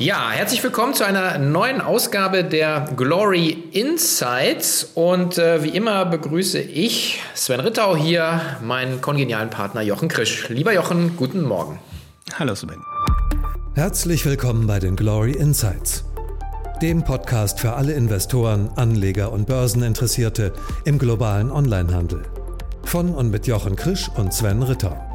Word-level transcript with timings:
Ja, 0.00 0.30
herzlich 0.30 0.64
willkommen 0.64 0.94
zu 0.94 1.04
einer 1.04 1.36
neuen 1.36 1.82
Ausgabe 1.82 2.42
der 2.42 2.86
Glory 2.96 3.50
Insights. 3.72 4.92
Und 4.94 5.36
äh, 5.36 5.62
wie 5.62 5.68
immer 5.68 6.06
begrüße 6.06 6.58
ich 6.58 7.20
Sven 7.34 7.60
Rittau 7.60 7.94
hier, 7.94 8.40
meinen 8.62 9.02
kongenialen 9.02 9.50
Partner 9.50 9.82
Jochen 9.82 10.08
Krisch. 10.08 10.48
Lieber 10.48 10.72
Jochen, 10.72 11.18
guten 11.18 11.42
Morgen. 11.42 11.80
Hallo 12.38 12.54
Sven. 12.54 12.80
Herzlich 13.74 14.24
willkommen 14.24 14.66
bei 14.66 14.78
den 14.78 14.96
Glory 14.96 15.32
Insights, 15.32 16.02
dem 16.80 17.04
Podcast 17.04 17.60
für 17.60 17.74
alle 17.74 17.92
Investoren, 17.92 18.70
Anleger 18.76 19.30
und 19.30 19.46
Börseninteressierte 19.46 20.54
im 20.86 20.98
globalen 20.98 21.50
Onlinehandel. 21.50 22.22
Von 22.84 23.14
und 23.14 23.30
mit 23.30 23.46
Jochen 23.46 23.76
Krisch 23.76 24.08
und 24.16 24.32
Sven 24.32 24.62
Rittau. 24.62 25.09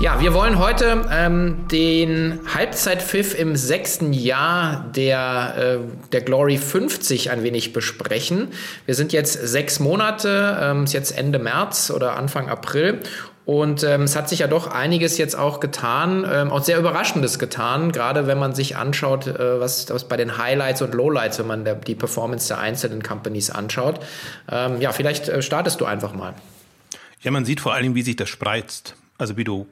Ja, 0.00 0.18
wir 0.18 0.32
wollen 0.32 0.58
heute 0.58 1.04
ähm, 1.12 1.68
den 1.68 2.40
Halbzeitpfiff 2.54 3.38
im 3.38 3.54
sechsten 3.54 4.14
Jahr 4.14 4.90
der, 4.96 5.54
äh, 5.58 6.08
der 6.12 6.22
Glory 6.22 6.56
50 6.56 7.30
ein 7.30 7.42
wenig 7.42 7.74
besprechen. 7.74 8.48
Wir 8.86 8.94
sind 8.94 9.12
jetzt 9.12 9.34
sechs 9.34 9.78
Monate, 9.78 10.58
ähm, 10.58 10.84
ist 10.84 10.94
jetzt 10.94 11.10
Ende 11.10 11.38
März 11.38 11.90
oder 11.90 12.16
Anfang 12.16 12.48
April 12.48 13.00
und 13.44 13.82
ähm, 13.82 14.04
es 14.04 14.16
hat 14.16 14.30
sich 14.30 14.38
ja 14.38 14.46
doch 14.46 14.68
einiges 14.68 15.18
jetzt 15.18 15.36
auch 15.36 15.60
getan, 15.60 16.26
ähm, 16.26 16.50
auch 16.50 16.62
sehr 16.64 16.78
Überraschendes 16.78 17.38
getan, 17.38 17.92
gerade 17.92 18.26
wenn 18.26 18.38
man 18.38 18.54
sich 18.54 18.78
anschaut, 18.78 19.26
äh, 19.26 19.60
was, 19.60 19.90
was 19.90 20.08
bei 20.08 20.16
den 20.16 20.38
Highlights 20.38 20.80
und 20.80 20.94
Lowlights, 20.94 21.38
wenn 21.40 21.46
man 21.46 21.66
der, 21.66 21.74
die 21.74 21.94
Performance 21.94 22.48
der 22.48 22.58
einzelnen 22.58 23.02
Companies 23.02 23.50
anschaut. 23.50 24.00
Ähm, 24.50 24.80
ja, 24.80 24.92
vielleicht 24.92 25.28
äh, 25.28 25.42
startest 25.42 25.78
du 25.78 25.84
einfach 25.84 26.14
mal. 26.14 26.32
Ja, 27.20 27.30
man 27.32 27.44
sieht 27.44 27.60
vor 27.60 27.74
allem, 27.74 27.94
wie 27.94 28.00
sich 28.00 28.16
das 28.16 28.30
spreizt. 28.30 28.94
Also 29.18 29.36
wie 29.36 29.44
du 29.44 29.66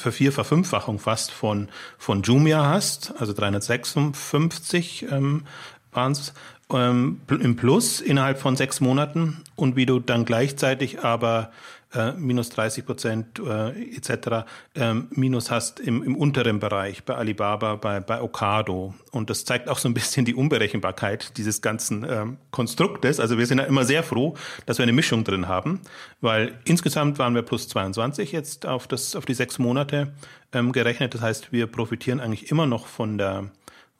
Vervier-, 0.00 0.32
Verfünffachung 0.32 0.98
fast 0.98 1.30
von, 1.30 1.68
von 1.98 2.22
Jumia 2.22 2.68
hast, 2.68 3.14
also 3.18 3.32
356 3.32 5.06
ähm, 5.10 5.44
waren 5.92 6.12
es 6.12 6.32
ähm, 6.72 7.20
im 7.28 7.56
Plus 7.56 8.00
innerhalb 8.00 8.38
von 8.38 8.56
sechs 8.56 8.80
Monaten. 8.80 9.42
Und 9.56 9.76
wie 9.76 9.86
du 9.86 9.98
dann 10.00 10.24
gleichzeitig 10.24 11.04
aber 11.04 11.50
äh, 11.94 12.12
minus 12.12 12.50
30 12.50 12.86
Prozent 12.86 13.38
äh, 13.38 13.96
etc. 13.96 14.46
Ähm, 14.74 15.08
minus 15.10 15.50
hast 15.50 15.80
im, 15.80 16.02
im 16.02 16.16
unteren 16.16 16.60
Bereich 16.60 17.04
bei 17.04 17.14
Alibaba, 17.14 17.76
bei, 17.76 18.00
bei 18.00 18.20
Okado. 18.22 18.94
Und 19.10 19.30
das 19.30 19.44
zeigt 19.44 19.68
auch 19.68 19.78
so 19.78 19.88
ein 19.88 19.94
bisschen 19.94 20.24
die 20.24 20.34
Unberechenbarkeit 20.34 21.36
dieses 21.36 21.62
ganzen 21.62 22.06
ähm, 22.08 22.36
Konstruktes. 22.50 23.20
Also 23.20 23.38
wir 23.38 23.46
sind 23.46 23.58
ja 23.58 23.64
immer 23.64 23.84
sehr 23.84 24.02
froh, 24.02 24.36
dass 24.66 24.78
wir 24.78 24.84
eine 24.84 24.92
Mischung 24.92 25.24
drin 25.24 25.48
haben, 25.48 25.80
weil 26.20 26.58
insgesamt 26.64 27.18
waren 27.18 27.34
wir 27.34 27.42
plus 27.42 27.68
22 27.68 28.32
jetzt 28.32 28.66
auf, 28.66 28.86
das, 28.86 29.16
auf 29.16 29.26
die 29.26 29.34
sechs 29.34 29.58
Monate 29.58 30.12
ähm, 30.52 30.72
gerechnet. 30.72 31.14
Das 31.14 31.22
heißt, 31.22 31.52
wir 31.52 31.66
profitieren 31.66 32.20
eigentlich 32.20 32.50
immer 32.50 32.66
noch 32.66 32.86
von 32.86 33.18
der 33.18 33.50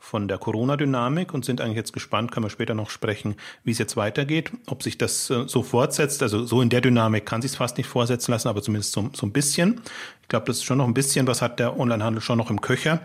von 0.01 0.27
der 0.27 0.39
Corona-Dynamik 0.39 1.33
und 1.34 1.45
sind 1.45 1.61
eigentlich 1.61 1.77
jetzt 1.77 1.93
gespannt, 1.93 2.33
können 2.33 2.47
wir 2.47 2.51
später 2.51 2.75
noch 2.75 2.89
sprechen, 2.91 3.37
wie 3.62 3.70
es 3.70 3.79
jetzt 3.79 3.97
weitergeht, 3.97 4.51
ob 4.67 4.83
sich 4.83 4.97
das 4.98 5.29
äh, 5.31 5.47
so 5.47 5.62
fortsetzt. 5.62 6.23
Also 6.23 6.45
so 6.47 6.62
in 6.62 6.70
der 6.70 6.81
Dynamik 6.81 7.27
kann 7.27 7.43
sich 7.43 7.53
es 7.53 7.56
fast 7.59 7.77
nicht 7.77 7.87
vorsetzen 7.87 8.33
lassen, 8.33 8.48
aber 8.48 8.62
zumindest 8.62 8.93
so, 8.93 9.11
so 9.12 9.27
ein 9.27 9.33
bisschen. 9.33 9.83
Ich 10.23 10.28
glaube, 10.28 10.47
das 10.47 10.56
ist 10.56 10.65
schon 10.65 10.78
noch 10.78 10.87
ein 10.87 10.95
bisschen, 10.95 11.27
was 11.27 11.43
hat 11.43 11.61
der 11.61 11.78
Onlinehandel 11.78 12.23
schon 12.23 12.39
noch 12.39 12.51
im 12.51 12.62
Köcher. 12.62 13.03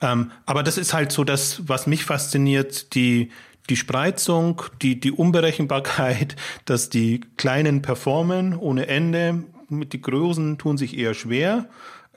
Ähm, 0.00 0.30
aber 0.46 0.62
das 0.62 0.78
ist 0.78 0.94
halt 0.94 1.10
so 1.10 1.24
das, 1.24 1.68
was 1.68 1.88
mich 1.88 2.04
fasziniert, 2.04 2.94
die, 2.94 3.30
die 3.68 3.76
Spreizung, 3.76 4.62
die, 4.80 5.00
die 5.00 5.10
Unberechenbarkeit, 5.10 6.36
dass 6.64 6.88
die 6.90 7.22
Kleinen 7.36 7.82
performen 7.82 8.56
ohne 8.56 8.86
Ende, 8.86 9.44
mit 9.68 9.92
die 9.92 10.00
Großen 10.00 10.58
tun 10.58 10.78
sich 10.78 10.96
eher 10.96 11.14
schwer. 11.14 11.68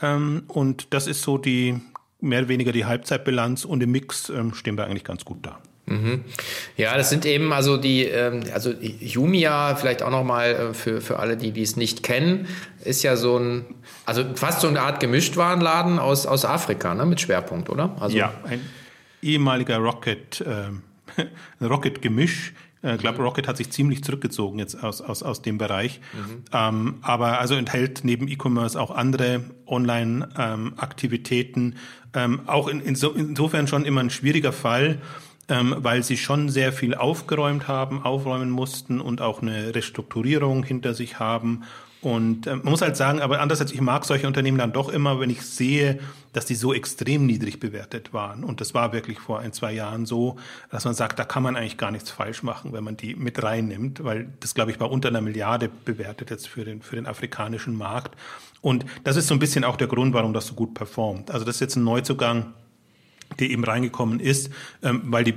Ähm, 0.02 0.44
und 0.48 0.94
das 0.94 1.08
ist 1.08 1.24
so 1.24 1.40
die, 1.40 1.82
mehr 2.22 2.40
oder 2.40 2.50
weniger 2.50 2.72
die 2.72 2.86
Halbzeitbilanz 2.86 3.66
und 3.66 3.82
im 3.82 3.92
Mix 3.92 4.30
ähm, 4.30 4.54
stehen 4.54 4.78
wir 4.78 4.86
eigentlich 4.86 5.04
ganz 5.04 5.26
gut 5.26 5.40
da. 5.42 5.60
Mhm. 5.90 6.24
Ja, 6.78 6.96
das 6.96 7.10
sind 7.10 7.26
eben 7.26 7.52
also 7.52 7.78
die, 7.78 8.04
ähm, 8.04 8.44
also 8.54 8.72
Jumia, 8.72 9.76
vielleicht 9.76 10.04
auch 10.04 10.12
nochmal 10.12 10.52
äh, 10.52 10.74
für, 10.74 11.02
für 11.02 11.18
alle, 11.18 11.36
die 11.36 11.62
es 11.62 11.76
nicht 11.76 12.04
kennen, 12.04 12.48
ist 12.84 13.02
ja 13.02 13.16
so 13.16 13.38
ein, 13.38 13.66
also 14.06 14.24
fast 14.36 14.62
so 14.62 14.68
eine 14.68 14.82
Art 14.82 15.00
Gemischtwarenladen 15.00 15.98
aus, 15.98 16.28
aus 16.28 16.46
Afrika, 16.46 16.94
ne, 16.94 17.06
mit 17.06 17.20
Schwerpunkt, 17.22 17.70
oder? 17.70 17.96
Also 18.00 18.18
ja, 18.18 18.34
ein 18.44 18.62
ehemaliger 19.24 19.78
Rocket, 19.78 20.42
äh, 21.62 21.66
Rocket-Gemisch 21.66 22.54
ich 22.82 22.98
glaube, 22.98 23.22
Rocket 23.22 23.48
hat 23.48 23.58
sich 23.58 23.72
ziemlich 23.72 24.04
zurückgezogen 24.04 24.60
jetzt 24.60 24.82
aus, 24.82 25.02
aus, 25.02 25.22
aus 25.22 25.42
dem 25.42 25.58
Bereich. 25.58 26.00
Mhm. 26.14 26.44
Ähm, 26.54 26.96
aber 27.02 27.40
also 27.40 27.56
enthält 27.56 28.02
neben 28.04 28.28
E-Commerce 28.28 28.80
auch 28.80 28.92
andere 28.92 29.44
Online-Aktivitäten. 29.66 31.76
Ähm, 32.14 32.40
ähm, 32.40 32.48
auch 32.48 32.68
in, 32.68 32.80
inso, 32.80 33.12
insofern 33.12 33.68
schon 33.68 33.86
immer 33.86 34.02
ein 34.02 34.10
schwieriger 34.10 34.54
Fall, 34.54 35.00
ähm, 35.50 35.76
weil 35.78 36.04
sie 36.04 36.18
schon 36.18 36.50
sehr 36.50 36.72
viel 36.72 36.96
aufgeräumt 36.96 37.68
haben, 37.68 38.04
aufräumen 38.04 38.50
mussten 38.50 39.02
und 39.02 39.22
auch 39.22 39.42
eine 39.42 39.76
Restrukturierung 39.76 40.64
hinter 40.64 40.94
sich 40.94 41.20
haben 41.20 41.64
und 42.02 42.48
äh, 42.48 42.56
man 42.56 42.70
muss 42.70 42.82
halt 42.82 42.96
sagen, 42.96 43.22
aber 43.22 43.42
anders 43.42 43.60
als 43.60 43.74
ich 43.74 43.82
mag 43.82 44.06
solche 44.06 44.26
Unternehmen 44.26 44.58
dann 44.58 44.72
doch 44.72 44.88
immer, 44.88 45.20
wenn 45.20 45.30
ich 45.30 45.42
sehe, 45.42 46.00
dass 46.32 46.46
die 46.46 46.56
so 46.56 46.74
extrem 46.74 47.26
niedrig 47.26 47.60
bewertet 47.60 48.14
waren. 48.14 48.46
Und 48.46 48.62
das 48.62 48.74
war 48.74 48.94
wirklich 48.94 49.20
vor 49.20 49.40
ein, 49.40 49.52
zwei 49.52 49.74
Jahren 49.74 50.06
so, 50.06 50.38
dass 50.72 50.86
man 50.86 50.94
sagt, 50.94 51.20
da 51.20 51.26
kann 51.26 51.44
man 51.44 51.58
eigentlich 51.58 51.78
gar 51.78 51.92
nichts 51.92 52.10
falsch 52.10 52.42
machen, 52.42 52.72
wenn 52.72 52.86
man 52.86 52.96
die 52.96 53.16
mit 53.16 53.44
reinnimmt, 53.44 54.04
weil 54.04 54.30
das, 54.40 54.54
glaube 54.54 54.72
ich, 54.72 54.80
war 54.80 54.92
unter 54.92 55.10
einer 55.10 55.22
Milliarde 55.22 55.70
bewertet 55.86 56.30
jetzt 56.30 56.48
für 56.48 56.64
den, 56.64 56.82
für 56.82 56.96
den 56.96 57.06
afrikanischen 57.06 57.76
Markt. 57.76 58.16
Und 58.62 58.86
das 59.04 59.18
ist 59.18 59.28
so 59.28 59.34
ein 59.34 59.40
bisschen 59.40 59.66
auch 59.66 59.76
der 59.76 59.88
Grund, 59.88 60.14
warum 60.14 60.34
das 60.34 60.48
so 60.48 60.54
gut 60.54 60.74
performt. 60.74 61.32
Also 61.32 61.46
das 61.46 61.56
ist 61.56 61.62
jetzt 61.62 61.76
ein 61.76 61.84
Neuzugang, 61.84 62.54
der 63.40 63.50
eben 63.50 63.64
reingekommen 63.64 64.22
ist, 64.22 64.52
ähm, 64.84 65.02
weil 65.06 65.26
die 65.26 65.34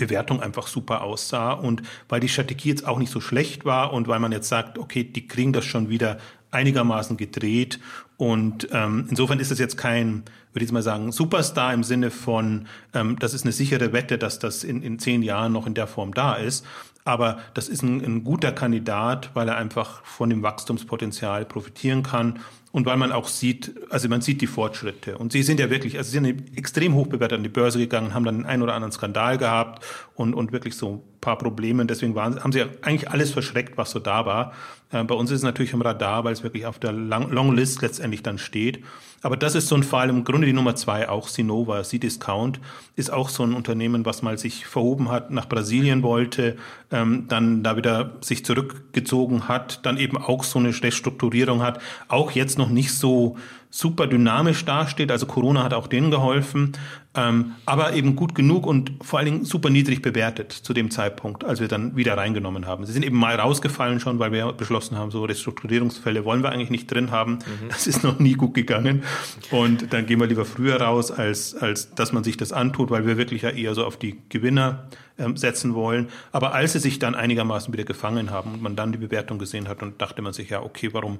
Bewertung 0.00 0.42
einfach 0.42 0.66
super 0.66 1.02
aussah 1.02 1.52
und 1.52 1.82
weil 2.08 2.20
die 2.20 2.28
Strategie 2.28 2.70
jetzt 2.70 2.86
auch 2.86 2.98
nicht 2.98 3.12
so 3.12 3.20
schlecht 3.20 3.64
war 3.64 3.92
und 3.92 4.08
weil 4.08 4.18
man 4.18 4.32
jetzt 4.32 4.48
sagt, 4.48 4.78
okay, 4.78 5.04
die 5.04 5.28
kriegen 5.28 5.52
das 5.52 5.64
schon 5.64 5.88
wieder 5.88 6.18
einigermaßen 6.50 7.16
gedreht 7.16 7.78
und 8.20 8.68
ähm, 8.72 9.06
insofern 9.08 9.40
ist 9.40 9.50
es 9.50 9.58
jetzt 9.58 9.78
kein, 9.78 10.24
würde 10.52 10.64
ich 10.64 10.72
mal 10.72 10.82
sagen, 10.82 11.10
Superstar 11.10 11.72
im 11.72 11.84
Sinne 11.84 12.10
von, 12.10 12.66
ähm, 12.92 13.16
das 13.18 13.32
ist 13.32 13.44
eine 13.44 13.52
sichere 13.52 13.94
Wette, 13.94 14.18
dass 14.18 14.38
das 14.38 14.62
in, 14.62 14.82
in 14.82 14.98
zehn 14.98 15.22
Jahren 15.22 15.52
noch 15.52 15.66
in 15.66 15.72
der 15.72 15.86
Form 15.86 16.12
da 16.12 16.34
ist. 16.34 16.66
Aber 17.04 17.38
das 17.54 17.70
ist 17.70 17.82
ein, 17.82 18.04
ein 18.04 18.24
guter 18.24 18.52
Kandidat, 18.52 19.30
weil 19.32 19.48
er 19.48 19.56
einfach 19.56 20.04
von 20.04 20.28
dem 20.28 20.42
Wachstumspotenzial 20.42 21.46
profitieren 21.46 22.02
kann 22.02 22.40
und 22.72 22.86
weil 22.86 22.96
man 22.96 23.10
auch 23.10 23.26
sieht, 23.26 23.74
also 23.90 24.08
man 24.08 24.20
sieht 24.20 24.40
die 24.40 24.46
Fortschritte. 24.46 25.18
Und 25.18 25.32
sie 25.32 25.42
sind 25.42 25.58
ja 25.58 25.70
wirklich, 25.70 25.98
also 25.98 26.10
sie 26.10 26.18
sind 26.18 26.56
extrem 26.56 26.94
hoch 26.94 27.08
bewertet 27.08 27.38
an 27.38 27.42
die 27.42 27.48
Börse 27.48 27.78
gegangen, 27.78 28.14
haben 28.14 28.24
dann 28.24 28.46
einen 28.46 28.62
oder 28.62 28.74
anderen 28.74 28.92
Skandal 28.92 29.38
gehabt 29.38 29.84
und, 30.20 30.34
und 30.34 30.52
wirklich 30.52 30.76
so 30.76 30.88
ein 30.90 31.20
paar 31.22 31.38
Probleme. 31.38 31.86
Deswegen 31.86 32.14
waren, 32.14 32.42
haben 32.44 32.52
sie 32.52 32.62
eigentlich 32.82 33.10
alles 33.10 33.30
verschreckt, 33.30 33.78
was 33.78 33.90
so 33.90 33.98
da 33.98 34.26
war. 34.26 34.52
Äh, 34.92 35.02
bei 35.04 35.14
uns 35.14 35.30
ist 35.30 35.38
es 35.38 35.42
natürlich 35.42 35.72
im 35.72 35.80
Radar, 35.80 36.24
weil 36.24 36.34
es 36.34 36.42
wirklich 36.42 36.66
auf 36.66 36.78
der 36.78 36.92
Long, 36.92 37.30
Long 37.30 37.56
List 37.56 37.80
letztendlich 37.80 38.22
dann 38.22 38.36
steht. 38.36 38.84
Aber 39.22 39.36
das 39.36 39.54
ist 39.54 39.68
so 39.68 39.74
ein 39.74 39.82
Fall, 39.82 40.10
im 40.10 40.24
Grunde 40.24 40.46
die 40.46 40.52
Nummer 40.52 40.74
zwei, 40.76 41.08
auch 41.08 41.28
Sinova, 41.28 41.82
C-Discount, 41.82 42.60
ist 42.96 43.10
auch 43.10 43.30
so 43.30 43.42
ein 43.44 43.54
Unternehmen, 43.54 44.04
was 44.04 44.20
mal 44.20 44.36
sich 44.36 44.66
verhoben 44.66 45.10
hat, 45.10 45.30
nach 45.30 45.48
Brasilien 45.48 46.02
wollte, 46.02 46.56
ähm, 46.90 47.24
dann 47.28 47.62
da 47.62 47.76
wieder 47.76 48.18
sich 48.20 48.44
zurückgezogen 48.44 49.48
hat, 49.48 49.84
dann 49.86 49.96
eben 49.96 50.18
auch 50.18 50.44
so 50.44 50.58
eine 50.58 50.68
Restrukturierung 50.68 51.62
hat, 51.62 51.80
auch 52.08 52.30
jetzt 52.30 52.58
noch 52.58 52.68
nicht 52.68 52.92
so 52.92 53.36
super 53.70 54.06
dynamisch 54.08 54.64
dasteht. 54.64 55.10
Also 55.10 55.26
Corona 55.26 55.62
hat 55.62 55.74
auch 55.74 55.86
denen 55.86 56.10
geholfen, 56.10 56.72
ähm, 57.14 57.52
aber 57.66 57.94
eben 57.94 58.16
gut 58.16 58.34
genug 58.34 58.66
und 58.66 58.92
vor 59.02 59.18
allen 59.18 59.26
Dingen 59.26 59.44
super 59.44 59.70
niedrig 59.70 60.02
bewertet 60.02 60.52
zu 60.52 60.72
dem 60.72 60.90
Zeitpunkt, 60.90 61.44
als 61.44 61.60
wir 61.60 61.68
dann 61.68 61.96
wieder 61.96 62.16
reingenommen 62.16 62.66
haben. 62.66 62.84
Sie 62.84 62.92
sind 62.92 63.04
eben 63.04 63.16
mal 63.16 63.34
rausgefallen 63.36 64.00
schon, 64.00 64.18
weil 64.18 64.32
wir 64.32 64.52
beschlossen 64.52 64.96
haben, 64.96 65.10
so 65.10 65.24
Restrukturierungsfälle 65.24 66.24
wollen 66.24 66.42
wir 66.42 66.50
eigentlich 66.50 66.70
nicht 66.70 66.90
drin 66.90 67.10
haben. 67.10 67.34
Mhm. 67.34 67.68
Das 67.68 67.86
ist 67.86 68.02
noch 68.04 68.18
nie 68.18 68.34
gut 68.34 68.54
gegangen. 68.54 69.02
Und 69.50 69.92
dann 69.92 70.06
gehen 70.06 70.20
wir 70.20 70.26
lieber 70.26 70.44
früher 70.44 70.80
raus, 70.80 71.10
als, 71.10 71.54
als 71.54 71.94
dass 71.94 72.12
man 72.12 72.24
sich 72.24 72.36
das 72.36 72.52
antut, 72.52 72.90
weil 72.90 73.06
wir 73.06 73.16
wirklich 73.16 73.42
ja 73.42 73.50
eher 73.50 73.74
so 73.74 73.84
auf 73.84 73.96
die 73.96 74.18
Gewinner 74.28 74.88
ähm, 75.18 75.36
setzen 75.36 75.74
wollen. 75.74 76.08
Aber 76.32 76.54
als 76.54 76.72
sie 76.72 76.78
sich 76.78 76.98
dann 76.98 77.14
einigermaßen 77.14 77.72
wieder 77.72 77.84
gefangen 77.84 78.30
haben 78.30 78.54
und 78.54 78.62
man 78.62 78.74
dann 78.74 78.92
die 78.92 78.98
Bewertung 78.98 79.38
gesehen 79.38 79.68
hat, 79.68 79.82
und 79.82 80.00
dachte 80.00 80.22
man 80.22 80.32
sich 80.32 80.50
ja, 80.50 80.62
okay, 80.62 80.90
warum, 80.92 81.18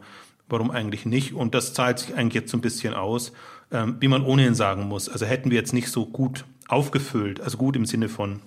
warum 0.50 0.70
eigentlich 0.70 1.06
nicht? 1.06 1.32
Und 1.34 1.54
das 1.54 1.74
zahlt 1.74 1.98
sich 1.98 2.14
eigentlich 2.14 2.34
jetzt 2.34 2.50
so 2.50 2.58
ein 2.58 2.62
bisschen 2.62 2.94
aus, 2.94 3.32
ähm, 3.70 3.96
wie 4.00 4.08
man 4.08 4.24
ohnehin 4.24 4.54
sagen 4.54 4.88
muss. 4.88 5.08
Also 5.08 5.26
hätten 5.26 5.50
wir 5.50 5.58
jetzt 5.58 5.72
nicht 5.72 5.88
so 5.88 6.06
gut 6.06 6.44
aufgefüllt, 6.68 7.40
also 7.40 7.56
gut 7.56 7.76
im 7.76 7.86
Sinne 7.86 8.08
von 8.08 8.40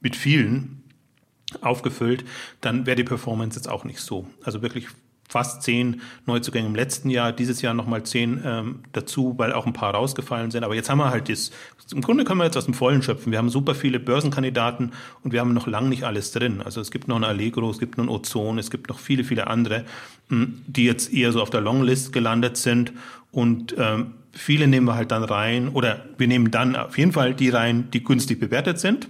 mit 0.00 0.16
vielen 0.16 0.82
aufgefüllt, 1.60 2.24
dann 2.60 2.86
wäre 2.86 2.96
die 2.96 3.04
Performance 3.04 3.58
jetzt 3.58 3.68
auch 3.68 3.84
nicht 3.84 4.00
so. 4.00 4.26
Also 4.42 4.62
wirklich 4.62 4.86
fast 5.30 5.62
zehn 5.62 6.00
Neuzugänge 6.26 6.66
im 6.66 6.74
letzten 6.74 7.08
Jahr, 7.08 7.32
dieses 7.32 7.62
Jahr 7.62 7.72
nochmal 7.72 8.02
zehn 8.02 8.42
ähm, 8.44 8.80
dazu, 8.92 9.34
weil 9.38 9.52
auch 9.52 9.64
ein 9.64 9.72
paar 9.72 9.94
rausgefallen 9.94 10.50
sind. 10.50 10.64
Aber 10.64 10.74
jetzt 10.74 10.90
haben 10.90 10.98
wir 10.98 11.10
halt 11.10 11.28
das, 11.28 11.52
im 11.92 12.00
Grunde 12.00 12.24
können 12.24 12.40
wir 12.40 12.44
jetzt 12.44 12.56
aus 12.56 12.64
dem 12.64 12.74
Vollen 12.74 13.00
schöpfen. 13.00 13.30
Wir 13.30 13.38
haben 13.38 13.48
super 13.48 13.76
viele 13.76 14.00
Börsenkandidaten 14.00 14.92
und 15.22 15.32
wir 15.32 15.40
haben 15.40 15.54
noch 15.54 15.68
lang 15.68 15.88
nicht 15.88 16.02
alles 16.02 16.32
drin. 16.32 16.60
Also 16.60 16.80
es 16.80 16.90
gibt 16.90 17.06
noch 17.06 17.16
ein 17.16 17.24
Allegro, 17.24 17.70
es 17.70 17.78
gibt 17.78 17.96
noch 17.96 18.04
ein 18.04 18.10
Ozon, 18.10 18.58
es 18.58 18.70
gibt 18.70 18.88
noch 18.88 18.98
viele, 18.98 19.22
viele 19.22 19.46
andere, 19.46 19.84
hm, 20.28 20.62
die 20.66 20.84
jetzt 20.84 21.12
eher 21.12 21.30
so 21.30 21.40
auf 21.40 21.50
der 21.50 21.60
Longlist 21.60 22.12
gelandet 22.12 22.56
sind 22.56 22.92
und 23.30 23.76
ähm, 23.78 24.14
viele 24.32 24.66
nehmen 24.66 24.86
wir 24.86 24.96
halt 24.96 25.12
dann 25.12 25.22
rein 25.22 25.68
oder 25.68 26.04
wir 26.18 26.26
nehmen 26.26 26.50
dann 26.50 26.74
auf 26.74 26.98
jeden 26.98 27.12
Fall 27.12 27.34
die 27.34 27.50
rein, 27.50 27.88
die 27.92 28.02
günstig 28.02 28.40
bewertet 28.40 28.80
sind. 28.80 29.08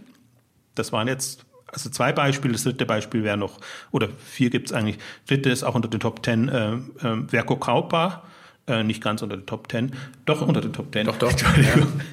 Das 0.74 0.92
waren 0.92 1.08
jetzt 1.08 1.46
also 1.72 1.90
zwei 1.90 2.12
Beispiele. 2.12 2.52
Das 2.52 2.64
dritte 2.64 2.86
Beispiel 2.86 3.24
wäre 3.24 3.36
noch, 3.36 3.58
oder 3.90 4.08
vier 4.18 4.50
gibt 4.50 4.68
es 4.70 4.72
eigentlich. 4.72 4.98
Dritte 5.26 5.50
ist 5.50 5.62
auch 5.62 5.74
unter 5.74 5.88
den 5.88 6.00
Top 6.00 6.22
Ten 6.22 6.48
äh, 6.48 6.72
äh, 6.74 7.28
Verco 7.28 7.56
Kaupa, 7.56 8.22
äh, 8.70 8.82
nicht 8.82 9.02
ganz 9.02 9.22
unter 9.22 9.36
den 9.36 9.46
Top 9.46 9.68
Ten, 9.68 9.92
doch 10.24 10.40
unter 10.40 10.60
den 10.60 10.72
Top 10.72 10.92
Ten. 10.92 11.06
Doch, 11.06 11.18
doch. 11.18 11.30
Entschuldigung. 11.30 11.88
Ja. 11.98 12.04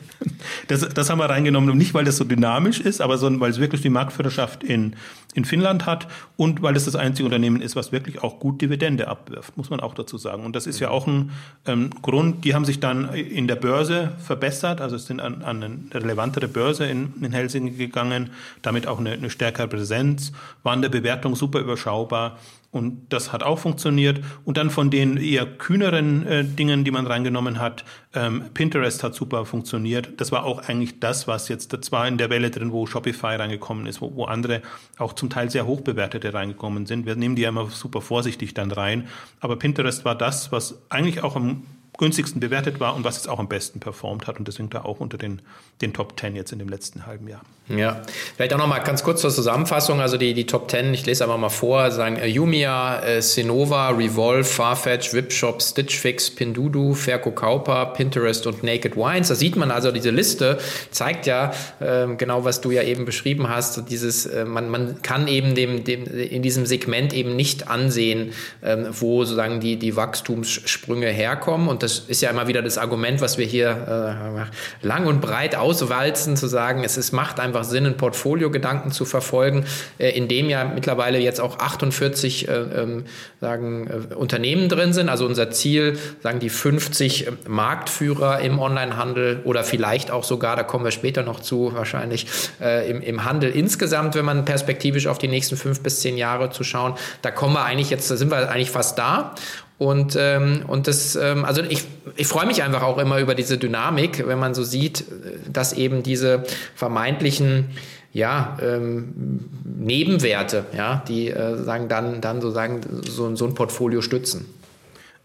Das, 0.67 0.87
das 0.89 1.09
haben 1.09 1.19
wir 1.19 1.29
reingenommen, 1.29 1.77
nicht 1.77 1.93
weil 1.93 2.05
das 2.05 2.17
so 2.17 2.23
dynamisch 2.23 2.79
ist, 2.79 3.01
aber 3.01 3.17
sondern 3.17 3.39
weil 3.39 3.51
es 3.51 3.59
wirklich 3.59 3.81
die 3.81 3.89
Marktführerschaft 3.89 4.63
in, 4.63 4.95
in 5.33 5.45
Finnland 5.45 5.85
hat 5.85 6.07
und 6.35 6.61
weil 6.61 6.75
es 6.75 6.85
das 6.85 6.95
einzige 6.95 7.25
Unternehmen 7.25 7.61
ist, 7.61 7.75
was 7.75 7.91
wirklich 7.91 8.23
auch 8.23 8.39
gut 8.39 8.61
Dividende 8.61 9.07
abwirft, 9.07 9.55
muss 9.57 9.69
man 9.69 9.79
auch 9.79 9.93
dazu 9.93 10.17
sagen. 10.17 10.43
Und 10.43 10.55
das 10.55 10.67
ist 10.67 10.79
ja 10.79 10.89
auch 10.89 11.07
ein 11.07 11.31
ähm, 11.65 11.91
Grund, 12.01 12.43
die 12.43 12.55
haben 12.55 12.65
sich 12.65 12.79
dann 12.79 13.13
in 13.13 13.47
der 13.47 13.55
Börse 13.55 14.13
verbessert, 14.17 14.81
also 14.81 14.97
sind 14.97 15.19
an, 15.19 15.43
an 15.43 15.63
eine 15.63 15.79
relevantere 15.93 16.47
Börse 16.47 16.85
in, 16.85 17.13
in 17.21 17.31
Helsinki 17.31 17.77
gegangen, 17.77 18.31
damit 18.61 18.87
auch 18.87 18.99
eine, 18.99 19.11
eine 19.11 19.29
stärkere 19.29 19.67
Präsenz, 19.67 20.31
waren 20.63 20.81
der 20.81 20.89
Bewertung 20.89 21.35
super 21.35 21.59
überschaubar 21.59 22.37
und 22.69 23.13
das 23.13 23.31
hat 23.31 23.43
auch 23.43 23.59
funktioniert. 23.59 24.19
Und 24.43 24.57
dann 24.57 24.69
von 24.69 24.89
den 24.89 25.17
eher 25.17 25.45
kühneren 25.45 26.25
äh, 26.27 26.43
Dingen, 26.43 26.83
die 26.83 26.91
man 26.91 27.07
reingenommen 27.07 27.59
hat, 27.59 27.85
ähm, 28.13 28.43
Pinterest 28.53 29.03
hat 29.03 29.15
super 29.15 29.45
funktioniert. 29.45 30.19
Das 30.19 30.31
war 30.31 30.43
auch 30.43 30.67
eigentlich 30.67 30.99
das, 30.99 31.27
was 31.27 31.47
jetzt, 31.47 31.71
das 31.71 31.91
war 31.91 32.07
in 32.07 32.17
der 32.17 32.29
Welle 32.29 32.51
drin, 32.51 32.71
wo 32.71 32.85
Shopify 32.85 33.35
reingekommen 33.35 33.85
ist, 33.87 34.01
wo, 34.01 34.15
wo 34.15 34.25
andere 34.25 34.61
auch 34.97 35.13
zum 35.13 35.29
Teil 35.29 35.49
sehr 35.49 35.65
hoch 35.65 35.81
bewertete 35.81 36.33
reingekommen 36.33 36.85
sind. 36.85 37.05
Wir 37.05 37.15
nehmen 37.15 37.35
die 37.35 37.43
ja 37.43 37.49
immer 37.49 37.69
super 37.69 38.01
vorsichtig 38.01 38.53
dann 38.53 38.71
rein. 38.71 39.07
Aber 39.39 39.55
Pinterest 39.55 40.03
war 40.03 40.15
das, 40.15 40.51
was 40.51 40.81
eigentlich 40.89 41.23
auch 41.23 41.35
am 41.35 41.63
günstigsten 41.97 42.39
bewertet 42.39 42.79
war 42.79 42.95
und 42.95 43.03
was 43.03 43.15
jetzt 43.15 43.29
auch 43.29 43.39
am 43.39 43.47
besten 43.47 43.79
performt 43.79 44.27
hat. 44.27 44.39
Und 44.39 44.47
deswegen 44.47 44.69
da 44.69 44.83
auch 44.83 44.99
unter 44.99 45.17
den, 45.17 45.41
den 45.81 45.93
Top 45.93 46.19
10 46.19 46.35
jetzt 46.35 46.51
in 46.51 46.59
dem 46.59 46.69
letzten 46.69 47.05
halben 47.05 47.27
Jahr. 47.27 47.41
Ja, 47.69 48.01
vielleicht 48.37 48.53
auch 48.53 48.57
noch 48.57 48.67
mal 48.67 48.79
ganz 48.79 49.03
kurz 49.03 49.19
zur 49.19 49.29
Zusammenfassung. 49.29 49.99
Also 49.99 50.17
die, 50.17 50.33
die 50.33 50.45
Top 50.45 50.71
10, 50.71 50.93
ich 50.93 51.05
lese 51.05 51.25
einfach 51.25 51.37
mal 51.37 51.49
vor, 51.49 51.91
sagen 51.91 52.15
äh, 52.15 52.25
Yumia, 52.25 53.03
äh, 53.03 53.21
Sinova, 53.21 53.89
Revolve, 53.89 54.45
Farfetch, 54.45 55.13
Wipshop, 55.13 55.61
Stitch 55.61 55.97
Fix, 55.99 56.33
Pindudu, 56.33 56.93
Ferko 56.93 57.31
Kauper, 57.31 57.87
Pinterest 57.87 58.47
und 58.47 58.63
Naked 58.63 58.95
Wines. 58.95 59.27
Da 59.27 59.35
sieht 59.35 59.57
man 59.57 59.71
also, 59.71 59.91
diese 59.91 60.11
Liste 60.11 60.59
zeigt 60.91 61.25
ja 61.25 61.51
äh, 61.81 62.07
genau, 62.15 62.45
was 62.45 62.61
du 62.61 62.71
ja 62.71 62.83
eben 62.83 63.03
beschrieben 63.03 63.49
hast. 63.49 63.89
Dieses, 63.89 64.25
äh, 64.25 64.45
man, 64.45 64.69
man 64.69 65.01
kann 65.01 65.27
eben 65.27 65.53
dem, 65.53 65.83
dem, 65.83 66.05
in 66.05 66.41
diesem 66.41 66.65
Segment 66.65 67.11
eben 67.11 67.35
nicht 67.35 67.67
ansehen, 67.67 68.31
ähm, 68.63 68.87
wo 68.91 69.25
sozusagen 69.25 69.59
die, 69.59 69.75
die 69.75 69.97
Wachstumssprünge 69.97 71.09
herkommen. 71.09 71.67
Und 71.67 71.83
das 71.83 71.99
ist 71.99 72.21
ja 72.21 72.29
immer 72.29 72.47
wieder 72.47 72.61
das 72.61 72.77
Argument, 72.77 73.19
was 73.19 73.37
wir 73.37 73.45
hier 73.45 74.47
äh, 74.81 74.87
lang 74.87 75.05
und 75.05 75.19
breit 75.19 75.57
auswalzen, 75.57 76.37
zu 76.37 76.47
sagen, 76.47 76.85
es 76.85 76.95
ist, 76.95 77.11
macht 77.11 77.41
einfach 77.41 77.56
einfach 77.57 77.69
Sinn, 77.69 77.85
einen 77.85 77.97
Portfolio-Gedanken 77.97 78.91
zu 78.91 79.05
verfolgen, 79.05 79.65
äh, 79.97 80.09
in 80.09 80.27
dem 80.27 80.49
ja 80.49 80.63
mittlerweile 80.63 81.19
jetzt 81.19 81.41
auch 81.41 81.59
48 81.59 82.47
äh, 82.47 82.51
ähm, 82.51 83.05
sagen, 83.41 83.87
äh, 84.11 84.15
Unternehmen 84.15 84.69
drin 84.69 84.93
sind. 84.93 85.09
Also 85.09 85.25
unser 85.25 85.49
Ziel, 85.51 85.97
sagen 86.21 86.39
die 86.39 86.49
50 86.49 87.27
Marktführer 87.47 88.39
im 88.41 88.59
Onlinehandel 88.59 89.41
oder 89.43 89.63
vielleicht 89.63 90.11
auch 90.11 90.23
sogar, 90.23 90.55
da 90.55 90.63
kommen 90.63 90.85
wir 90.85 90.91
später 90.91 91.23
noch 91.23 91.39
zu, 91.39 91.73
wahrscheinlich 91.73 92.27
im, 92.59 93.01
im 93.01 93.23
Handel 93.25 93.51
insgesamt, 93.51 94.15
wenn 94.15 94.25
man 94.25 94.45
perspektivisch 94.45 95.07
auf 95.07 95.17
die 95.17 95.27
nächsten 95.27 95.57
fünf 95.57 95.81
bis 95.81 96.01
zehn 96.01 96.17
Jahre 96.17 96.49
zu 96.49 96.63
schauen. 96.63 96.93
Da 97.21 97.31
kommen 97.31 97.53
wir 97.53 97.63
eigentlich 97.63 97.89
jetzt, 97.89 98.09
da 98.11 98.17
sind 98.17 98.31
wir 98.31 98.49
eigentlich 98.49 98.71
fast 98.71 98.97
da. 98.97 99.35
Und, 99.77 100.15
ähm, 100.19 100.63
und 100.67 100.87
das, 100.87 101.15
ähm, 101.15 101.45
also 101.45 101.61
ich, 101.61 101.83
ich 102.15 102.27
freue 102.27 102.47
mich 102.47 102.63
einfach 102.63 102.81
auch 102.81 102.97
immer 102.97 103.19
über 103.19 103.35
diese 103.35 103.57
Dynamik, 103.57 104.27
wenn 104.27 104.39
man 104.39 104.55
so 104.55 104.63
sieht, 104.63 105.05
dass 105.51 105.73
eben 105.73 106.01
diese 106.01 106.43
vermeintlichen 106.75 107.69
ja, 108.11 108.57
ähm, 108.61 109.49
Nebenwerte, 109.63 110.65
ja, 110.75 111.03
die 111.07 111.29
äh, 111.29 111.57
sagen 111.63 111.87
dann, 111.87 112.21
dann 112.21 112.41
sozusagen 112.41 112.81
so, 113.07 113.35
so 113.35 113.45
ein 113.45 113.53
Portfolio 113.53 114.01
stützen. 114.01 114.45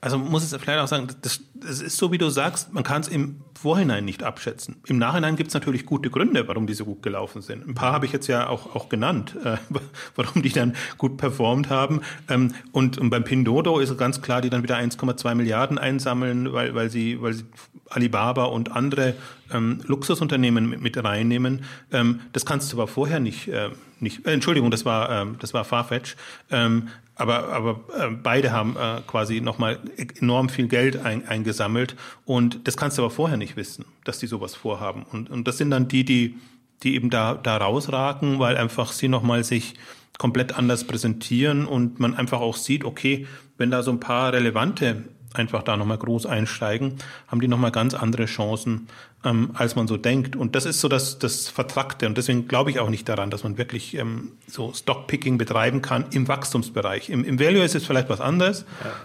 Also 0.05 0.19
muss 0.19 0.43
es 0.43 0.51
vielleicht 0.61 0.81
auch 0.81 0.89
sagen, 0.89 1.07
das, 1.23 1.43
das 1.55 1.81
ist 1.81 1.97
so, 1.97 2.11
wie 2.11 2.19
du 2.19 2.29
sagst, 2.29 2.73
man 2.73 2.83
kann 2.83 3.03
es 3.03 3.09
im 3.09 3.41
Vorhinein 3.55 4.05
nicht 4.05 4.25
abschätzen. 4.25 4.83
Im 4.89 4.99
Nachhinein 4.99 5.37
gibt 5.37 5.49
es 5.49 5.55
natürlich 5.55 5.87
gute 5.87 6.11
Gründe, 6.11 6.49
warum 6.49 6.67
die 6.67 6.75
so 6.75 6.85
gut 6.85 7.05
gelaufen 7.05 7.41
sind. 7.41 7.65
Ein 7.69 7.77
paar 7.77 7.93
habe 7.93 8.05
ich 8.05 8.11
jetzt 8.11 8.27
ja 8.27 8.49
auch, 8.49 8.75
auch 8.75 8.89
genannt, 8.89 9.37
äh, 9.45 9.59
warum 10.17 10.43
die 10.43 10.49
dann 10.49 10.75
gut 10.99 11.19
performt 11.19 11.71
haben. 11.71 12.01
Ähm, 12.29 12.53
und, 12.73 12.99
und 12.99 13.11
beim 13.11 13.23
Pindodo 13.23 13.79
ist 13.79 13.97
ganz 13.97 14.21
klar, 14.21 14.41
die 14.41 14.51
dann 14.51 14.65
wieder 14.65 14.77
1,2 14.77 15.37
Milliarden 15.37 15.79
einsammeln, 15.79 16.53
weil, 16.53 16.75
weil, 16.75 16.91
sie, 16.91 17.23
weil 17.23 17.35
sie 17.35 17.45
Alibaba 17.89 18.47
und 18.47 18.73
andere 18.73 19.15
ähm, 19.53 19.83
Luxusunternehmen 19.87 20.69
mit, 20.69 20.81
mit 20.81 21.05
reinnehmen. 21.05 21.65
Ähm, 21.93 22.23
das 22.33 22.45
kannst 22.45 22.73
du 22.73 22.77
aber 22.77 22.89
vorher 22.89 23.21
nicht, 23.21 23.47
äh, 23.47 23.71
nicht 24.01 24.27
äh, 24.27 24.33
Entschuldigung, 24.33 24.73
das 24.73 24.85
war, 24.85 25.11
ähm, 25.11 25.37
das 25.39 25.55
war 25.55 25.65
Farfetch. 25.65 26.17
Ähm, 26.51 26.89
aber, 27.23 27.49
aber 27.49 27.81
äh, 27.97 28.11
beide 28.11 28.53
haben 28.53 28.77
äh, 28.77 29.01
quasi 29.07 29.41
nochmal 29.41 29.79
enorm 30.21 30.49
viel 30.49 30.67
Geld 30.67 30.97
ein, 30.97 31.27
eingesammelt 31.27 31.97
und 32.25 32.67
das 32.67 32.77
kannst 32.77 32.99
du 32.99 33.03
aber 33.03 33.11
vorher 33.11 33.37
nicht 33.37 33.57
wissen, 33.57 33.85
dass 34.05 34.19
die 34.19 34.27
sowas 34.27 34.55
vorhaben. 34.55 35.05
Und, 35.11 35.31
und 35.31 35.47
das 35.47 35.59
sind 35.59 35.71
dann 35.71 35.89
die, 35.89 36.05
die, 36.05 36.37
die 36.83 36.95
eben 36.95 37.11
da, 37.11 37.35
da 37.35 37.57
rausragen, 37.57 38.41
weil 38.41 38.57
einfach 38.57 38.91
sie 38.93 39.09
nochmal 39.09 39.45
sich 39.45 39.75
komplett 40.19 40.57
anders 40.59 40.85
präsentieren 40.85 41.65
und 41.65 42.01
man 42.01 42.15
einfach 42.15 42.41
auch 42.41 42.57
sieht, 42.57 42.85
okay, 42.85 43.27
wenn 43.57 43.71
da 43.71 43.83
so 43.83 43.93
ein 43.93 44.01
paar 44.01 44.33
relevante 44.33 45.05
einfach 45.35 45.63
da 45.63 45.77
nochmal 45.77 45.99
groß 45.99 46.27
einsteigen, 46.27 46.97
haben 47.29 47.41
die 47.41 47.49
nochmal 47.49 47.71
ganz 47.71 47.95
andere 47.95 48.27
Chancen, 48.27 48.89
ähm, 49.25 49.51
als 49.55 49.77
man 49.77 49.87
so 49.87 49.97
denkt. 49.97 50.37
Und 50.37 50.55
das 50.55 50.67
ist 50.67 50.81
so 50.81 50.89
das, 50.89 51.19
das 51.19 51.49
Vertrackte. 51.49 52.07
Und 52.07 52.19
deswegen 52.19 52.49
glaube 52.49 52.71
ich 52.71 52.81
auch 52.81 52.91
nicht 52.91 53.09
daran, 53.09 53.31
dass 53.31 53.45
man 53.45 53.59
wirklich 53.59 53.97
ähm, 53.97 54.33
so 54.47 54.73
Stockpicking 54.73 55.39
betreiben 55.39 55.83
kann 55.83 56.07
im 56.13 56.29
Wachstumsbereich. 56.29 57.11
Im, 57.11 57.25
im 57.25 57.39
Value 57.39 57.63
ist 57.63 57.75
es 57.75 57.87
vielleicht 57.87 58.09
was 58.09 58.21
anderes. 58.21 58.65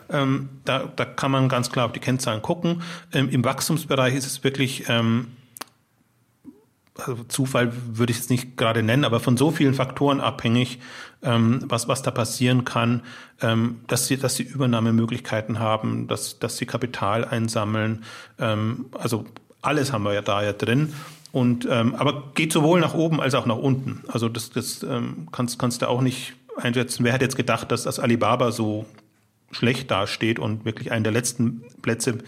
Ja. 0.09 0.21
Ähm, 0.21 0.49
da, 0.65 0.91
da 0.95 1.05
kann 1.05 1.31
man 1.31 1.49
ganz 1.49 1.71
klar 1.71 1.85
auf 1.85 1.91
die 1.93 1.99
Kennzahlen 1.99 2.41
gucken. 2.41 2.81
Ähm, 3.13 3.29
Im 3.29 3.43
Wachstumsbereich 3.43 4.15
ist 4.15 4.25
es 4.25 4.43
wirklich 4.43 4.85
ähm, 4.89 5.27
also 7.05 7.23
Zufall 7.23 7.71
würde 7.87 8.11
ich 8.11 8.19
es 8.19 8.29
nicht 8.29 8.57
gerade 8.57 8.83
nennen, 8.83 9.05
aber 9.05 9.19
von 9.19 9.37
so 9.37 9.51
vielen 9.51 9.73
Faktoren 9.73 10.19
abhängig, 10.21 10.79
ähm, 11.23 11.61
was, 11.65 11.87
was 11.87 12.01
da 12.01 12.11
passieren 12.11 12.65
kann, 12.65 13.01
ähm, 13.41 13.81
dass 13.87 14.07
sie, 14.07 14.17
dass 14.17 14.35
sie 14.35 14.43
Übernahmemöglichkeiten 14.43 15.59
haben, 15.59 16.07
dass, 16.07 16.39
dass 16.39 16.57
sie 16.57 16.65
Kapital 16.65 17.25
einsammeln. 17.25 18.03
Ähm, 18.39 18.85
also 18.97 19.25
alles 19.61 19.91
haben 19.91 20.03
wir 20.03 20.13
ja 20.13 20.21
da 20.21 20.43
ja 20.43 20.53
drin. 20.53 20.93
Und, 21.31 21.67
ähm, 21.69 21.93
aber 21.95 22.31
geht 22.35 22.53
sowohl 22.53 22.79
nach 22.79 22.93
oben 22.93 23.19
als 23.19 23.35
auch 23.35 23.45
nach 23.45 23.57
unten. 23.57 24.03
Also 24.07 24.29
das, 24.29 24.49
das 24.49 24.81
ähm, 24.83 25.27
kannst, 25.31 25.59
kannst 25.59 25.81
du 25.81 25.89
auch 25.89 26.01
nicht 26.01 26.33
einschätzen. 26.55 27.03
Wer 27.03 27.13
hat 27.13 27.21
jetzt 27.21 27.35
gedacht, 27.35 27.71
dass 27.71 27.83
das 27.83 27.99
Alibaba 27.99 28.51
so 28.51 28.85
schlecht 29.51 29.91
dasteht 29.91 30.39
und 30.39 30.65
wirklich 30.65 30.91
einen 30.91 31.03
der 31.03 31.13
letzten 31.13 31.63
Plätze 31.81 32.19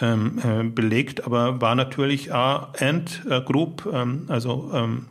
ähm, 0.00 0.38
äh, 0.42 0.62
belegt, 0.64 1.24
aber 1.24 1.60
war 1.60 1.74
natürlich 1.74 2.32
A 2.32 2.72
Ant 2.78 3.22
äh, 3.28 3.40
Group, 3.40 3.88
ähm, 3.92 4.26
also 4.28 4.70
ähm, 4.72 5.06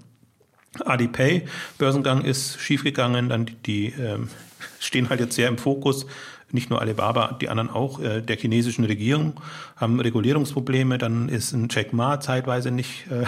ADPay, 0.86 1.46
Börsengang 1.78 2.24
ist 2.24 2.60
schiefgegangen, 2.60 3.30
dann 3.30 3.46
die, 3.46 3.56
die 3.56 3.86
ähm, 4.00 4.30
stehen 4.80 5.10
halt 5.10 5.20
jetzt 5.20 5.36
sehr 5.36 5.50
im 5.50 5.58
Fokus, 5.58 6.06
nicht 6.52 6.70
nur 6.70 6.82
Alibaba, 6.82 7.34
die 7.34 7.50
anderen 7.50 7.70
auch, 7.70 8.00
äh, 8.00 8.22
der 8.22 8.38
chinesischen 8.38 8.86
Regierung, 8.86 9.40
haben 9.76 10.00
Regulierungsprobleme, 10.00 10.98
dann 10.98 11.28
ist 11.28 11.52
ein 11.52 11.68
Jack 11.70 11.92
Ma 11.92 12.20
zeitweise 12.20 12.72
nicht 12.72 13.08
äh, 13.12 13.26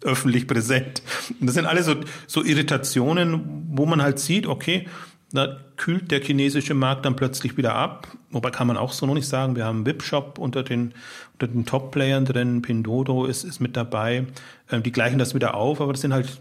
öffentlich 0.02 0.46
präsent. 0.46 1.02
Das 1.40 1.54
sind 1.54 1.66
alles 1.66 1.86
so, 1.86 1.96
so 2.26 2.42
Irritationen, 2.42 3.66
wo 3.68 3.84
man 3.84 4.00
halt 4.00 4.18
sieht, 4.18 4.46
okay, 4.46 4.88
da 5.32 5.56
kühlt 5.76 6.10
der 6.10 6.20
chinesische 6.20 6.74
Markt 6.74 7.04
dann 7.04 7.16
plötzlich 7.16 7.56
wieder 7.56 7.74
ab. 7.74 8.08
Wobei 8.30 8.50
kann 8.50 8.66
man 8.66 8.76
auch 8.76 8.92
so 8.92 9.06
noch 9.06 9.14
nicht 9.14 9.28
sagen. 9.28 9.56
Wir 9.56 9.64
haben 9.64 9.86
Wipshop 9.86 10.38
unter 10.38 10.62
den, 10.62 10.94
unter 11.34 11.46
den 11.48 11.64
Top-Playern 11.64 12.24
drin. 12.24 12.62
Pindodo 12.62 13.24
ist, 13.24 13.44
ist 13.44 13.60
mit 13.60 13.76
dabei. 13.76 14.26
Ähm, 14.70 14.82
die 14.82 14.92
gleichen 14.92 15.18
das 15.18 15.34
wieder 15.34 15.54
auf, 15.54 15.80
aber 15.80 15.92
das 15.92 16.02
sind 16.02 16.12
halt 16.12 16.40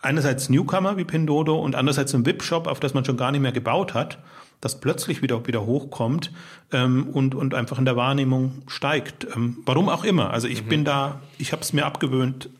einerseits 0.00 0.48
Newcomer 0.48 0.96
wie 0.96 1.04
Pindodo 1.04 1.58
und 1.58 1.74
andererseits 1.74 2.14
ein 2.14 2.24
Wipshop, 2.24 2.66
auf 2.66 2.80
das 2.80 2.94
man 2.94 3.04
schon 3.04 3.16
gar 3.16 3.30
nicht 3.30 3.40
mehr 3.42 3.52
gebaut 3.52 3.94
hat, 3.94 4.18
das 4.60 4.80
plötzlich 4.80 5.22
wieder, 5.22 5.46
wieder 5.46 5.66
hochkommt 5.66 6.32
ähm, 6.72 7.08
und, 7.08 7.34
und 7.34 7.54
einfach 7.54 7.78
in 7.78 7.84
der 7.84 7.96
Wahrnehmung 7.96 8.62
steigt. 8.66 9.26
Ähm, 9.34 9.58
warum 9.66 9.88
auch 9.88 10.04
immer. 10.04 10.30
Also 10.30 10.48
ich 10.48 10.64
mhm. 10.64 10.68
bin 10.68 10.84
da, 10.84 11.20
ich 11.38 11.52
habe 11.52 11.62
es 11.62 11.72
mir 11.72 11.84
abgewöhnt, 11.84 12.50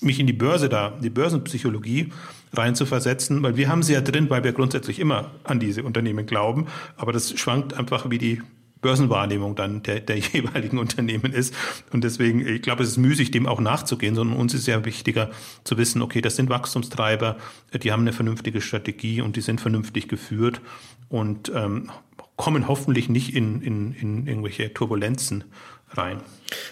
mich 0.00 0.20
in 0.20 0.26
die 0.26 0.32
Börse 0.32 0.68
da, 0.68 0.92
die 1.02 1.10
Börsenpsychologie 1.10 2.12
rein 2.52 2.74
zu 2.74 2.86
versetzen, 2.86 3.42
weil 3.42 3.56
wir 3.56 3.68
haben 3.68 3.82
sie 3.82 3.92
ja 3.92 4.00
drin, 4.00 4.30
weil 4.30 4.44
wir 4.44 4.52
grundsätzlich 4.52 4.98
immer 4.98 5.30
an 5.44 5.60
diese 5.60 5.82
Unternehmen 5.82 6.26
glauben, 6.26 6.66
aber 6.96 7.12
das 7.12 7.38
schwankt 7.38 7.74
einfach 7.74 8.10
wie 8.10 8.18
die 8.18 8.42
Börsenwahrnehmung 8.80 9.56
dann 9.56 9.82
der, 9.82 10.00
der 10.00 10.18
jeweiligen 10.18 10.78
Unternehmen 10.78 11.32
ist. 11.32 11.54
Und 11.92 12.04
deswegen, 12.04 12.46
ich 12.46 12.62
glaube, 12.62 12.82
es 12.82 12.90
ist 12.90 12.96
müßig, 12.98 13.30
dem 13.30 13.46
auch 13.46 13.60
nachzugehen, 13.60 14.14
sondern 14.14 14.36
uns 14.38 14.54
ist 14.54 14.66
ja 14.66 14.84
wichtiger 14.84 15.30
zu 15.64 15.78
wissen, 15.78 16.02
okay, 16.02 16.20
das 16.20 16.36
sind 16.36 16.48
Wachstumstreiber, 16.48 17.36
die 17.82 17.92
haben 17.92 18.02
eine 18.02 18.12
vernünftige 18.12 18.60
Strategie 18.60 19.20
und 19.20 19.36
die 19.36 19.40
sind 19.40 19.60
vernünftig 19.60 20.08
geführt 20.08 20.60
und 21.08 21.50
ähm, 21.54 21.90
kommen 22.36 22.68
hoffentlich 22.68 23.08
nicht 23.08 23.34
in, 23.34 23.60
in, 23.62 23.92
in 23.92 24.26
irgendwelche 24.26 24.72
Turbulenzen 24.72 25.44
rein. 25.94 26.20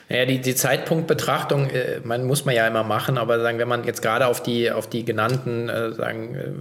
Ja, 0.09 0.25
die, 0.25 0.41
die 0.41 0.55
Zeitpunktbetrachtung, 0.55 1.69
äh, 1.71 2.01
man 2.03 2.25
muss 2.25 2.45
man 2.45 2.55
ja 2.55 2.67
immer 2.67 2.85
machen, 2.85 3.19
aber 3.19 3.41
sagen, 3.41 3.59
wenn 3.59 3.69
man 3.69 3.85
jetzt 3.85 4.03
gerade 4.03 4.27
auf 4.27 4.43
die, 4.43 4.71
auf 4.71 4.89
die 4.89 5.05
genannten, 5.05 5.69
äh, 5.69 5.93
sagen, 5.93 6.35
äh, 6.35 6.53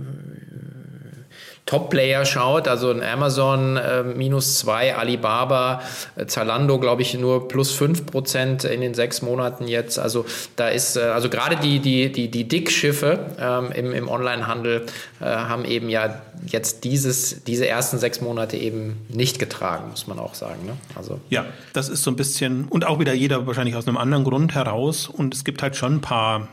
Top-Player 1.66 2.26
schaut, 2.26 2.68
also 2.68 2.92
ein 2.92 3.02
Amazon 3.02 3.78
äh, 3.78 4.04
minus 4.04 4.60
zwei, 4.60 4.96
Alibaba, 4.96 5.82
äh, 6.16 6.28
Zalando, 6.28 6.80
glaube 6.80 7.02
ich, 7.02 7.16
nur 7.16 7.48
plus 7.48 7.72
fünf 7.72 8.06
Prozent 8.06 8.66
in 8.66 8.82
den 8.82 8.94
sechs 8.94 9.24
Monaten 9.24 9.68
jetzt. 9.68 9.98
Also 9.98 10.26
da 10.56 10.68
ist, 10.68 10.96
äh, 10.96 11.02
also 11.02 11.28
gerade 11.28 11.56
die, 11.56 11.80
die, 11.80 12.12
die, 12.12 12.30
die 12.30 12.48
Dickschiffe 12.48 13.32
ähm, 13.40 13.72
im, 13.72 13.94
im 13.94 14.10
Onlinehandel 14.10 14.86
äh, 15.20 15.26
haben 15.26 15.66
eben 15.66 15.90
ja 15.90 16.22
jetzt 16.46 16.84
dieses, 16.84 17.44
diese 17.46 17.68
ersten 17.68 17.98
sechs 17.98 18.22
Monate 18.22 18.58
eben 18.58 18.98
nicht 19.10 19.40
getragen, 19.40 19.90
muss 19.90 20.06
man 20.06 20.20
auch 20.20 20.36
sagen. 20.36 20.68
Ne? 20.68 20.74
Also. 20.94 21.20
Ja, 21.32 21.46
das 21.74 21.90
ist 21.90 22.04
so 22.04 22.12
ein 22.12 22.16
bisschen, 22.16 22.66
und 22.66 22.86
auch 22.86 23.00
wieder 23.00 23.14
jeder 23.14 23.48
wahrscheinlich 23.48 23.76
aus 23.76 23.88
einem 23.88 23.98
anderen 23.98 24.24
Grund 24.24 24.54
heraus. 24.54 25.08
Und 25.08 25.34
es 25.34 25.44
gibt 25.44 25.64
halt 25.64 25.76
schon 25.76 25.96
ein 25.96 26.02
paar 26.02 26.48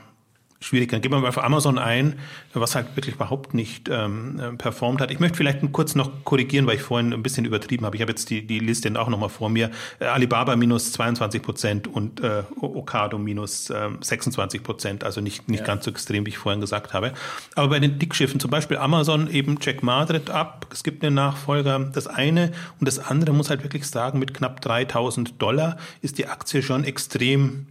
schwierig. 0.62 0.90
Dann 0.90 1.00
geben 1.00 1.14
wir 1.14 1.20
mal 1.20 1.32
für 1.32 1.44
Amazon 1.44 1.78
ein, 1.78 2.14
was 2.54 2.74
halt 2.74 2.96
wirklich 2.96 3.16
überhaupt 3.16 3.54
nicht 3.54 3.88
ähm, 3.90 4.40
äh, 4.40 4.52
performt 4.56 5.00
hat. 5.00 5.10
Ich 5.10 5.20
möchte 5.20 5.36
vielleicht 5.36 5.60
kurz 5.72 5.94
noch 5.94 6.24
korrigieren, 6.24 6.66
weil 6.66 6.76
ich 6.76 6.82
vorhin 6.82 7.12
ein 7.12 7.22
bisschen 7.22 7.44
übertrieben 7.44 7.84
habe. 7.84 7.96
Ich 7.96 8.02
habe 8.02 8.12
jetzt 8.12 8.30
die, 8.30 8.46
die 8.46 8.58
Liste 8.58 8.92
auch 8.98 9.08
nochmal 9.08 9.28
vor 9.28 9.48
mir. 9.48 9.70
Äh, 9.98 10.06
Alibaba 10.06 10.56
minus 10.56 10.92
22 10.92 11.42
Prozent 11.42 11.88
und 11.88 12.20
äh, 12.20 12.42
Okado 12.60 13.18
minus 13.18 13.70
äh, 13.70 13.88
26 14.00 14.62
Prozent. 14.62 15.04
Also 15.04 15.20
nicht, 15.20 15.48
nicht 15.48 15.60
ja. 15.60 15.66
ganz 15.66 15.84
so 15.84 15.90
extrem, 15.90 16.24
wie 16.26 16.30
ich 16.30 16.38
vorhin 16.38 16.60
gesagt 16.60 16.94
habe. 16.94 17.12
Aber 17.54 17.68
bei 17.68 17.80
den 17.80 17.98
Dickschiffen, 17.98 18.40
zum 18.40 18.50
Beispiel 18.50 18.76
Amazon, 18.76 19.28
eben 19.30 19.58
Jack 19.60 19.82
Ma 19.82 20.04
tritt 20.04 20.30
ab. 20.30 20.66
Es 20.72 20.82
gibt 20.82 21.04
einen 21.04 21.14
Nachfolger. 21.14 21.78
Das 21.92 22.06
eine 22.06 22.52
und 22.78 22.86
das 22.86 22.98
andere 22.98 23.34
muss 23.34 23.50
halt 23.50 23.62
wirklich 23.62 23.86
sagen, 23.86 24.18
mit 24.18 24.34
knapp 24.34 24.60
3000 24.60 25.40
Dollar 25.40 25.76
ist 26.00 26.18
die 26.18 26.26
Aktie 26.26 26.62
schon 26.62 26.84
extrem 26.84 27.66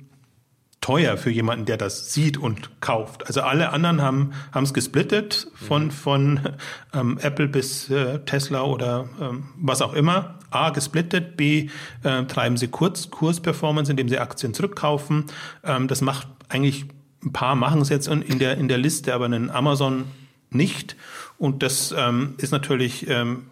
teuer 0.82 1.16
für 1.16 1.30
jemanden, 1.30 1.66
der 1.66 1.78
das 1.78 2.12
sieht 2.12 2.38
und 2.38 2.82
kauft. 2.82 3.28
Also 3.28 3.42
alle 3.42 3.72
anderen 3.72 4.02
haben 4.02 4.34
haben 4.52 4.64
es 4.64 4.74
gesplittet 4.74 5.48
von 5.54 5.86
mhm. 5.86 5.92
von 5.92 6.40
ähm, 6.94 7.18
Apple 7.22 7.48
bis 7.48 7.90
äh, 7.90 8.20
Tesla 8.26 8.64
oder 8.64 9.08
ähm, 9.22 9.50
was 9.56 9.82
auch 9.82 9.94
immer. 9.94 10.40
A 10.50 10.72
gesplittet, 10.72 11.38
B 11.38 11.70
äh, 12.04 12.26
treiben 12.26 12.58
sie 12.58 12.68
Kurz 12.68 13.10
Kursperformance, 13.10 13.90
indem 13.92 14.10
sie 14.10 14.18
Aktien 14.18 14.54
zurückkaufen. 14.54 15.26
Ähm, 15.64 15.88
das 15.88 16.02
macht 16.02 16.28
eigentlich 16.50 16.86
ein 17.24 17.32
paar 17.32 17.56
machen 17.56 17.82
es 17.82 17.90
jetzt 17.90 18.08
in 18.08 18.40
der 18.40 18.58
in 18.58 18.68
der 18.68 18.80
Liste, 18.80 19.14
aber 19.14 19.26
einen 19.26 19.52
Amazon 19.52 20.06
nicht. 20.50 20.96
Und 21.38 21.62
das 21.62 21.94
ähm, 21.96 22.34
ist 22.38 22.52
natürlich 22.52 23.08
ähm, 23.08 23.46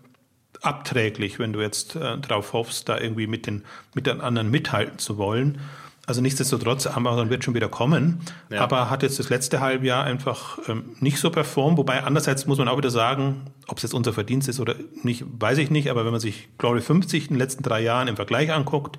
abträglich, 0.62 1.38
wenn 1.38 1.53
du 1.53 1.62
jetzt 1.62 1.95
äh, 1.95 2.17
darauf 2.17 2.53
hoffst, 2.53 2.89
da 2.89 3.00
irgendwie 3.00 3.27
mit 3.27 3.45
den 3.45 3.63
mit 3.93 4.07
den 4.07 4.19
anderen 4.19 4.50
mithalten 4.50 4.98
zu 4.98 5.17
wollen. 5.17 5.59
Also 6.09 6.21
nichtsdestotrotz, 6.21 6.87
Amazon 6.87 7.29
wird 7.29 7.43
schon 7.43 7.53
wieder 7.53 7.69
kommen, 7.69 8.21
ja. 8.49 8.61
aber 8.61 8.89
hat 8.89 9.03
jetzt 9.03 9.19
das 9.19 9.29
letzte 9.29 9.59
Halbjahr 9.59 10.05
einfach 10.05 10.57
ähm, 10.67 10.95
nicht 10.99 11.19
so 11.19 11.29
performt. 11.29 11.77
Wobei 11.77 12.03
andererseits 12.03 12.47
muss 12.47 12.57
man 12.57 12.67
auch 12.67 12.79
wieder 12.79 12.89
sagen, 12.89 13.45
ob 13.67 13.77
es 13.77 13.83
jetzt 13.83 13.93
unser 13.93 14.11
Verdienst 14.11 14.49
ist 14.49 14.59
oder 14.59 14.73
nicht, 15.03 15.23
weiß 15.27 15.59
ich 15.59 15.69
nicht. 15.69 15.91
Aber 15.91 16.05
wenn 16.05 16.11
man 16.11 16.19
sich 16.19 16.49
Glory 16.57 16.81
50 16.81 17.25
in 17.25 17.35
den 17.35 17.37
letzten 17.37 17.61
drei 17.61 17.81
Jahren 17.81 18.07
im 18.07 18.15
Vergleich 18.15 18.51
anguckt 18.51 18.97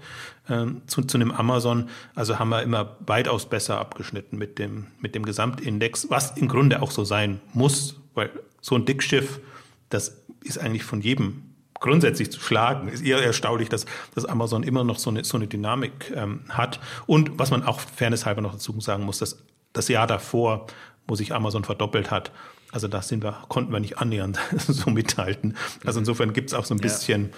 ähm, 0.48 0.82
zu, 0.86 1.02
zu 1.02 1.18
einem 1.18 1.32
Amazon, 1.32 1.88
also 2.14 2.38
haben 2.38 2.50
wir 2.50 2.62
immer 2.62 2.96
weitaus 3.04 3.46
besser 3.46 3.80
abgeschnitten 3.80 4.38
mit 4.38 4.60
dem, 4.60 4.86
mit 5.00 5.16
dem 5.16 5.26
Gesamtindex, 5.26 6.10
was 6.10 6.36
im 6.36 6.46
Grunde 6.46 6.80
auch 6.80 6.92
so 6.92 7.02
sein 7.02 7.40
muss, 7.52 7.98
weil 8.14 8.30
so 8.60 8.76
ein 8.76 8.84
Dickschiff, 8.84 9.40
das 9.88 10.22
ist 10.44 10.58
eigentlich 10.58 10.84
von 10.84 11.00
jedem 11.00 11.49
grundsätzlich 11.80 12.30
zu 12.30 12.40
schlagen. 12.40 12.88
Ist 12.88 13.04
eher 13.04 13.22
erstaunlich, 13.22 13.68
dass, 13.68 13.86
dass 14.14 14.24
Amazon 14.26 14.62
immer 14.62 14.84
noch 14.84 14.98
so 14.98 15.10
eine, 15.10 15.24
so 15.24 15.36
eine 15.36 15.46
Dynamik 15.46 16.12
ähm, 16.14 16.42
hat. 16.50 16.78
Und 17.06 17.38
was 17.38 17.50
man 17.50 17.64
auch 17.64 17.80
fairnesshalber 17.80 18.42
noch 18.42 18.52
dazu 18.52 18.78
sagen 18.80 19.04
muss, 19.04 19.18
dass 19.18 19.38
das 19.72 19.88
Jahr 19.88 20.06
davor, 20.06 20.66
wo 21.06 21.16
sich 21.16 21.34
Amazon 21.34 21.64
verdoppelt 21.64 22.10
hat, 22.10 22.30
also 22.72 22.86
da 22.86 23.02
sind 23.02 23.24
wir, 23.24 23.32
konnten 23.48 23.72
wir 23.72 23.80
nicht 23.80 23.98
annähernd 23.98 24.38
so 24.56 24.90
mithalten. 24.90 25.56
Also 25.84 25.98
insofern 25.98 26.32
gibt 26.32 26.50
es 26.50 26.54
auch 26.54 26.64
so 26.64 26.74
ein 26.74 26.80
bisschen, 26.80 27.30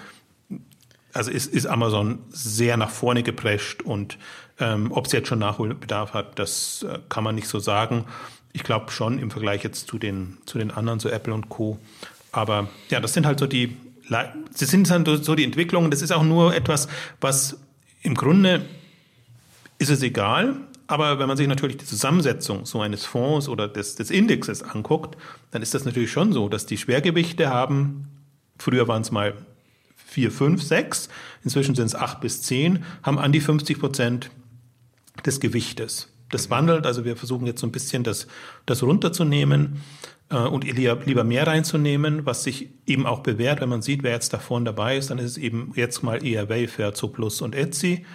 ja. 0.49 0.57
also 1.13 1.31
ist, 1.31 1.51
ist 1.51 1.65
Amazon 1.65 2.19
sehr 2.29 2.77
nach 2.77 2.91
vorne 2.91 3.23
geprescht 3.23 3.81
und 3.81 4.17
ähm, 4.59 4.91
ob 4.91 5.07
es 5.07 5.11
jetzt 5.11 5.27
schon 5.27 5.39
Nachholbedarf 5.39 6.13
hat, 6.13 6.37
das 6.37 6.83
äh, 6.87 6.99
kann 7.09 7.23
man 7.23 7.33
nicht 7.33 7.47
so 7.47 7.59
sagen. 7.59 8.05
Ich 8.51 8.63
glaube 8.63 8.91
schon 8.91 9.17
im 9.17 9.31
Vergleich 9.31 9.63
jetzt 9.63 9.87
zu 9.87 9.97
den, 9.97 10.37
zu 10.45 10.59
den 10.59 10.69
anderen, 10.69 10.99
so 10.99 11.09
Apple 11.09 11.33
und 11.33 11.49
Co. 11.49 11.79
Aber 12.31 12.67
ja, 12.89 12.99
das 12.99 13.13
sind 13.13 13.25
halt 13.25 13.39
so 13.39 13.47
die, 13.47 13.75
Sie 14.53 14.65
sind 14.65 14.89
dann 14.89 15.05
so 15.05 15.35
die 15.35 15.43
Entwicklungen, 15.43 15.91
das 15.91 16.01
ist 16.01 16.11
auch 16.11 16.23
nur 16.23 16.55
etwas, 16.55 16.87
was 17.21 17.59
im 18.01 18.15
Grunde 18.15 18.65
ist 19.79 19.89
es 19.89 20.01
egal, 20.01 20.57
aber 20.87 21.19
wenn 21.19 21.27
man 21.27 21.37
sich 21.37 21.47
natürlich 21.47 21.77
die 21.77 21.85
Zusammensetzung 21.85 22.65
so 22.65 22.81
eines 22.81 23.05
Fonds 23.05 23.47
oder 23.47 23.67
des, 23.67 23.95
des 23.95 24.11
Indexes 24.11 24.61
anguckt, 24.61 25.17
dann 25.51 25.61
ist 25.61 25.73
das 25.73 25.85
natürlich 25.85 26.11
schon 26.11 26.33
so, 26.33 26.49
dass 26.49 26.65
die 26.65 26.77
Schwergewichte 26.77 27.49
haben, 27.49 28.07
früher 28.59 28.87
waren 28.87 29.01
es 29.01 29.11
mal 29.11 29.33
vier, 29.95 30.31
fünf, 30.31 30.61
sechs, 30.61 31.09
inzwischen 31.43 31.73
sind 31.73 31.87
es 31.87 31.95
acht 31.95 32.21
bis 32.21 32.43
zehn, 32.43 32.83
haben 33.01 33.17
an 33.17 33.31
die 33.31 33.39
50 33.39 33.79
Prozent 33.79 34.29
des 35.25 35.39
Gewichtes. 35.39 36.12
Das 36.33 36.49
wandelt, 36.49 36.85
also 36.85 37.05
wir 37.05 37.15
versuchen 37.15 37.45
jetzt 37.45 37.61
so 37.61 37.67
ein 37.67 37.71
bisschen 37.71 38.03
das, 38.03 38.27
das 38.65 38.83
runterzunehmen 38.83 39.81
äh, 40.29 40.37
und 40.37 40.63
lieber 40.63 41.23
mehr 41.23 41.47
reinzunehmen, 41.47 42.25
was 42.25 42.43
sich 42.43 42.69
eben 42.87 43.05
auch 43.05 43.19
bewährt, 43.19 43.61
wenn 43.61 43.69
man 43.69 43.81
sieht, 43.81 44.03
wer 44.03 44.13
jetzt 44.13 44.33
da 44.33 44.39
vorne 44.39 44.65
dabei 44.65 44.97
ist, 44.97 45.09
dann 45.09 45.19
ist 45.19 45.31
es 45.31 45.37
eben 45.37 45.71
jetzt 45.75 46.03
mal 46.03 46.25
eher 46.25 46.49
Wayfair, 46.49 46.93
Zooplus 46.93 47.41
und 47.41 47.55
Etsy. 47.55 48.05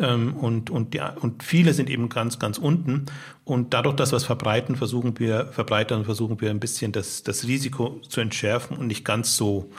Ähm, 0.00 0.34
und, 0.34 0.70
und, 0.70 0.94
ja, 0.94 1.14
und 1.20 1.42
viele 1.42 1.72
sind 1.72 1.90
eben 1.90 2.08
ganz, 2.08 2.38
ganz 2.38 2.58
unten. 2.58 3.06
Und 3.44 3.74
dadurch, 3.74 3.96
dass 3.96 4.12
wir 4.12 4.16
es 4.16 4.24
verbreiten, 4.24 4.76
versuchen 4.76 5.18
wir, 5.18 5.46
verbreitern, 5.52 6.04
versuchen 6.04 6.40
wir 6.40 6.50
ein 6.50 6.60
bisschen 6.60 6.92
das, 6.92 7.22
das 7.22 7.46
Risiko 7.46 8.00
zu 8.08 8.20
entschärfen 8.20 8.76
und 8.76 8.86
nicht 8.86 9.04
ganz 9.04 9.36
so 9.36 9.70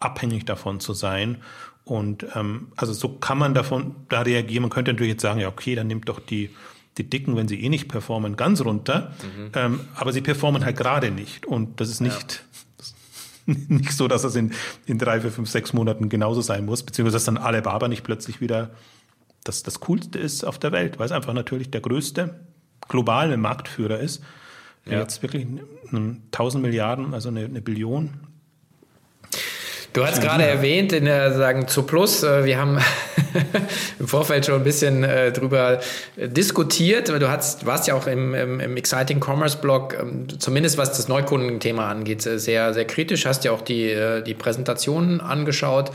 abhängig 0.00 0.44
davon 0.44 0.80
zu 0.80 0.92
sein. 0.92 1.38
Und 1.84 2.26
ähm, 2.34 2.68
also 2.76 2.92
so 2.92 3.08
kann 3.10 3.38
man 3.38 3.54
davon 3.54 3.94
da 4.08 4.22
reagieren. 4.22 4.62
Man 4.62 4.70
könnte 4.70 4.92
natürlich 4.92 5.14
jetzt 5.14 5.22
sagen, 5.22 5.40
ja, 5.40 5.48
okay, 5.48 5.74
dann 5.74 5.86
nimmt 5.86 6.08
doch 6.08 6.20
die 6.20 6.50
die 6.98 7.08
Dicken, 7.08 7.36
wenn 7.36 7.48
sie 7.48 7.60
eh 7.62 7.68
nicht 7.68 7.88
performen, 7.88 8.36
ganz 8.36 8.60
runter. 8.60 9.12
Mhm. 9.22 9.50
Ähm, 9.54 9.80
aber 9.94 10.12
sie 10.12 10.20
performen 10.20 10.64
halt 10.64 10.76
gerade 10.76 11.10
nicht. 11.10 11.46
Und 11.46 11.80
das 11.80 11.90
ist 11.90 12.00
nicht, 12.00 12.44
ja. 13.46 13.54
nicht 13.68 13.92
so, 13.92 14.08
dass 14.08 14.22
das 14.22 14.36
in, 14.36 14.52
in 14.86 14.98
drei, 14.98 15.20
vier, 15.20 15.30
fünf, 15.30 15.50
sechs 15.50 15.72
Monaten 15.72 16.08
genauso 16.08 16.40
sein 16.40 16.64
muss, 16.64 16.82
beziehungsweise 16.82 17.16
dass 17.16 17.24
dann 17.24 17.36
Alibaba 17.36 17.88
nicht 17.88 18.04
plötzlich 18.04 18.40
wieder 18.40 18.70
das, 19.42 19.62
das 19.62 19.80
Coolste 19.80 20.18
ist 20.18 20.44
auf 20.44 20.58
der 20.58 20.72
Welt, 20.72 20.98
weil 20.98 21.06
es 21.06 21.12
einfach 21.12 21.34
natürlich 21.34 21.70
der 21.70 21.80
größte 21.80 22.40
globale 22.88 23.36
Marktführer 23.36 23.98
ist. 23.98 24.22
Der 24.86 24.94
ja. 24.94 25.00
jetzt 25.00 25.22
wirklich 25.22 25.46
1000 25.92 26.62
Milliarden, 26.62 27.14
also 27.14 27.30
eine, 27.30 27.44
eine 27.44 27.62
Billion 27.62 28.10
Du 29.94 30.04
hast 30.04 30.20
gerade 30.20 30.44
erwähnt, 30.44 30.92
in 30.92 31.04
der 31.04 31.32
sagen 31.34 31.68
zu 31.68 31.84
Plus, 31.84 32.24
äh, 32.24 32.44
wir 32.44 32.58
haben 32.58 32.78
im 33.98 34.08
Vorfeld 34.08 34.46
schon 34.46 34.56
ein 34.56 34.64
bisschen 34.64 35.04
äh, 35.04 35.32
drüber 35.32 35.80
diskutiert. 36.16 37.08
Du 37.08 37.28
hast, 37.28 37.66
warst 37.66 37.86
ja 37.88 37.94
auch 37.94 38.06
im, 38.06 38.34
im, 38.34 38.60
im 38.60 38.76
Exciting 38.76 39.20
Commerce 39.22 39.58
Blog, 39.58 39.96
ähm, 40.00 40.26
zumindest 40.38 40.78
was 40.78 40.96
das 40.96 41.08
Neukundenthema 41.08 41.88
angeht, 41.88 42.22
sehr, 42.22 42.74
sehr 42.74 42.84
kritisch. 42.84 43.26
Hast 43.26 43.44
ja 43.44 43.52
auch 43.52 43.62
die, 43.62 43.90
äh, 43.90 44.22
die 44.22 44.34
Präsentationen 44.34 45.20
angeschaut. 45.20 45.90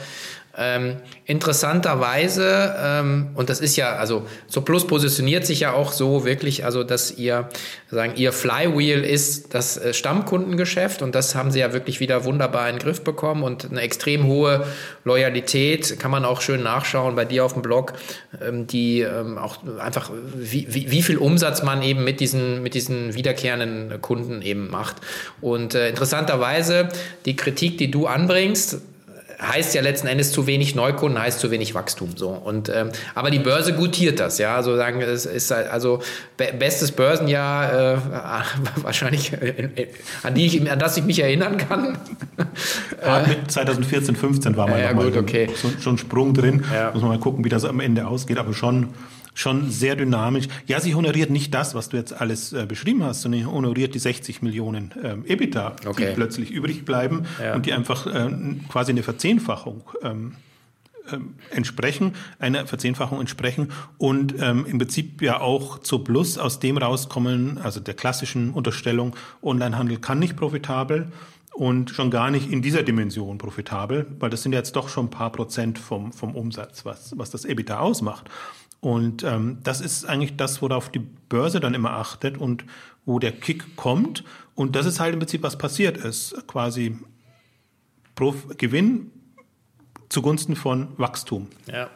Ähm, 0.61 0.97
interessanterweise, 1.23 2.75
ähm, 2.83 3.29
und 3.35 3.49
das 3.49 3.61
ist 3.61 3.77
ja, 3.77 3.95
also 3.95 4.25
so 4.47 4.61
Plus 4.61 4.85
positioniert 4.85 5.45
sich 5.45 5.61
ja 5.61 5.71
auch 5.71 5.93
so 5.93 6.25
wirklich, 6.25 6.65
also 6.65 6.83
dass 6.83 7.17
ihr 7.17 7.47
sagen, 7.89 8.13
ihr 8.17 8.33
Flywheel 8.33 9.05
ist 9.05 9.53
das 9.53 9.77
äh, 9.77 9.93
Stammkundengeschäft 9.93 11.01
und 11.01 11.15
das 11.15 11.33
haben 11.33 11.51
sie 11.51 11.59
ja 11.59 11.71
wirklich 11.71 12.01
wieder 12.01 12.25
wunderbar 12.25 12.67
in 12.67 12.75
den 12.75 12.83
Griff 12.83 13.05
bekommen 13.05 13.43
und 13.43 13.71
eine 13.71 13.79
extrem 13.79 14.25
hohe 14.25 14.65
Loyalität, 15.05 15.97
kann 15.97 16.11
man 16.11 16.25
auch 16.25 16.41
schön 16.41 16.61
nachschauen 16.61 17.15
bei 17.15 17.23
dir 17.23 17.45
auf 17.45 17.53
dem 17.53 17.61
Blog, 17.61 17.93
ähm, 18.45 18.67
die 18.67 18.99
ähm, 18.99 19.37
auch 19.37 19.59
einfach, 19.79 20.11
wie, 20.35 20.67
wie, 20.69 20.91
wie, 20.91 21.01
viel 21.03 21.17
Umsatz 21.17 21.63
man 21.63 21.81
eben 21.83 22.03
mit 22.03 22.19
diesen, 22.19 22.61
mit 22.61 22.73
diesen 22.73 23.13
wiederkehrenden 23.13 24.01
Kunden 24.01 24.41
eben 24.41 24.69
macht. 24.69 24.97
Und 25.39 25.73
äh, 25.73 25.87
interessanterweise, 25.87 26.89
die 27.23 27.37
Kritik, 27.37 27.77
die 27.77 27.89
du 27.89 28.07
anbringst, 28.07 28.81
heißt 29.41 29.73
ja 29.73 29.81
letzten 29.81 30.07
Endes 30.07 30.31
zu 30.31 30.47
wenig 30.47 30.75
Neukunden, 30.75 31.19
heißt 31.19 31.39
zu 31.39 31.49
wenig 31.49 31.73
Wachstum. 31.73 32.17
So. 32.17 32.29
Und, 32.29 32.69
ähm, 32.69 32.89
aber 33.15 33.31
die 33.31 33.39
Börse 33.39 33.73
gutiert 33.73 34.19
das, 34.19 34.37
ja. 34.37 34.55
Also 34.55 34.75
sagen, 34.75 35.01
es 35.01 35.25
ist 35.25 35.51
halt, 35.51 35.71
also 35.71 36.01
be 36.37 36.49
bestes 36.57 36.91
Börsenjahr 36.91 37.95
äh, 37.95 37.97
wahrscheinlich, 38.83 39.33
äh, 39.33 39.87
an, 40.23 40.33
die 40.33 40.45
ich, 40.45 40.71
an 40.71 40.79
das 40.79 40.97
ich 40.97 41.03
mich 41.03 41.19
erinnern 41.19 41.57
kann. 41.57 41.97
Ja, 43.05 43.25
mit 43.25 43.49
2014, 43.49 44.15
15 44.15 44.57
war 44.57 44.67
mal 44.67 44.79
ja, 44.79 44.91
gut, 44.91 45.15
okay. 45.15 45.49
so, 45.55 45.69
schon 45.79 45.97
Sprung 45.97 46.33
drin. 46.33 46.65
Ja. 46.73 46.91
Muss 46.91 47.01
man 47.01 47.11
mal 47.11 47.19
gucken, 47.19 47.45
wie 47.45 47.49
das 47.49 47.63
am 47.63 47.79
Ende 47.79 48.07
ausgeht, 48.07 48.37
aber 48.37 48.53
schon 48.53 48.89
schon 49.33 49.69
sehr 49.71 49.95
dynamisch. 49.95 50.47
Ja, 50.67 50.79
sie 50.79 50.95
honoriert 50.95 51.29
nicht 51.29 51.53
das, 51.53 51.75
was 51.75 51.89
du 51.89 51.97
jetzt 51.97 52.13
alles 52.13 52.53
äh, 52.53 52.65
beschrieben 52.65 53.03
hast, 53.03 53.21
sondern 53.21 53.45
honoriert 53.51 53.95
die 53.95 53.99
60 53.99 54.41
Millionen 54.41 54.93
ähm, 55.03 55.25
EBITDA, 55.25 55.75
okay. 55.85 56.09
die 56.09 56.15
plötzlich 56.15 56.51
übrig 56.51 56.85
bleiben 56.85 57.25
ja. 57.41 57.55
und 57.55 57.65
die 57.65 57.73
einfach 57.73 58.07
äh, 58.07 58.29
quasi 58.69 58.91
eine 58.91 59.03
Verzehnfachung 59.03 59.83
ähm, 60.03 60.35
ähm, 61.11 61.35
entsprechen, 61.51 62.13
einer 62.39 62.67
Verzehnfachung 62.67 63.19
entsprechen 63.19 63.71
und 63.97 64.35
ähm, 64.39 64.65
im 64.65 64.77
Prinzip 64.77 65.21
ja 65.21 65.41
auch 65.41 65.79
zu 65.79 65.99
Plus 65.99 66.37
aus 66.37 66.59
dem 66.59 66.77
rauskommen, 66.77 67.57
also 67.57 67.79
der 67.79 67.93
klassischen 67.93 68.51
Unterstellung, 68.51 69.15
Onlinehandel 69.41 69.97
kann 69.97 70.19
nicht 70.19 70.35
profitabel 70.35 71.11
und 71.53 71.89
schon 71.89 72.11
gar 72.11 72.31
nicht 72.31 72.51
in 72.51 72.61
dieser 72.61 72.83
Dimension 72.83 73.37
profitabel, 73.37 74.07
weil 74.19 74.29
das 74.29 74.43
sind 74.43 74.53
jetzt 74.53 74.75
doch 74.75 74.89
schon 74.89 75.07
ein 75.07 75.09
paar 75.09 75.31
Prozent 75.31 75.79
vom, 75.79 76.13
vom 76.13 76.35
Umsatz, 76.35 76.85
was, 76.85 77.17
was 77.17 77.31
das 77.31 77.45
EBITDA 77.45 77.79
ausmacht. 77.79 78.29
Und 78.81 79.23
ähm, 79.23 79.59
das 79.63 79.81
ist 79.81 80.05
eigentlich 80.05 80.37
das, 80.37 80.61
worauf 80.61 80.89
die 80.89 80.99
Börse 80.99 81.59
dann 81.59 81.73
immer 81.73 81.91
achtet 81.91 82.37
und 82.37 82.63
wo 83.05 83.19
der 83.19 83.31
Kick 83.31 83.75
kommt. 83.75 84.23
Und 84.55 84.75
das 84.75 84.85
ist 84.85 84.99
halt 84.99 85.13
im 85.13 85.19
Prinzip, 85.19 85.43
was 85.43 85.57
passiert 85.57 85.97
ist. 85.97 86.35
Quasi 86.47 86.97
Prof 88.15 88.57
Gewinn 88.57 89.11
zugunsten 90.09 90.55
von 90.55 90.89
Wachstum. 90.97 91.47
Ja. 91.71 91.89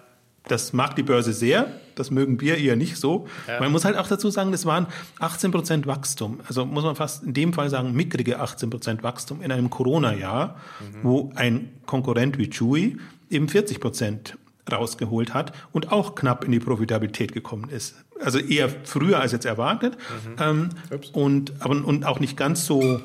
Das 0.48 0.74
mag 0.74 0.96
die 0.98 1.04
Börse 1.04 1.32
sehr, 1.32 1.68
das 1.96 2.12
mögen 2.12 2.42
wir 2.42 2.58
eher 2.58 2.76
nicht 2.76 2.98
so. 2.98 3.28
Ja. 3.48 3.62
Man 3.62 3.72
muss 3.72 3.86
halt 3.86 3.98
auch 3.98 4.08
dazu 4.08 4.30
sagen, 4.30 4.52
das 4.52 4.66
waren 4.66 4.88
18 5.20 5.52
Prozent 5.52 5.88
Wachstum. 5.88 6.42
Also 6.48 6.66
muss 6.66 6.84
man 6.84 6.98
fast 6.98 7.24
in 7.24 7.34
dem 7.34 7.54
Fall 7.54 7.70
sagen, 7.70 7.94
mickrige 7.94 8.40
18 8.40 8.70
Prozent 8.70 9.04
Wachstum 9.04 9.42
in 9.42 9.54
einem 9.54 9.70
Corona-Jahr, 9.70 10.58
mhm. 10.80 11.00
wo 11.04 11.32
ein 11.36 11.72
Konkurrent 11.86 12.38
wie 12.38 12.50
Chewy 12.50 12.98
eben 13.30 13.48
40 13.48 13.80
Prozent 13.80 14.38
rausgeholt 14.72 15.34
hat 15.34 15.54
und 15.72 15.92
auch 15.92 16.16
knapp 16.16 16.46
in 16.46 16.52
die 16.52 16.60
Profitabilität 16.60 17.34
gekommen 17.34 17.70
ist. 17.70 17.96
Also 18.20 18.40
eher 18.40 18.70
früher 18.84 19.20
als 19.20 19.32
jetzt 19.32 19.46
erwartet 19.46 19.98
mhm. 20.26 20.36
ähm, 20.40 20.70
und, 21.12 21.54
aber, 21.60 21.86
und 21.86 22.06
auch 22.06 22.20
nicht 22.20 22.38
ganz 22.38 22.66
so, 22.66 23.02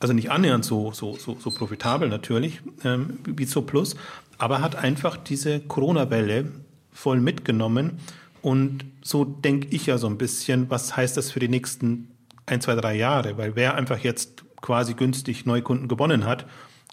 also 0.00 0.12
nicht 0.12 0.30
annähernd 0.30 0.64
so, 0.64 0.92
so, 0.92 1.16
so, 1.16 1.36
so 1.38 1.50
profitabel 1.50 2.08
natürlich 2.08 2.60
ähm, 2.84 3.18
wie 3.24 3.46
so 3.46 3.62
Plus, 3.62 3.96
aber 4.36 4.60
hat 4.60 4.76
einfach 4.76 5.16
diese 5.16 5.60
Corona-Welle 5.60 6.46
voll 6.92 7.20
mitgenommen 7.20 7.98
und 8.42 8.84
so 9.02 9.24
denke 9.24 9.68
ich 9.70 9.86
ja 9.86 9.98
so 9.98 10.06
ein 10.06 10.18
bisschen, 10.18 10.70
was 10.70 10.96
heißt 10.96 11.16
das 11.16 11.30
für 11.30 11.40
die 11.40 11.48
nächsten 11.48 12.08
ein, 12.46 12.60
zwei, 12.60 12.74
drei 12.74 12.94
Jahre, 12.94 13.36
weil 13.38 13.56
wer 13.56 13.74
einfach 13.74 13.98
jetzt 13.98 14.44
quasi 14.60 14.94
günstig 14.94 15.46
Neukunden 15.46 15.88
gewonnen 15.88 16.24
hat, 16.24 16.46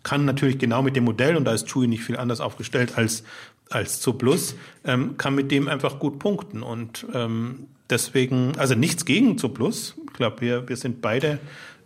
kann 0.03 0.23
natürlich 0.23 0.59
genau 0.59 0.83
mit 0.83 0.95
dem 0.95 1.03
Modell, 1.03 1.35
und 1.35 1.45
da 1.45 1.53
ist 1.53 1.67
Chewy 1.67 1.87
nicht 1.87 2.03
viel 2.03 2.17
anders 2.17 2.39
aufgestellt 2.39 2.97
als 2.97 3.23
als 3.69 3.99
zu 3.99 4.13
Plus, 4.13 4.55
ähm, 4.83 5.17
kann 5.17 5.35
mit 5.35 5.51
dem 5.51 5.67
einfach 5.67 5.99
gut 5.99 6.19
punkten. 6.19 6.63
Und 6.63 7.05
ähm, 7.13 7.67
deswegen, 7.89 8.53
also 8.57 8.75
nichts 8.75 9.05
gegen 9.05 9.37
zu 9.37 9.49
Plus. 9.49 9.95
Ich 10.07 10.13
glaube, 10.13 10.41
wir, 10.41 10.69
wir 10.69 10.77
sind 10.77 11.01
beide 11.01 11.39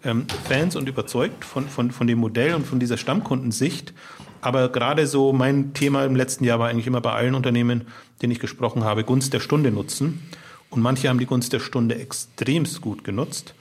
ähm, 0.03 0.25
Fans 0.47 0.75
und 0.75 0.87
überzeugt 0.89 1.45
von, 1.45 1.67
von, 1.67 1.91
von 1.91 2.07
dem 2.07 2.19
Modell 2.19 2.53
und 2.53 2.65
von 2.65 2.79
dieser 2.79 2.97
Stammkundensicht. 2.97 3.93
Aber 4.41 4.69
gerade 4.69 5.07
so 5.07 5.33
mein 5.33 5.73
Thema 5.73 6.05
im 6.05 6.15
letzten 6.15 6.43
Jahr 6.43 6.59
war 6.59 6.69
eigentlich 6.69 6.87
immer 6.87 7.01
bei 7.01 7.11
allen 7.11 7.35
Unternehmen, 7.35 7.87
denen 8.21 8.31
ich 8.31 8.39
gesprochen 8.39 8.83
habe, 8.83 9.03
Gunst 9.03 9.33
der 9.33 9.39
Stunde 9.39 9.71
nutzen. 9.71 10.29
Und 10.69 10.81
manche 10.81 11.09
haben 11.09 11.19
die 11.19 11.25
Gunst 11.25 11.51
der 11.51 11.59
Stunde 11.59 11.95
extremst 11.95 12.81
gut 12.81 13.03
genutzt. 13.03 13.53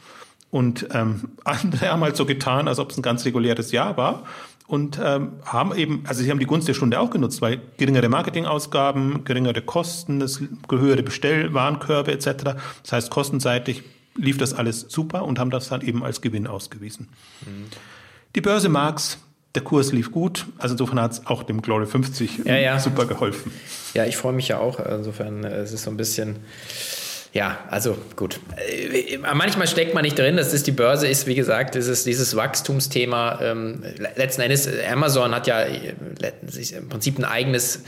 Und 0.50 0.88
ähm, 0.92 1.30
andere 1.44 1.88
haben 1.90 2.02
halt 2.02 2.16
so 2.16 2.26
getan, 2.26 2.68
als 2.68 2.78
ob 2.78 2.90
es 2.90 2.98
ein 2.98 3.02
ganz 3.02 3.24
reguläres 3.24 3.72
Jahr 3.72 3.96
war 3.96 4.24
und 4.68 5.00
ähm, 5.02 5.32
haben 5.44 5.74
eben, 5.74 6.04
also 6.06 6.22
sie 6.22 6.30
haben 6.30 6.38
die 6.38 6.46
Gunst 6.46 6.68
der 6.68 6.74
Stunde 6.74 7.00
auch 7.00 7.10
genutzt, 7.10 7.40
weil 7.40 7.60
geringere 7.78 8.08
Marketingausgaben, 8.10 9.24
geringere 9.24 9.62
Kosten, 9.62 10.20
das 10.20 10.40
höhere 10.70 11.02
Bestellwarenkörbe 11.02 12.12
etc. 12.12 12.54
Das 12.82 12.92
heißt, 12.92 13.10
kostenseitig 13.10 13.82
lief 14.14 14.36
das 14.36 14.52
alles 14.52 14.86
super 14.88 15.24
und 15.24 15.38
haben 15.38 15.50
das 15.50 15.70
dann 15.70 15.80
eben 15.80 16.04
als 16.04 16.20
Gewinn 16.20 16.46
ausgewiesen. 16.46 17.08
Mhm. 17.46 17.66
Die 18.36 18.42
Börse 18.42 18.68
mag's, 18.68 19.18
der 19.54 19.62
Kurs 19.62 19.92
lief 19.92 20.12
gut, 20.12 20.46
also 20.58 20.74
insofern 20.74 21.00
hat 21.00 21.12
es 21.12 21.26
auch 21.26 21.42
dem 21.42 21.62
Glory 21.62 21.86
50 21.86 22.44
ja, 22.44 22.56
ja. 22.56 22.78
super 22.78 23.06
geholfen. 23.06 23.50
Ja, 23.94 24.04
ich 24.04 24.18
freue 24.18 24.34
mich 24.34 24.48
ja 24.48 24.58
auch. 24.58 24.78
Insofern 24.80 25.44
äh, 25.44 25.60
es 25.60 25.72
ist 25.72 25.84
so 25.84 25.90
ein 25.90 25.96
bisschen 25.96 26.36
ja, 27.38 27.56
also 27.70 27.96
gut. 28.16 28.40
Äh, 28.56 29.16
manchmal 29.18 29.68
steckt 29.68 29.94
man 29.94 30.02
nicht 30.02 30.18
drin. 30.18 30.36
Das 30.36 30.52
ist 30.52 30.66
die 30.66 30.72
Börse, 30.72 31.06
ist 31.06 31.28
wie 31.28 31.36
gesagt, 31.36 31.76
dieses, 31.76 32.02
dieses 32.02 32.34
Wachstumsthema. 32.34 33.38
Ähm, 33.40 33.84
letzten 34.16 34.42
Endes, 34.42 34.68
Amazon 34.90 35.32
hat 35.32 35.46
ja 35.46 35.60
äh, 35.60 35.94
im 36.76 36.88
Prinzip 36.88 37.16
ein 37.16 37.24
eigenes 37.24 37.84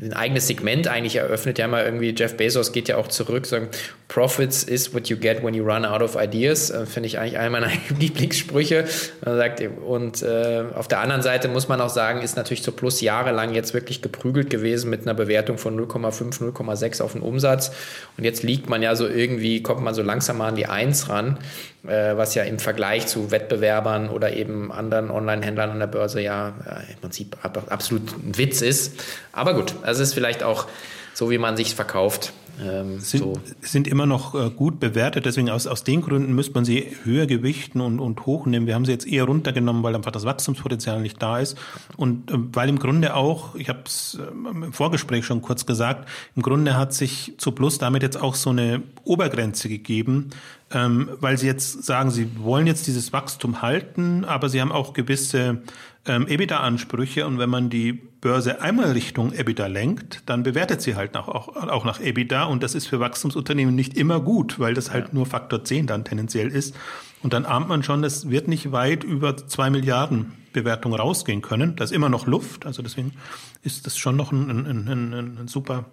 ein 0.00 0.14
eigenes 0.14 0.46
Segment 0.46 0.88
eigentlich 0.88 1.16
eröffnet. 1.16 1.58
Ja, 1.58 1.68
mal 1.68 1.84
irgendwie 1.84 2.14
Jeff 2.16 2.36
Bezos 2.36 2.72
geht 2.72 2.88
ja 2.88 2.96
auch 2.96 3.08
zurück, 3.08 3.44
sagen, 3.44 3.68
Profits 4.08 4.62
is 4.62 4.94
what 4.94 5.08
you 5.08 5.18
get 5.18 5.44
when 5.44 5.52
you 5.52 5.64
run 5.64 5.84
out 5.84 6.00
of 6.00 6.16
ideas. 6.16 6.70
Äh, 6.70 6.86
Finde 6.86 7.08
ich 7.08 7.18
eigentlich 7.18 7.36
einer 7.38 7.50
meiner 7.50 7.70
Lieblingssprüche. 8.00 8.86
sagt, 9.22 9.62
und 9.86 10.22
äh, 10.22 10.64
auf 10.74 10.88
der 10.88 11.00
anderen 11.00 11.20
Seite 11.20 11.48
muss 11.48 11.68
man 11.68 11.80
auch 11.82 11.90
sagen, 11.90 12.22
ist 12.22 12.36
natürlich 12.36 12.62
so 12.62 12.72
plus 12.72 13.02
jahrelang 13.02 13.54
jetzt 13.54 13.74
wirklich 13.74 14.00
geprügelt 14.00 14.48
gewesen 14.48 14.88
mit 14.88 15.02
einer 15.02 15.14
Bewertung 15.14 15.58
von 15.58 15.78
0,5, 15.78 16.40
0,6 16.40 17.02
auf 17.02 17.12
den 17.12 17.20
Umsatz. 17.20 17.70
Und 18.16 18.24
jetzt 18.24 18.42
liegt 18.42 18.70
man 18.70 18.80
ja 18.80 18.96
so 18.96 19.06
irgendwie, 19.06 19.62
kommt 19.62 19.82
man 19.82 19.92
so 19.92 20.02
langsam 20.02 20.38
mal 20.38 20.48
an 20.48 20.56
die 20.56 20.66
1 20.66 21.10
ran 21.10 21.38
was 21.86 22.34
ja 22.34 22.44
im 22.44 22.58
Vergleich 22.58 23.06
zu 23.06 23.30
Wettbewerbern 23.30 24.08
oder 24.08 24.34
eben 24.34 24.72
anderen 24.72 25.10
Online-Händlern 25.10 25.70
an 25.70 25.78
der 25.78 25.86
Börse 25.86 26.20
ja 26.20 26.48
äh, 26.48 26.92
im 26.92 27.00
Prinzip 27.00 27.36
absolut 27.42 28.02
ein 28.16 28.36
Witz 28.36 28.62
ist. 28.62 29.00
Aber 29.32 29.54
gut, 29.54 29.74
also 29.82 30.02
es 30.02 30.08
ist 30.08 30.14
vielleicht 30.14 30.42
auch 30.42 30.66
so, 31.14 31.30
wie 31.30 31.38
man 31.38 31.56
sich 31.56 31.74
verkauft. 31.74 32.32
Ähm, 32.62 33.00
sind, 33.00 33.20
so. 33.20 33.34
sind 33.60 33.86
immer 33.86 34.06
noch 34.06 34.34
äh, 34.34 34.50
gut 34.50 34.80
bewertet, 34.80 35.26
deswegen 35.26 35.50
aus, 35.50 35.66
aus 35.66 35.84
den 35.84 36.00
Gründen 36.00 36.34
müsste 36.34 36.54
man 36.54 36.64
sie 36.64 36.96
höher 37.04 37.26
gewichten 37.26 37.80
und, 37.80 38.00
und 38.00 38.24
hochnehmen. 38.24 38.66
Wir 38.66 38.74
haben 38.74 38.86
sie 38.86 38.92
jetzt 38.92 39.06
eher 39.06 39.24
runtergenommen, 39.24 39.82
weil 39.82 39.94
einfach 39.94 40.10
das 40.10 40.24
Wachstumspotenzial 40.24 41.00
nicht 41.00 41.20
da 41.20 41.38
ist 41.38 41.58
und 41.96 42.30
äh, 42.30 42.34
weil 42.52 42.68
im 42.70 42.78
Grunde 42.78 43.14
auch, 43.14 43.54
ich 43.56 43.68
habe 43.68 43.80
es 43.84 44.18
äh, 44.18 44.48
im 44.48 44.72
Vorgespräch 44.72 45.26
schon 45.26 45.42
kurz 45.42 45.66
gesagt, 45.66 46.08
im 46.34 46.42
Grunde 46.42 46.76
hat 46.76 46.94
sich 46.94 47.34
zu 47.36 47.52
Plus 47.52 47.78
damit 47.78 48.02
jetzt 48.02 48.18
auch 48.20 48.34
so 48.34 48.50
eine 48.50 48.82
Obergrenze 49.04 49.68
gegeben, 49.68 50.30
ähm, 50.72 51.10
weil 51.20 51.38
sie 51.38 51.46
jetzt 51.46 51.84
sagen, 51.84 52.10
sie 52.10 52.28
wollen 52.38 52.66
jetzt 52.66 52.86
dieses 52.86 53.12
Wachstum 53.12 53.62
halten, 53.62 54.24
aber 54.24 54.48
sie 54.48 54.60
haben 54.60 54.72
auch 54.72 54.92
gewisse 54.92 55.62
ähm, 56.06 56.26
EBITDA-Ansprüche 56.26 57.26
und 57.26 57.38
wenn 57.38 57.50
man 57.50 57.70
die 57.70 57.92
Börse 57.92 58.60
einmal 58.60 58.92
Richtung 58.92 59.32
EBITDA 59.32 59.66
lenkt, 59.66 60.22
dann 60.26 60.42
bewertet 60.42 60.82
sie 60.82 60.96
halt 60.96 61.16
auch, 61.16 61.28
auch, 61.28 61.56
auch 61.56 61.84
nach 61.84 62.00
EBITDA 62.00 62.44
und 62.44 62.62
das 62.62 62.74
ist 62.74 62.86
für 62.86 62.98
Wachstumsunternehmen 62.98 63.74
nicht 63.74 63.96
immer 63.96 64.20
gut, 64.20 64.58
weil 64.58 64.74
das 64.74 64.90
halt 64.90 65.08
ja. 65.08 65.14
nur 65.14 65.26
Faktor 65.26 65.64
10 65.64 65.86
dann 65.86 66.04
tendenziell 66.04 66.48
ist. 66.48 66.74
Und 67.22 67.32
dann 67.32 67.44
ahnt 67.44 67.68
man 67.68 67.82
schon, 67.82 68.02
das 68.02 68.30
wird 68.30 68.48
nicht 68.48 68.72
weit 68.72 69.04
über 69.04 69.36
zwei 69.36 69.70
Milliarden 69.70 70.32
Bewertung 70.60 70.94
rausgehen 70.94 71.42
können. 71.42 71.76
Da 71.76 71.84
ist 71.84 71.92
immer 71.92 72.08
noch 72.08 72.26
Luft, 72.26 72.66
also 72.66 72.82
deswegen 72.82 73.12
ist 73.62 73.86
das 73.86 73.96
schon 73.96 74.16
noch 74.16 74.32
ein, 74.32 74.50
ein, 74.50 74.88
ein, 74.88 75.38
ein 75.38 75.48
super 75.48 75.86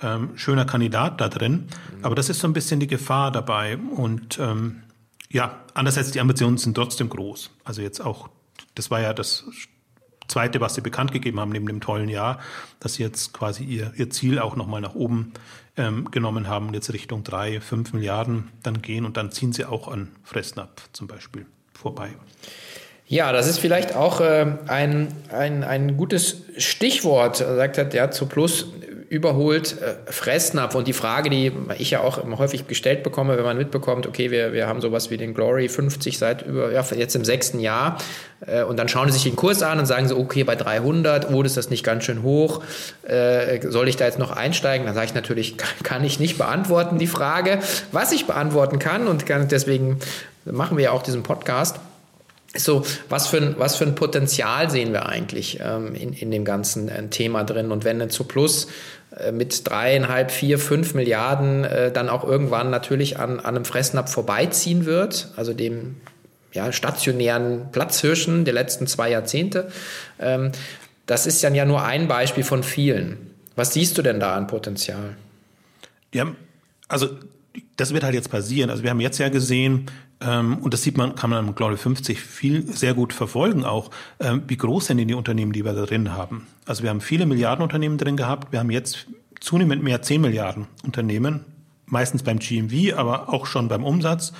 ähm, 0.00 0.36
schöner 0.36 0.64
Kandidat 0.64 1.20
da 1.20 1.28
drin. 1.28 1.68
Mhm. 1.98 2.04
Aber 2.04 2.14
das 2.14 2.28
ist 2.28 2.40
so 2.40 2.48
ein 2.48 2.52
bisschen 2.52 2.80
die 2.80 2.86
Gefahr 2.86 3.30
dabei. 3.30 3.76
Und 3.76 4.38
ähm, 4.38 4.82
ja, 5.30 5.60
andererseits 5.74 6.10
die 6.10 6.20
Ambitionen 6.20 6.58
sind 6.58 6.74
trotzdem 6.74 7.08
groß. 7.08 7.50
Also 7.64 7.82
jetzt 7.82 8.00
auch, 8.00 8.28
das 8.74 8.90
war 8.90 9.00
ja 9.00 9.12
das 9.12 9.44
Zweite, 10.28 10.60
was 10.60 10.76
sie 10.76 10.80
bekannt 10.80 11.12
gegeben 11.12 11.40
haben 11.40 11.50
neben 11.50 11.66
dem 11.66 11.80
tollen 11.80 12.08
Jahr, 12.08 12.38
dass 12.78 12.94
sie 12.94 13.02
jetzt 13.02 13.32
quasi 13.32 13.64
ihr, 13.64 13.92
ihr 13.96 14.10
Ziel 14.10 14.38
auch 14.38 14.54
nochmal 14.54 14.80
nach 14.80 14.94
oben 14.94 15.32
ähm, 15.76 16.10
genommen 16.10 16.46
haben 16.46 16.68
und 16.68 16.74
jetzt 16.74 16.92
Richtung 16.92 17.24
drei, 17.24 17.60
fünf 17.60 17.92
Milliarden 17.92 18.50
dann 18.62 18.80
gehen 18.80 19.04
und 19.04 19.16
dann 19.16 19.32
ziehen 19.32 19.52
sie 19.52 19.64
auch 19.64 19.88
an 19.88 20.08
Fressnapf 20.22 20.88
zum 20.92 21.08
Beispiel 21.08 21.46
vorbei. 21.74 22.10
Ja, 23.10 23.32
das 23.32 23.48
ist 23.48 23.58
vielleicht 23.58 23.96
auch 23.96 24.20
äh, 24.20 24.46
ein, 24.68 25.08
ein, 25.32 25.64
ein 25.64 25.96
gutes 25.96 26.42
Stichwort. 26.56 27.40
Er 27.40 27.56
sagt 27.56 27.76
hat, 27.76 27.92
ja, 27.92 28.12
zu 28.12 28.26
Plus 28.26 28.66
überholt 29.08 29.82
äh, 29.82 30.12
Fressnapf. 30.12 30.76
Und 30.76 30.86
die 30.86 30.92
Frage, 30.92 31.28
die 31.28 31.50
ich 31.78 31.90
ja 31.90 32.02
auch 32.02 32.22
immer 32.22 32.38
häufig 32.38 32.68
gestellt 32.68 33.02
bekomme, 33.02 33.36
wenn 33.36 33.42
man 33.42 33.58
mitbekommt, 33.58 34.06
okay, 34.06 34.30
wir, 34.30 34.52
wir 34.52 34.68
haben 34.68 34.80
sowas 34.80 35.10
wie 35.10 35.16
den 35.16 35.34
Glory 35.34 35.68
50 35.68 36.18
seit 36.18 36.42
über, 36.42 36.70
ja, 36.70 36.84
jetzt 36.94 37.16
im 37.16 37.24
sechsten 37.24 37.58
Jahr. 37.58 37.98
Äh, 38.46 38.62
und 38.62 38.76
dann 38.76 38.86
schauen 38.86 39.08
sie 39.08 39.14
sich 39.14 39.24
den 39.24 39.34
Kurs 39.34 39.64
an 39.64 39.80
und 39.80 39.86
sagen 39.86 40.06
so, 40.06 40.16
okay, 40.16 40.44
bei 40.44 40.54
300, 40.54 41.32
oh, 41.32 41.42
ist 41.42 41.56
das 41.56 41.68
nicht 41.68 41.82
ganz 41.82 42.04
schön 42.04 42.22
hoch? 42.22 42.62
Äh, 43.02 43.58
soll 43.68 43.88
ich 43.88 43.96
da 43.96 44.04
jetzt 44.04 44.20
noch 44.20 44.30
einsteigen? 44.30 44.86
Dann 44.86 44.94
sage 44.94 45.06
ich 45.06 45.14
natürlich, 45.14 45.56
kann 45.82 46.04
ich 46.04 46.20
nicht 46.20 46.38
beantworten, 46.38 46.98
die 46.98 47.08
Frage. 47.08 47.58
Was 47.90 48.12
ich 48.12 48.26
beantworten 48.26 48.78
kann 48.78 49.08
und 49.08 49.26
kann, 49.26 49.48
deswegen 49.48 49.98
machen 50.44 50.76
wir 50.76 50.84
ja 50.84 50.90
auch 50.92 51.02
diesen 51.02 51.24
Podcast 51.24 51.80
so, 52.56 52.84
was 53.08 53.28
für 53.28 53.36
ein, 53.36 53.54
was 53.58 53.76
für 53.76 53.84
ein 53.84 53.94
Potenzial 53.94 54.70
sehen 54.70 54.92
wir 54.92 55.06
eigentlich 55.06 55.60
ähm, 55.62 55.94
in, 55.94 56.12
in 56.12 56.30
dem 56.30 56.44
ganzen 56.44 56.88
äh, 56.88 57.06
Thema 57.08 57.44
drin? 57.44 57.70
Und 57.70 57.84
wenn 57.84 58.02
ein 58.02 58.08
Plus 58.08 58.66
äh, 59.16 59.30
mit 59.30 59.68
dreieinhalb, 59.68 60.30
vier, 60.30 60.58
fünf 60.58 60.94
Milliarden 60.94 61.64
äh, 61.64 61.92
dann 61.92 62.08
auch 62.08 62.24
irgendwann 62.24 62.70
natürlich 62.70 63.18
an, 63.18 63.38
an 63.38 63.56
einem 63.56 63.64
Fressnapf 63.64 64.12
vorbeiziehen 64.12 64.84
wird, 64.84 65.28
also 65.36 65.54
dem 65.54 65.96
ja, 66.52 66.72
stationären 66.72 67.70
Platzhirschen 67.70 68.44
der 68.44 68.54
letzten 68.54 68.88
zwei 68.88 69.10
Jahrzehnte, 69.10 69.70
ähm, 70.18 70.50
das 71.06 71.26
ist 71.26 71.42
dann 71.44 71.54
ja 71.54 71.64
nur 71.64 71.84
ein 71.84 72.08
Beispiel 72.08 72.44
von 72.44 72.62
vielen. 72.62 73.30
Was 73.56 73.74
siehst 73.74 73.98
du 73.98 74.02
denn 74.02 74.20
da 74.20 74.34
an 74.34 74.46
Potenzial? 74.46 75.16
Ja, 76.12 76.26
also 76.88 77.08
das 77.76 77.92
wird 77.92 78.04
halt 78.04 78.14
jetzt 78.14 78.30
passieren. 78.30 78.70
Also 78.70 78.82
wir 78.82 78.90
haben 78.90 79.00
jetzt 79.00 79.18
ja 79.18 79.28
gesehen, 79.28 79.86
und 80.60 80.74
das 80.74 80.82
sieht 80.82 80.98
man, 80.98 81.14
kann 81.14 81.30
man 81.30 81.38
am 81.48 81.54
Glory 81.54 81.76
50 81.76 82.20
viel 82.20 82.66
sehr 82.72 82.94
gut 82.94 83.12
verfolgen 83.12 83.64
auch, 83.64 83.90
ähm, 84.20 84.42
wie 84.46 84.56
groß 84.56 84.86
sind 84.86 84.98
die 84.98 85.14
Unternehmen, 85.14 85.52
die 85.52 85.64
wir 85.64 85.72
da 85.72 85.86
drin 85.86 86.12
haben. 86.12 86.46
Also 86.66 86.82
wir 86.82 86.90
haben 86.90 87.00
viele 87.00 87.26
Milliardenunternehmen 87.26 87.98
drin 87.98 88.16
gehabt. 88.16 88.52
Wir 88.52 88.60
haben 88.60 88.70
jetzt 88.70 89.06
zunehmend 89.40 89.82
mehr 89.82 90.02
10 90.02 90.20
Milliarden 90.20 90.66
Unternehmen, 90.84 91.44
meistens 91.86 92.22
beim 92.22 92.38
GMV, 92.38 92.96
aber 92.96 93.32
auch 93.32 93.46
schon 93.46 93.68
beim 93.68 93.84
Umsatz. 93.84 94.32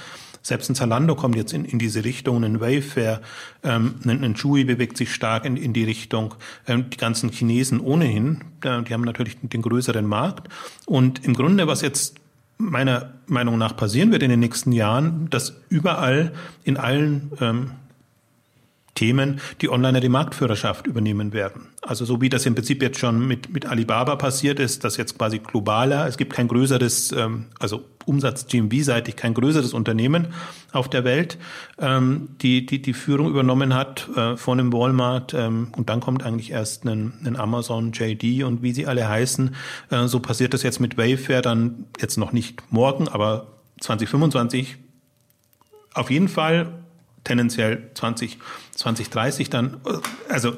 Selbst 0.43 0.71
ein 0.71 0.75
Zalando 0.75 1.15
kommt 1.17 1.37
jetzt 1.37 1.53
in, 1.53 1.65
in 1.67 1.79
diese 1.79 2.05
Richtung, 2.05 2.43
ein 2.45 2.61
Wayfair, 2.61 3.21
ähm, 3.63 3.97
ein, 4.05 4.25
ein 4.25 4.35
Chewy 4.35 4.65
bewegt 4.65 4.97
sich 4.97 5.13
stark 5.13 5.45
in, 5.45 5.57
in 5.57 5.73
die 5.73 5.85
Richtung. 5.85 6.35
Ähm, 6.67 6.89
die 6.89 6.97
ganzen 6.97 7.31
Chinesen 7.31 7.79
ohnehin, 7.81 8.45
äh, 8.65 8.83
die 8.83 8.95
haben 8.95 9.05
natürlich 9.05 9.37
den 9.43 9.61
größeren 9.61 10.07
Markt. 10.07 10.49
Und 10.87 11.25
im 11.25 11.35
Grunde, 11.35 11.67
was 11.67 11.83
jetzt 11.83 12.17
meiner 12.61 13.15
Meinung 13.27 13.59
nach 13.59 13.77
passieren 13.77 14.13
wird 14.13 14.23
in 14.23 14.31
den 14.31 14.41
nächsten 14.41 14.73
Jahren, 14.73 15.29
dass 15.31 15.57
überall 15.69 16.33
in 16.65 16.77
allen 16.77 17.33
ähm, 17.41 17.71
Themen 18.95 19.41
die 19.61 19.69
Onliner 19.69 20.01
die 20.01 20.09
Marktführerschaft 20.09 20.87
übernehmen 20.87 21.33
werden. 21.33 21.69
Also 21.83 22.05
so 22.05 22.21
wie 22.21 22.29
das 22.29 22.45
im 22.47 22.55
Prinzip 22.55 22.83
jetzt 22.83 22.99
schon 22.99 23.27
mit, 23.27 23.53
mit 23.53 23.67
Alibaba 23.67 24.17
passiert 24.17 24.61
ist, 24.61 24.85
dass 24.85 24.97
jetzt 24.97 25.17
quasi 25.17 25.39
globaler, 25.39 26.07
es 26.07 26.17
gibt 26.17 26.33
kein 26.33 26.49
größeres, 26.49 27.13
ähm, 27.13 27.47
also 27.59 27.85
Umsatz 28.05 28.47
GMV-seitig 28.47 29.17
kein 29.17 29.35
größeres 29.35 29.73
Unternehmen 29.73 30.29
auf 30.73 30.89
der 30.89 31.05
Welt, 31.05 31.39
ähm, 31.79 32.31
die, 32.41 32.67
die 32.67 32.83
die 32.83 32.93
Führung 32.93 33.29
übernommen 33.29 33.75
hat 33.75 34.09
äh, 34.17 34.37
von 34.37 34.59
einem 34.59 34.73
Walmart 34.73 35.35
ähm, 35.35 35.73
und 35.77 35.89
dann 35.89 36.01
kommt 36.01 36.25
eigentlich 36.25 36.51
erst 36.51 36.85
ein, 36.85 37.13
ein 37.25 37.37
Amazon, 37.37 37.93
JD 37.93 38.43
und 38.45 38.63
wie 38.63 38.73
sie 38.73 38.87
alle 38.87 39.09
heißen. 39.09 39.55
Äh, 39.91 40.07
so 40.07 40.21
passiert 40.21 40.55
das 40.55 40.63
jetzt 40.63 40.81
mit 40.81 40.99
Wayfair 40.99 41.43
dann 41.43 41.87
jetzt 42.01 42.17
noch 42.17 42.33
nicht 42.33 42.63
morgen, 42.71 43.09
aber 43.09 43.47
2025 43.81 44.77
auf 45.95 46.11
jeden 46.11 46.29
Fall 46.29 46.80
tendenziell 47.25 47.91
20, 47.95 48.39
2030 48.77 49.51
dann, 49.51 49.81
also 50.29 50.55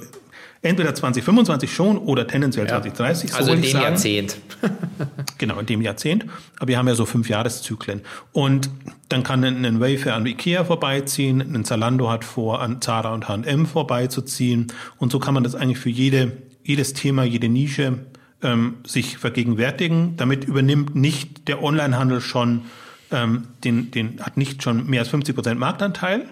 entweder 0.62 0.94
2025 0.94 1.72
schon 1.72 1.98
oder 1.98 2.26
tendenziell 2.26 2.66
ja. 2.66 2.80
2030. 2.80 3.30
So 3.30 3.36
also 3.36 3.52
in 3.52 3.62
dem. 3.62 3.72
Jahrzehnt. 3.72 4.38
genau, 5.38 5.58
in 5.58 5.66
dem 5.66 5.82
Jahrzehnt. 5.82 6.24
Aber 6.58 6.68
wir 6.68 6.78
haben 6.78 6.88
ja 6.88 6.94
so 6.94 7.04
fünf 7.04 7.28
Jahreszyklen. 7.28 8.02
Und 8.30 8.70
dann 9.08 9.24
kann 9.24 9.44
ein 9.44 9.80
Wayfair 9.80 10.14
an 10.14 10.24
Ikea 10.24 10.64
vorbeiziehen, 10.64 11.40
ein 11.40 11.64
Zalando 11.64 12.08
hat 12.10 12.24
vor, 12.24 12.62
an 12.62 12.80
Zara 12.80 13.12
und 13.12 13.28
H&M 13.28 13.66
vorbeizuziehen. 13.66 14.68
Und 14.98 15.10
so 15.12 15.18
kann 15.18 15.34
man 15.34 15.42
das 15.42 15.54
eigentlich 15.54 15.78
für 15.78 15.90
jede, 15.90 16.32
jedes 16.62 16.94
Thema, 16.94 17.24
jede 17.24 17.48
Nische 17.48 18.06
ähm, 18.42 18.76
sich 18.86 19.18
vergegenwärtigen. 19.18 20.16
Damit 20.16 20.44
übernimmt 20.44 20.94
nicht 20.94 21.48
der 21.48 21.62
Onlinehandel 21.62 22.20
schon 22.20 22.62
ähm, 23.10 23.48
den, 23.62 23.90
den 23.90 24.20
hat 24.20 24.36
nicht 24.36 24.62
schon 24.62 24.88
mehr 24.88 25.00
als 25.00 25.08
50 25.10 25.34
Prozent 25.34 25.60
Marktanteil, 25.60 26.26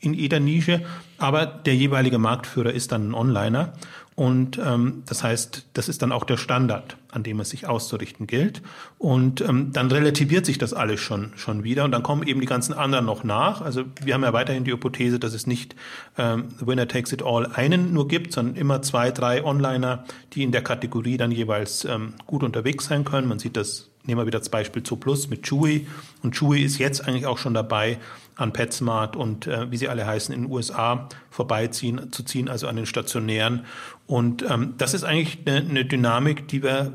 in 0.00 0.14
jeder 0.14 0.40
Nische, 0.40 0.84
aber 1.18 1.46
der 1.46 1.74
jeweilige 1.74 2.18
Marktführer 2.18 2.72
ist 2.72 2.92
dann 2.92 3.10
ein 3.10 3.14
Onliner 3.14 3.72
und 4.16 4.58
ähm, 4.58 5.02
das 5.04 5.22
heißt, 5.22 5.66
das 5.74 5.90
ist 5.90 6.00
dann 6.00 6.10
auch 6.10 6.24
der 6.24 6.38
Standard, 6.38 6.96
an 7.12 7.22
dem 7.22 7.38
es 7.38 7.50
sich 7.50 7.66
auszurichten 7.66 8.26
gilt. 8.26 8.62
Und 8.96 9.42
ähm, 9.42 9.72
dann 9.74 9.90
relativiert 9.92 10.46
sich 10.46 10.56
das 10.56 10.72
alles 10.72 11.00
schon 11.00 11.32
schon 11.36 11.64
wieder 11.64 11.84
und 11.84 11.92
dann 11.92 12.02
kommen 12.02 12.26
eben 12.26 12.40
die 12.40 12.46
ganzen 12.46 12.72
anderen 12.72 13.04
noch 13.04 13.24
nach. 13.24 13.60
Also 13.60 13.84
wir 14.02 14.14
haben 14.14 14.22
ja 14.22 14.32
weiterhin 14.32 14.64
die 14.64 14.72
Hypothese, 14.72 15.18
dass 15.18 15.34
es 15.34 15.46
nicht 15.46 15.76
ähm, 16.16 16.48
Winner 16.60 16.88
Takes 16.88 17.12
It 17.12 17.22
All 17.22 17.46
einen 17.46 17.92
nur 17.92 18.08
gibt, 18.08 18.32
sondern 18.32 18.56
immer 18.56 18.80
zwei, 18.80 19.10
drei 19.10 19.44
Onliner, 19.44 20.04
die 20.32 20.42
in 20.42 20.50
der 20.50 20.62
Kategorie 20.62 21.18
dann 21.18 21.30
jeweils 21.30 21.84
ähm, 21.84 22.14
gut 22.26 22.42
unterwegs 22.42 22.86
sein 22.86 23.04
können. 23.04 23.28
Man 23.28 23.38
sieht 23.38 23.58
das 23.58 23.90
Nehmen 24.06 24.20
wir 24.20 24.26
wieder 24.26 24.38
das 24.38 24.50
Beispiel 24.50 24.84
Zo 24.84 24.94
Plus 24.94 25.28
mit 25.28 25.42
Chewy. 25.42 25.88
Und 26.22 26.36
Chewy 26.36 26.62
ist 26.62 26.78
jetzt 26.78 27.06
eigentlich 27.06 27.26
auch 27.26 27.38
schon 27.38 27.54
dabei, 27.54 27.98
an 28.36 28.52
PetSmart 28.52 29.16
und 29.16 29.46
äh, 29.46 29.70
wie 29.70 29.76
sie 29.76 29.88
alle 29.88 30.06
heißen 30.06 30.34
in 30.34 30.42
den 30.42 30.52
USA 30.52 31.08
vorbeiziehen 31.30 32.12
zu 32.12 32.22
ziehen, 32.22 32.48
also 32.48 32.68
an 32.68 32.76
den 32.76 32.86
stationären. 32.86 33.64
Und 34.06 34.44
ähm, 34.48 34.74
das 34.78 34.94
ist 34.94 35.04
eigentlich 35.04 35.38
eine, 35.46 35.68
eine 35.68 35.84
Dynamik, 35.84 36.46
die 36.48 36.62
wir 36.62 36.92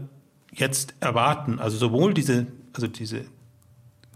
jetzt 0.51 0.93
erwarten. 0.99 1.60
Also 1.60 1.77
sowohl 1.77 2.13
diese, 2.13 2.47
also 2.73 2.88
diese 2.88 3.25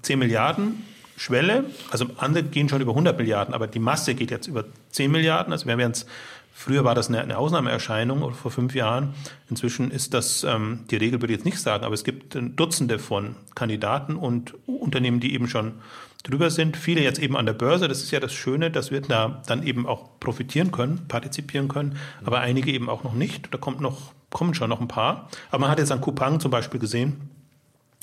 10 0.04 0.20
Milliarden 0.20 0.84
Schwelle, 1.18 1.66
also 1.92 2.08
andere 2.18 2.44
gehen 2.44 2.70
schon 2.70 2.82
über 2.82 2.92
100 2.92 3.18
Milliarden, 3.18 3.54
aber 3.54 3.68
die 3.68 3.80
Masse 3.80 4.16
geht 4.16 4.32
jetzt 4.32 4.48
über 4.48 4.66
10 4.92 5.10
Milliarden. 5.10 5.52
Also 5.52 5.66
wir 5.66 5.78
werden 5.78 5.94
es 5.94 6.06
Früher 6.58 6.86
war 6.86 6.96
das 6.96 7.10
eine, 7.10 7.38
Ausnahmeerscheinung 7.38 8.34
vor 8.34 8.50
fünf 8.50 8.76
Jahren. 8.76 9.14
Inzwischen 9.50 9.92
ist 9.92 10.14
das 10.14 10.46
ähm, 10.46 10.86
die 10.90 10.96
Regel, 10.96 11.22
würde 11.22 11.34
ich 11.34 11.40
jetzt 11.40 11.46
nicht 11.46 11.60
sagen, 11.60 11.84
aber 11.84 11.94
es 11.94 12.06
gibt 12.06 12.34
Dutzende 12.34 12.98
von 12.98 13.36
Kandidaten 13.56 14.16
und 14.16 14.56
Unternehmen, 14.66 15.20
die 15.20 15.34
eben 15.34 15.50
schon 15.50 15.74
drüber 16.24 16.50
sind. 16.50 16.78
Viele 16.78 17.02
jetzt 17.02 17.20
eben 17.20 17.36
an 17.36 17.46
der 17.46 17.54
Börse. 17.54 17.90
Das 17.90 18.02
ist 18.02 18.10
ja 18.12 18.22
das 18.22 18.34
Schöne, 18.34 18.72
dass 18.72 18.90
wir 18.90 19.02
da 19.02 19.44
dann 19.46 19.64
eben 19.64 19.86
auch 19.86 20.18
profitieren 20.22 20.72
können, 20.72 21.10
partizipieren 21.10 21.68
können, 21.68 21.98
aber 22.24 22.40
einige 22.40 22.72
eben 22.72 22.90
auch 22.90 23.04
noch 23.04 23.14
nicht. 23.14 23.54
Da 23.54 23.58
kommt 23.58 23.82
noch, 23.82 24.14
kommen 24.32 24.54
schon 24.54 24.70
noch 24.70 24.80
ein 24.80 24.88
paar. 24.88 25.30
Aber 25.52 25.60
man 25.60 25.70
hat 25.70 25.80
jetzt 25.80 25.92
an 25.92 26.00
Kupang 26.00 26.40
zum 26.40 26.52
Beispiel 26.52 26.80
gesehen, 26.80 27.30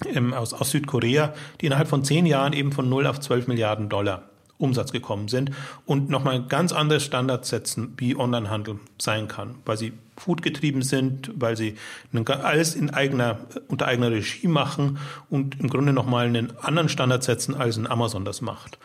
ähm, 0.04 0.34
aus, 0.34 0.52
aus 0.52 0.70
Südkorea, 0.70 1.32
die 1.62 1.66
innerhalb 1.66 1.88
von 1.88 2.04
zehn 2.04 2.26
Jahren 2.26 2.52
eben 2.52 2.70
von 2.70 2.86
0 2.86 3.06
auf 3.06 3.18
12 3.18 3.48
Milliarden 3.48 3.88
Dollar 3.88 4.28
Umsatz 4.62 4.92
gekommen 4.92 5.28
sind 5.28 5.50
und 5.84 6.08
nochmal 6.08 6.44
ganz 6.46 6.72
andere 6.72 7.00
Standards 7.00 7.48
setzen, 7.48 7.94
wie 7.96 8.16
Onlinehandel 8.16 8.78
sein 8.98 9.28
kann, 9.28 9.56
weil 9.64 9.76
sie 9.76 9.92
foodgetrieben 10.16 10.82
sind, 10.82 11.30
weil 11.34 11.56
sie 11.56 11.74
alles 12.12 12.74
in 12.74 12.90
eigener, 12.90 13.40
unter 13.68 13.86
eigener 13.86 14.10
Regie 14.10 14.46
machen 14.46 14.98
und 15.28 15.58
im 15.60 15.68
Grunde 15.68 15.92
nochmal 15.92 16.26
einen 16.26 16.56
anderen 16.58 16.88
Standard 16.88 17.24
setzen, 17.24 17.54
als 17.54 17.76
ein 17.76 17.86
Amazon 17.86 18.24
das 18.24 18.40
macht. 18.40 18.78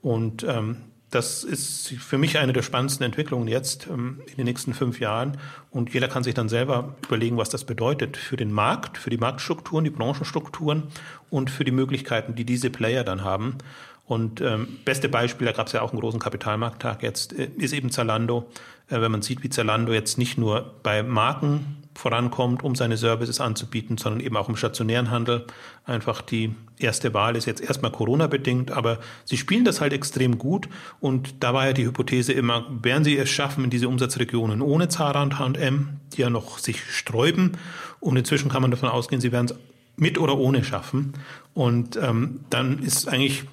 Und 0.00 0.44
ähm, 0.44 0.76
das 1.10 1.44
ist 1.44 1.88
für 1.88 2.18
mich 2.18 2.38
eine 2.38 2.52
der 2.52 2.62
spannendsten 2.62 3.06
Entwicklungen 3.06 3.48
jetzt 3.48 3.86
ähm, 3.86 4.20
in 4.26 4.36
den 4.36 4.46
nächsten 4.46 4.74
fünf 4.74 5.00
Jahren. 5.00 5.38
Und 5.70 5.94
jeder 5.94 6.08
kann 6.08 6.24
sich 6.24 6.34
dann 6.34 6.48
selber 6.48 6.96
überlegen, 7.06 7.36
was 7.36 7.48
das 7.48 7.64
bedeutet 7.64 8.16
für 8.16 8.36
den 8.36 8.52
Markt, 8.52 8.98
für 8.98 9.10
die 9.10 9.16
Marktstrukturen, 9.16 9.84
die 9.84 9.90
Branchenstrukturen 9.90 10.84
und 11.30 11.50
für 11.50 11.64
die 11.64 11.70
Möglichkeiten, 11.70 12.34
die 12.34 12.44
diese 12.44 12.70
Player 12.70 13.04
dann 13.04 13.22
haben. 13.22 13.58
Und 14.06 14.40
ähm, 14.40 14.78
beste 14.84 15.08
Beispiel, 15.08 15.46
da 15.46 15.52
gab 15.52 15.66
es 15.66 15.72
ja 15.72 15.82
auch 15.82 15.90
einen 15.90 16.00
großen 16.00 16.20
Kapitalmarkttag 16.20 17.02
jetzt, 17.02 17.32
äh, 17.32 17.50
ist 17.56 17.72
eben 17.72 17.90
Zalando. 17.90 18.48
Äh, 18.88 19.00
wenn 19.00 19.10
man 19.10 19.22
sieht, 19.22 19.42
wie 19.42 19.50
Zalando 19.50 19.92
jetzt 19.92 20.16
nicht 20.16 20.38
nur 20.38 20.74
bei 20.82 21.02
Marken 21.02 21.82
vorankommt, 21.94 22.62
um 22.62 22.74
seine 22.74 22.96
Services 22.96 23.40
anzubieten, 23.40 23.98
sondern 23.98 24.20
eben 24.20 24.36
auch 24.36 24.48
im 24.48 24.56
stationären 24.56 25.10
Handel. 25.10 25.46
Einfach 25.84 26.20
die 26.20 26.54
erste 26.78 27.14
Wahl 27.14 27.36
ist 27.36 27.46
jetzt 27.46 27.62
erstmal 27.62 27.90
Corona-bedingt, 27.90 28.70
aber 28.70 28.98
sie 29.24 29.36
spielen 29.36 29.64
das 29.64 29.80
halt 29.80 29.92
extrem 29.92 30.38
gut. 30.38 30.68
Und 31.00 31.42
da 31.42 31.54
war 31.54 31.66
ja 31.66 31.72
die 31.72 31.86
Hypothese 31.86 32.32
immer, 32.32 32.66
werden 32.82 33.02
sie 33.02 33.16
es 33.16 33.30
schaffen 33.30 33.64
in 33.64 33.70
diese 33.70 33.88
Umsatzregionen 33.88 34.60
ohne 34.60 34.88
Zara 34.88 35.22
und 35.22 35.38
H&M, 35.38 36.00
die 36.12 36.20
ja 36.20 36.30
noch 36.30 36.58
sich 36.58 36.82
sträuben. 36.82 37.52
Und 37.98 38.16
inzwischen 38.16 38.50
kann 38.50 38.62
man 38.62 38.70
davon 38.70 38.90
ausgehen, 38.90 39.20
sie 39.20 39.32
werden 39.32 39.46
es 39.46 39.54
mit 39.96 40.18
oder 40.18 40.36
ohne 40.36 40.62
schaffen. 40.62 41.14
Und 41.54 41.96
ähm, 41.96 42.40
dann 42.50 42.80
ist 42.80 43.08
eigentlich 43.08 43.44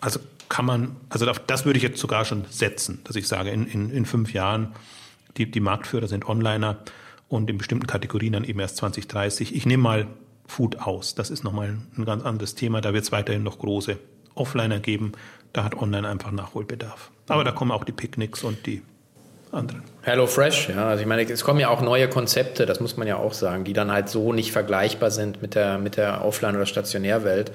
also 0.00 0.20
kann 0.48 0.64
man, 0.64 0.96
also 1.10 1.26
das 1.26 1.64
würde 1.64 1.76
ich 1.76 1.82
jetzt 1.82 2.00
sogar 2.00 2.24
schon 2.24 2.44
setzen, 2.50 3.00
dass 3.04 3.16
ich 3.16 3.28
sage, 3.28 3.50
in, 3.50 3.66
in, 3.66 3.90
in 3.90 4.06
fünf 4.06 4.32
Jahren, 4.32 4.74
die, 5.36 5.50
die 5.50 5.60
Marktführer 5.60 6.08
sind 6.08 6.28
Onliner 6.28 6.78
und 7.28 7.50
in 7.50 7.58
bestimmten 7.58 7.86
Kategorien 7.86 8.32
dann 8.32 8.44
eben 8.44 8.58
erst 8.58 8.76
2030. 8.78 9.54
Ich 9.54 9.66
nehme 9.66 9.82
mal 9.82 10.06
Food 10.46 10.80
aus. 10.80 11.14
Das 11.14 11.30
ist 11.30 11.44
nochmal 11.44 11.76
ein 11.96 12.04
ganz 12.04 12.24
anderes 12.24 12.54
Thema. 12.54 12.80
Da 12.80 12.94
wird 12.94 13.04
es 13.04 13.12
weiterhin 13.12 13.42
noch 13.42 13.58
große 13.58 13.98
Offliner 14.34 14.80
geben. 14.80 15.12
Da 15.52 15.64
hat 15.64 15.76
Online 15.76 16.08
einfach 16.08 16.30
Nachholbedarf. 16.30 17.10
Aber 17.28 17.44
da 17.44 17.52
kommen 17.52 17.70
auch 17.70 17.84
die 17.84 17.92
Picknicks 17.92 18.42
und 18.42 18.66
die 18.66 18.82
anderen. 19.52 19.82
Hello 20.08 20.26
Fresh, 20.26 20.70
ja. 20.70 20.88
Also 20.88 21.02
ich 21.02 21.06
meine, 21.06 21.30
es 21.30 21.44
kommen 21.44 21.60
ja 21.60 21.68
auch 21.68 21.82
neue 21.82 22.08
Konzepte, 22.08 22.64
das 22.64 22.80
muss 22.80 22.96
man 22.96 23.06
ja 23.06 23.18
auch 23.18 23.34
sagen, 23.34 23.64
die 23.64 23.74
dann 23.74 23.92
halt 23.92 24.08
so 24.08 24.32
nicht 24.32 24.52
vergleichbar 24.52 25.10
sind 25.10 25.42
mit 25.42 25.54
der, 25.54 25.76
mit 25.76 25.98
der 25.98 26.24
Offline- 26.24 26.56
oder 26.56 26.64
Stationärwelt 26.64 27.52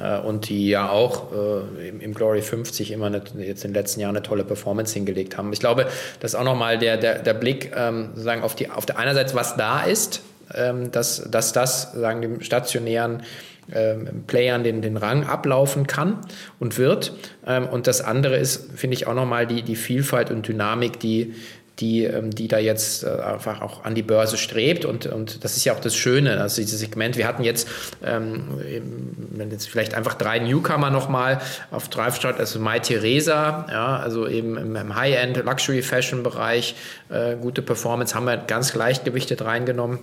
äh, 0.00 0.18
und 0.18 0.48
die 0.48 0.68
ja 0.68 0.90
auch 0.90 1.30
äh, 1.32 1.88
im, 1.90 2.00
im, 2.00 2.12
Glory 2.12 2.42
50 2.42 2.90
immer 2.90 3.06
eine, 3.06 3.22
jetzt 3.38 3.64
in 3.64 3.70
den 3.70 3.74
letzten 3.74 4.00
Jahren 4.00 4.16
eine 4.16 4.24
tolle 4.24 4.42
Performance 4.42 4.94
hingelegt 4.94 5.38
haben. 5.38 5.52
Ich 5.52 5.60
glaube, 5.60 5.86
das 6.18 6.32
ist 6.32 6.40
auch 6.40 6.42
nochmal 6.42 6.76
der, 6.76 6.96
der, 6.96 7.20
der 7.20 7.34
Blick 7.34 7.70
ähm, 7.76 8.08
sozusagen 8.14 8.42
auf, 8.42 8.56
die, 8.56 8.68
auf 8.68 8.84
der 8.84 8.98
einerseits, 8.98 9.36
was 9.36 9.54
da 9.54 9.84
ist, 9.84 10.22
ähm, 10.56 10.90
dass, 10.90 11.30
dass 11.30 11.52
das 11.52 11.92
sagen 11.92 12.20
dem 12.20 12.40
stationären 12.40 13.22
ähm, 13.72 14.24
Playern 14.26 14.64
den, 14.64 14.82
den 14.82 14.96
Rang 14.96 15.24
ablaufen 15.24 15.86
kann 15.86 16.18
und 16.58 16.78
wird. 16.78 17.12
Ähm, 17.46 17.68
und 17.68 17.86
das 17.86 18.00
andere 18.00 18.38
ist, 18.38 18.72
finde 18.74 18.96
ich, 18.96 19.06
auch 19.06 19.14
nochmal 19.14 19.46
die, 19.46 19.62
die 19.62 19.76
Vielfalt 19.76 20.32
und 20.32 20.48
Dynamik, 20.48 20.98
die, 20.98 21.34
die, 21.82 22.04
ähm, 22.04 22.30
die 22.30 22.48
da 22.48 22.58
jetzt 22.58 23.02
äh, 23.02 23.08
einfach 23.08 23.60
auch 23.60 23.84
an 23.84 23.94
die 23.94 24.02
Börse 24.02 24.38
strebt. 24.38 24.84
Und, 24.84 25.06
und 25.06 25.44
das 25.44 25.56
ist 25.56 25.64
ja 25.64 25.74
auch 25.74 25.80
das 25.80 25.96
Schöne, 25.96 26.40
also 26.40 26.62
dieses 26.62 26.78
Segment. 26.78 27.16
Wir 27.16 27.26
hatten 27.26 27.42
jetzt, 27.42 27.68
ähm, 28.04 28.60
jetzt 29.50 29.68
vielleicht 29.68 29.94
einfach 29.94 30.14
drei 30.14 30.38
Newcomer 30.38 30.90
nochmal 30.90 31.40
auf 31.70 31.88
Drive 31.88 32.16
Start, 32.16 32.38
also 32.38 32.60
Mai 32.60 32.78
Theresa, 32.78 33.66
ja, 33.68 33.96
also 33.96 34.28
eben 34.28 34.56
im, 34.56 34.94
High-End 34.94 35.44
Luxury 35.44 35.82
Fashion 35.82 36.22
Bereich, 36.22 36.76
äh, 37.10 37.34
gute 37.36 37.62
Performance 37.62 38.14
haben 38.14 38.26
wir 38.26 38.36
ganz 38.36 38.72
gleichgewichtet 38.72 39.42
reingenommen. 39.42 39.98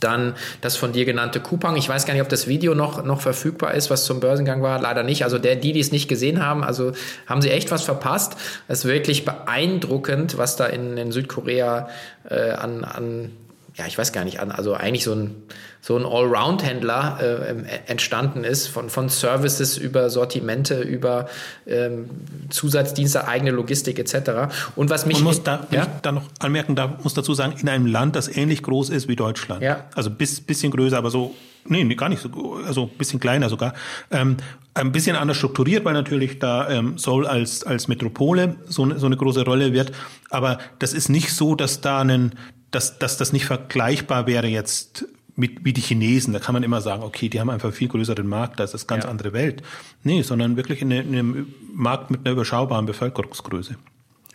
Dann 0.00 0.34
das 0.60 0.76
von 0.76 0.92
dir 0.92 1.04
genannte 1.04 1.40
Coupang. 1.40 1.76
Ich 1.76 1.88
weiß 1.88 2.06
gar 2.06 2.14
nicht, 2.14 2.22
ob 2.22 2.28
das 2.28 2.48
Video 2.48 2.74
noch, 2.74 3.04
noch 3.04 3.20
verfügbar 3.20 3.74
ist, 3.74 3.90
was 3.90 4.04
zum 4.04 4.20
Börsengang 4.20 4.62
war. 4.62 4.80
Leider 4.80 5.02
nicht. 5.02 5.24
Also 5.24 5.38
der, 5.38 5.56
die, 5.56 5.72
die 5.72 5.80
es 5.80 5.92
nicht 5.92 6.08
gesehen 6.08 6.44
haben, 6.44 6.64
also 6.64 6.92
haben 7.26 7.42
sie 7.42 7.50
echt 7.50 7.70
was 7.70 7.82
verpasst. 7.82 8.36
Es 8.66 8.80
ist 8.80 8.84
wirklich 8.86 9.24
beeindruckend, 9.24 10.38
was 10.38 10.56
da 10.56 10.66
in, 10.66 10.96
in 10.96 11.12
Südkorea 11.12 11.88
äh, 12.28 12.50
an, 12.50 12.84
an 12.84 13.30
ja, 13.76 13.86
ich 13.86 13.96
weiß 13.96 14.12
gar 14.12 14.24
nicht, 14.24 14.40
also 14.40 14.74
eigentlich 14.74 15.04
so 15.04 15.14
ein, 15.14 15.34
so 15.80 15.96
ein 15.96 16.04
Allround-Händler 16.04 17.18
äh, 17.20 17.90
entstanden 17.90 18.44
ist, 18.44 18.66
von, 18.66 18.90
von 18.90 19.08
Services 19.08 19.78
über 19.78 20.10
Sortimente, 20.10 20.80
über 20.80 21.28
ähm, 21.66 22.10
Zusatzdienste, 22.50 23.28
eigene 23.28 23.52
Logistik 23.52 23.98
etc. 23.98 24.52
Und 24.76 24.90
was 24.90 25.06
mich. 25.06 25.18
Man 25.18 25.24
muss 25.24 25.42
da, 25.42 25.66
ja? 25.70 25.86
da 26.02 26.12
noch 26.12 26.24
anmerken, 26.40 26.74
da 26.74 26.98
muss 27.02 27.14
dazu 27.14 27.34
sagen, 27.34 27.54
in 27.60 27.68
einem 27.68 27.86
Land, 27.86 28.16
das 28.16 28.28
ähnlich 28.28 28.62
groß 28.62 28.90
ist 28.90 29.08
wie 29.08 29.16
Deutschland. 29.16 29.62
Ja. 29.62 29.84
Also 29.94 30.10
bis 30.10 30.40
bisschen 30.40 30.72
größer, 30.72 30.98
aber 30.98 31.10
so, 31.10 31.34
nee, 31.64 31.84
gar 31.94 32.08
nicht 32.08 32.22
so, 32.22 32.60
also 32.66 32.86
bisschen 32.86 33.20
kleiner 33.20 33.48
sogar. 33.48 33.74
Ähm, 34.10 34.36
ein 34.80 34.92
bisschen 34.92 35.16
anders 35.16 35.36
strukturiert, 35.36 35.84
weil 35.84 35.94
natürlich 35.94 36.38
da 36.38 36.68
ähm, 36.68 36.98
Seoul 36.98 37.26
als, 37.26 37.64
als 37.64 37.88
Metropole 37.88 38.56
so, 38.66 38.96
so 38.98 39.06
eine 39.06 39.16
große 39.16 39.44
Rolle 39.44 39.72
wird. 39.72 39.92
Aber 40.30 40.58
das 40.78 40.92
ist 40.92 41.08
nicht 41.08 41.32
so, 41.32 41.54
dass 41.54 41.80
da 41.80 42.00
einen, 42.00 42.32
dass, 42.70 42.98
dass 42.98 43.16
das 43.16 43.32
nicht 43.32 43.46
vergleichbar 43.46 44.26
wäre 44.26 44.46
jetzt 44.46 45.06
mit, 45.36 45.64
wie 45.64 45.72
die 45.72 45.80
Chinesen. 45.80 46.32
Da 46.32 46.38
kann 46.38 46.52
man 46.52 46.62
immer 46.62 46.80
sagen, 46.80 47.02
okay, 47.02 47.28
die 47.28 47.40
haben 47.40 47.50
einfach 47.50 47.72
viel 47.72 47.88
größeren 47.88 48.26
Markt, 48.26 48.60
da 48.60 48.64
ist 48.64 48.74
das 48.74 48.86
ganz 48.86 49.04
ja. 49.04 49.10
andere 49.10 49.32
Welt. 49.32 49.62
Nee, 50.02 50.22
sondern 50.22 50.56
wirklich 50.56 50.82
in, 50.82 50.90
in 50.90 51.08
einem 51.08 51.54
Markt 51.72 52.10
mit 52.10 52.20
einer 52.20 52.32
überschaubaren 52.32 52.86
Bevölkerungsgröße. 52.86 53.76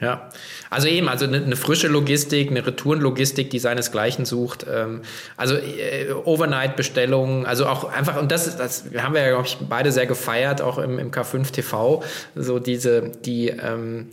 Ja, 0.02 0.30
also 0.70 0.90
eben, 0.90 1.08
also 1.08 1.26
eine, 1.26 1.38
eine, 1.38 1.56
frische 1.56 1.88
Logistik, 1.88 2.52
eine 2.52 2.68
Retourenlogistik, 2.68 3.50
die 3.50 3.60
seinesgleichen 3.60 4.26
sucht. 4.26 4.66
Ähm, 4.70 5.04
also 5.38 5.56
äh, 5.56 6.12
Overnight-Bestellungen, 6.12 7.46
also 7.46 7.66
auch 7.66 7.86
einfach, 7.86 8.20
und 8.20 8.30
das, 8.30 8.58
das 8.58 8.84
haben 8.98 9.14
wir 9.14 9.22
ja, 9.22 9.30
glaube 9.30 9.48
ich, 9.48 9.58
beide 9.70 9.94
sehr 9.94 10.06
gefeiert, 10.06 10.62
auch 10.62 10.80
im, 10.80 11.00
im 11.00 11.12
K5 11.12 11.50
TV, 11.50 12.04
so 12.36 12.60
diese, 12.60 13.10
die, 13.24 13.48
ähm, 13.48 14.10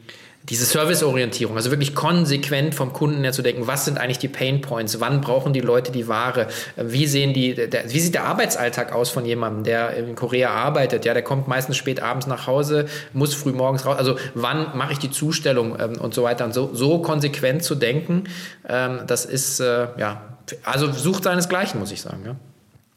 diese 0.48 0.64
Serviceorientierung, 0.64 1.56
also 1.56 1.70
wirklich 1.70 1.94
konsequent 1.94 2.74
vom 2.74 2.92
Kunden 2.92 3.22
her 3.22 3.32
zu 3.32 3.42
denken, 3.42 3.66
was 3.66 3.84
sind 3.84 3.98
eigentlich 3.98 4.18
die 4.18 4.28
Pain 4.28 4.60
Points, 4.60 4.98
wann 4.98 5.20
brauchen 5.20 5.52
die 5.52 5.60
Leute 5.60 5.92
die 5.92 6.08
Ware, 6.08 6.48
wie 6.76 7.06
sehen 7.06 7.32
die, 7.32 7.54
der, 7.54 7.92
wie 7.92 8.00
sieht 8.00 8.14
der 8.14 8.24
Arbeitsalltag 8.24 8.92
aus 8.92 9.10
von 9.10 9.24
jemandem, 9.24 9.64
der 9.64 9.96
in 9.96 10.16
Korea 10.16 10.50
arbeitet, 10.50 11.04
ja, 11.04 11.14
der 11.14 11.22
kommt 11.22 11.46
meistens 11.46 11.76
spät 11.76 12.02
abends 12.02 12.26
nach 12.26 12.48
Hause, 12.48 12.86
muss 13.12 13.34
früh 13.34 13.52
morgens 13.52 13.86
raus, 13.86 13.96
also 13.96 14.16
wann 14.34 14.76
mache 14.76 14.92
ich 14.92 14.98
die 14.98 15.10
Zustellung 15.10 15.76
ähm, 15.78 16.00
und 16.00 16.12
so 16.12 16.24
weiter? 16.24 16.44
Und 16.44 16.54
so, 16.54 16.70
so 16.72 17.00
konsequent 17.00 17.62
zu 17.62 17.76
denken, 17.76 18.24
ähm, 18.68 19.00
das 19.06 19.24
ist, 19.24 19.60
äh, 19.60 19.88
ja, 19.96 20.38
also 20.64 20.90
sucht 20.90 21.22
seinesgleichen, 21.22 21.78
muss 21.78 21.92
ich 21.92 22.00
sagen, 22.00 22.22
ja. 22.26 22.36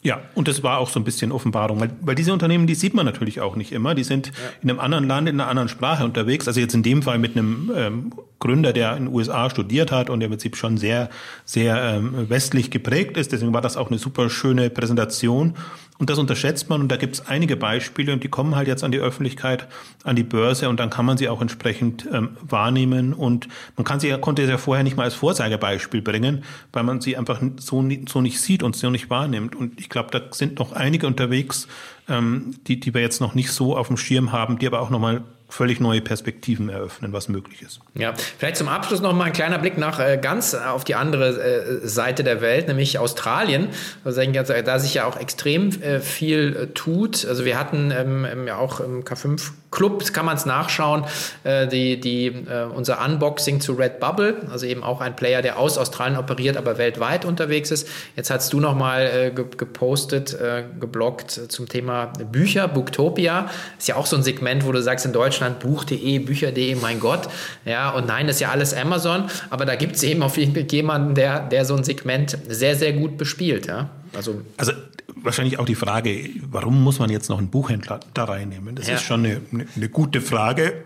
Ja, 0.05 0.21
und 0.35 0.47
das 0.47 0.61
war 0.61 0.77
auch 0.77 0.89
so 0.89 0.99
ein 0.99 1.03
bisschen 1.03 1.31
Offenbarung, 1.31 1.79
weil, 1.79 1.89
weil 1.99 2.13
diese 2.13 2.31
Unternehmen, 2.31 2.67
die 2.67 2.75
sieht 2.75 2.93
man 2.93 3.07
natürlich 3.07 3.41
auch 3.41 3.55
nicht 3.55 3.71
immer. 3.71 3.95
Die 3.95 4.03
sind 4.03 4.27
ja. 4.27 4.33
in 4.61 4.69
einem 4.69 4.79
anderen 4.79 5.07
Land, 5.07 5.27
in 5.27 5.41
einer 5.41 5.49
anderen 5.49 5.67
Sprache 5.67 6.05
unterwegs. 6.05 6.47
Also 6.47 6.59
jetzt 6.59 6.75
in 6.75 6.83
dem 6.83 7.01
Fall 7.01 7.17
mit 7.17 7.35
einem 7.35 7.71
ähm, 7.75 8.13
Gründer, 8.37 8.71
der 8.71 8.95
in 8.97 9.05
den 9.05 9.13
USA 9.15 9.49
studiert 9.49 9.91
hat 9.91 10.11
und 10.11 10.19
der 10.19 10.27
im 10.27 10.33
Prinzip 10.33 10.57
schon 10.57 10.77
sehr, 10.77 11.09
sehr 11.43 11.81
ähm, 11.81 12.29
westlich 12.29 12.69
geprägt 12.69 13.17
ist. 13.17 13.31
Deswegen 13.31 13.51
war 13.51 13.61
das 13.61 13.77
auch 13.77 13.89
eine 13.89 13.97
super 13.97 14.29
schöne 14.29 14.69
Präsentation. 14.69 15.55
Und 15.97 16.09
das 16.09 16.19
unterschätzt 16.19 16.69
man 16.69 16.81
und 16.81 16.89
da 16.89 16.97
gibt 16.97 17.15
es 17.15 17.25
einige 17.27 17.55
Beispiele 17.55 18.11
und 18.11 18.23
die 18.23 18.27
kommen 18.27 18.55
halt 18.55 18.67
jetzt 18.67 18.83
an 18.83 18.91
die 18.91 18.99
Öffentlichkeit, 18.99 19.67
an 20.03 20.17
die 20.17 20.23
Börse 20.23 20.67
und 20.67 20.77
dann 20.77 20.89
kann 20.89 21.05
man 21.05 21.17
sie 21.17 21.29
auch 21.29 21.41
entsprechend 21.41 22.07
ähm, 22.11 22.35
wahrnehmen 22.41 23.13
und 23.13 23.47
man 23.77 23.85
kann 23.85 24.01
sie 24.01 24.11
konnte 24.19 24.43
sie 24.43 24.51
ja 24.51 24.57
vorher 24.57 24.83
nicht 24.83 24.97
mal 24.97 25.03
als 25.03 25.13
Vorzeigebeispiel 25.13 26.01
bringen, 26.01 26.43
weil 26.73 26.83
man 26.83 26.99
sie 26.99 27.15
einfach 27.15 27.41
so, 27.57 27.87
so 28.09 28.21
nicht 28.21 28.41
sieht 28.41 28.61
und 28.61 28.75
so 28.75 28.89
nicht 28.89 29.09
wahrnimmt. 29.09 29.55
Und 29.55 29.79
ich 29.79 29.89
glaube, 29.89 30.09
da 30.11 30.21
sind 30.31 30.59
noch 30.59 30.73
einige 30.73 31.07
unterwegs, 31.07 31.67
ähm, 32.09 32.55
die, 32.67 32.79
die 32.79 32.93
wir 32.93 33.01
jetzt 33.01 33.21
noch 33.21 33.33
nicht 33.33 33.51
so 33.51 33.77
auf 33.77 33.87
dem 33.87 33.97
Schirm 33.97 34.33
haben, 34.33 34.59
die 34.59 34.67
aber 34.67 34.81
auch 34.81 34.89
nochmal 34.89 35.23
völlig 35.47 35.79
neue 35.79 36.01
Perspektiven 36.01 36.69
eröffnen, 36.69 37.13
was 37.13 37.29
möglich 37.29 37.61
ist. 37.61 37.79
Ja, 37.93 38.13
vielleicht 38.37 38.57
zum 38.57 38.67
Abschluss 38.67 39.01
noch 39.01 39.13
mal 39.13 39.25
ein 39.25 39.33
kleiner 39.33 39.59
Blick 39.59 39.77
nach 39.77 39.99
äh, 39.99 40.17
ganz 40.21 40.55
auf 40.55 40.83
die 40.83 40.95
andere 40.95 41.39
äh, 41.39 41.87
Seite 41.87 42.23
der 42.23 42.41
Welt, 42.41 42.67
nämlich 42.67 42.97
Australien, 42.97 43.69
da 44.03 44.79
sich 44.79 44.95
ja 44.95 45.05
auch 45.05 45.17
extrem 45.17 45.69
äh, 45.81 45.99
viel 45.99 46.55
äh, 46.55 46.67
tut. 46.73 47.25
Also 47.25 47.45
wir 47.45 47.59
hatten 47.59 47.91
ähm, 47.91 48.47
ja 48.47 48.57
auch 48.57 48.79
im 48.79 49.03
K5 49.03 49.51
Club, 49.71 50.13
kann 50.13 50.25
man 50.25 50.37
es 50.37 50.45
nachschauen, 50.45 51.03
äh, 51.43 51.67
die, 51.67 51.99
die, 51.99 52.27
äh, 52.27 52.63
unser 52.73 53.03
Unboxing 53.03 53.59
zu 53.59 53.73
Redbubble, 53.73 54.47
also 54.49 54.65
eben 54.65 54.83
auch 54.83 55.01
ein 55.01 55.15
Player, 55.15 55.41
der 55.41 55.59
aus 55.59 55.77
Australien 55.77 56.17
operiert, 56.17 56.57
aber 56.57 56.77
weltweit 56.77 57.25
unterwegs 57.25 57.71
ist. 57.71 57.87
Jetzt 58.15 58.29
hast 58.29 58.51
du 58.53 58.59
noch 58.59 58.75
mal 58.75 59.31
gepostet, 59.33 60.37
geblockt 60.79 61.31
zum 61.31 61.67
Thema 61.67 62.07
Bücher, 62.31 62.67
Booktopia. 62.67 63.49
Ist 63.77 63.87
ja 63.87 63.95
auch 63.95 64.05
so 64.05 64.15
ein 64.15 64.23
Segment, 64.23 64.65
wo 64.65 64.71
du 64.71 64.81
sagst, 64.81 65.05
in 65.05 65.13
Deutschland 65.13 65.34
Deutschland, 65.35 65.59
Buch.de, 65.59 66.19
Bücher.de, 66.19 66.75
mein 66.75 66.99
Gott. 66.99 67.27
Ja, 67.65 67.89
und 67.89 68.07
nein, 68.07 68.27
das 68.27 68.37
ist 68.37 68.39
ja 68.39 68.51
alles 68.51 68.73
Amazon, 68.73 69.25
aber 69.49 69.65
da 69.65 69.75
gibt 69.75 69.97
es 69.97 70.03
eben 70.03 70.23
auf 70.23 70.37
jeden 70.37 70.53
Fall 70.53 70.65
jemanden, 70.71 71.13
der, 71.13 71.41
der 71.41 71.65
so 71.65 71.75
ein 71.75 71.83
Segment 71.83 72.37
sehr, 72.47 72.75
sehr 72.75 72.93
gut 72.93 73.17
bespielt. 73.17 73.67
Ja? 73.67 73.89
Also, 74.15 74.41
also 74.55 74.71
wahrscheinlich 75.15 75.59
auch 75.59 75.65
die 75.65 75.75
Frage, 75.75 76.29
warum 76.49 76.81
muss 76.81 76.99
man 76.99 77.09
jetzt 77.09 77.29
noch 77.29 77.37
einen 77.37 77.49
Buchhändler 77.49 77.99
da 78.13 78.23
reinnehmen? 78.23 78.75
Das 78.75 78.87
ja. 78.87 78.95
ist 78.95 79.03
schon 79.03 79.25
eine, 79.25 79.41
eine, 79.75 79.89
gute 79.89 80.21
Frage 80.21 80.85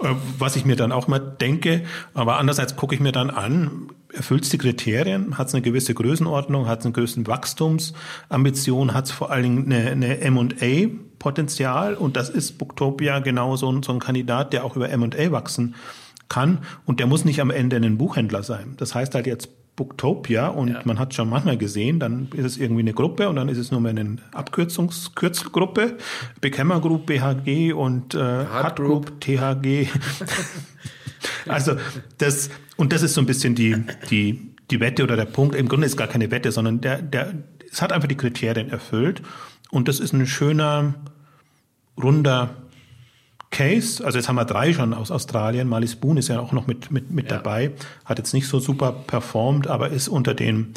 äh, 0.00 0.08
was 0.38 0.56
ich 0.56 0.64
mir 0.64 0.76
dann 0.76 0.92
auch 0.92 1.08
mal 1.08 1.18
denke. 1.18 1.82
Aber 2.12 2.36
andererseits 2.36 2.76
gucke 2.76 2.94
ich 2.94 3.00
mir 3.00 3.12
dann 3.12 3.30
an, 3.30 3.88
erfüllt 4.12 4.44
es 4.44 4.50
die 4.50 4.58
Kriterien, 4.58 5.38
hat 5.38 5.48
es 5.48 5.54
eine 5.54 5.62
gewisse 5.62 5.94
Größenordnung, 5.94 6.66
hat 6.66 6.80
es 6.80 6.84
eine 6.84 6.92
gewisse 6.92 7.26
Wachstumsambition, 7.26 8.92
hat 8.92 9.06
es 9.06 9.12
vor 9.12 9.30
allen 9.30 9.42
Dingen 9.42 9.72
eine, 9.72 9.90
eine 9.90 10.20
M&A 10.20 11.07
Potenzial 11.18 11.94
und 11.94 12.16
das 12.16 12.30
ist 12.30 12.58
Booktopia 12.58 13.18
genau 13.20 13.56
so 13.56 13.70
ein, 13.70 13.82
so 13.82 13.92
ein 13.92 13.98
Kandidat, 13.98 14.52
der 14.52 14.64
auch 14.64 14.76
über 14.76 14.88
M&A 14.90 15.30
wachsen 15.32 15.74
kann 16.28 16.58
und 16.84 17.00
der 17.00 17.06
muss 17.06 17.24
nicht 17.24 17.40
am 17.40 17.50
Ende 17.50 17.76
ein 17.76 17.98
Buchhändler 17.98 18.42
sein. 18.42 18.74
Das 18.76 18.94
heißt 18.94 19.14
halt 19.14 19.26
jetzt 19.26 19.48
Booktopia 19.78 20.48
und 20.48 20.68
ja. 20.68 20.80
man 20.84 20.98
hat 20.98 21.14
schon 21.14 21.28
manchmal 21.28 21.56
gesehen, 21.56 22.00
dann 22.00 22.28
ist 22.34 22.44
es 22.44 22.56
irgendwie 22.58 22.82
eine 22.82 22.92
Gruppe 22.92 23.28
und 23.28 23.36
dann 23.36 23.48
ist 23.48 23.58
es 23.58 23.70
nur 23.70 23.80
mehr 23.80 23.90
eine 23.90 24.16
Abkürzungskürzelgruppe, 24.32 25.96
Bekämmer 26.40 26.80
Group, 26.80 27.06
BHG 27.06 27.72
und 27.72 28.14
äh, 28.14 28.18
Hard 28.18 28.76
Group, 28.76 29.20
THG. 29.20 29.86
also 31.46 31.76
das 32.18 32.50
und 32.76 32.92
das 32.92 33.02
ist 33.02 33.14
so 33.14 33.20
ein 33.20 33.26
bisschen 33.26 33.54
die 33.54 33.76
die 34.10 34.50
die 34.70 34.80
Wette 34.80 35.04
oder 35.04 35.14
der 35.14 35.26
Punkt. 35.26 35.54
Im 35.54 35.68
Grunde 35.68 35.86
ist 35.86 35.96
gar 35.96 36.08
keine 36.08 36.32
Wette, 36.32 36.50
sondern 36.50 36.80
der 36.80 37.00
der 37.00 37.34
es 37.70 37.80
hat 37.80 37.92
einfach 37.92 38.08
die 38.08 38.16
Kriterien 38.16 38.70
erfüllt 38.70 39.22
und 39.70 39.88
das 39.88 40.00
ist 40.00 40.12
ein 40.12 40.26
schöner, 40.26 40.94
runder 42.00 42.50
Case. 43.50 44.04
Also 44.04 44.18
jetzt 44.18 44.28
haben 44.28 44.36
wir 44.36 44.44
drei 44.44 44.72
schon 44.72 44.94
aus 44.94 45.10
Australien. 45.10 45.68
Marley 45.68 45.88
Spoon 45.88 46.16
ist 46.16 46.28
ja 46.28 46.40
auch 46.40 46.52
noch 46.52 46.66
mit, 46.66 46.90
mit, 46.90 47.10
mit 47.10 47.30
ja. 47.30 47.36
dabei. 47.36 47.72
Hat 48.04 48.18
jetzt 48.18 48.34
nicht 48.34 48.46
so 48.46 48.60
super 48.60 48.92
performt, 48.92 49.66
aber 49.66 49.88
ist 49.88 50.08
unter 50.08 50.34
den 50.34 50.74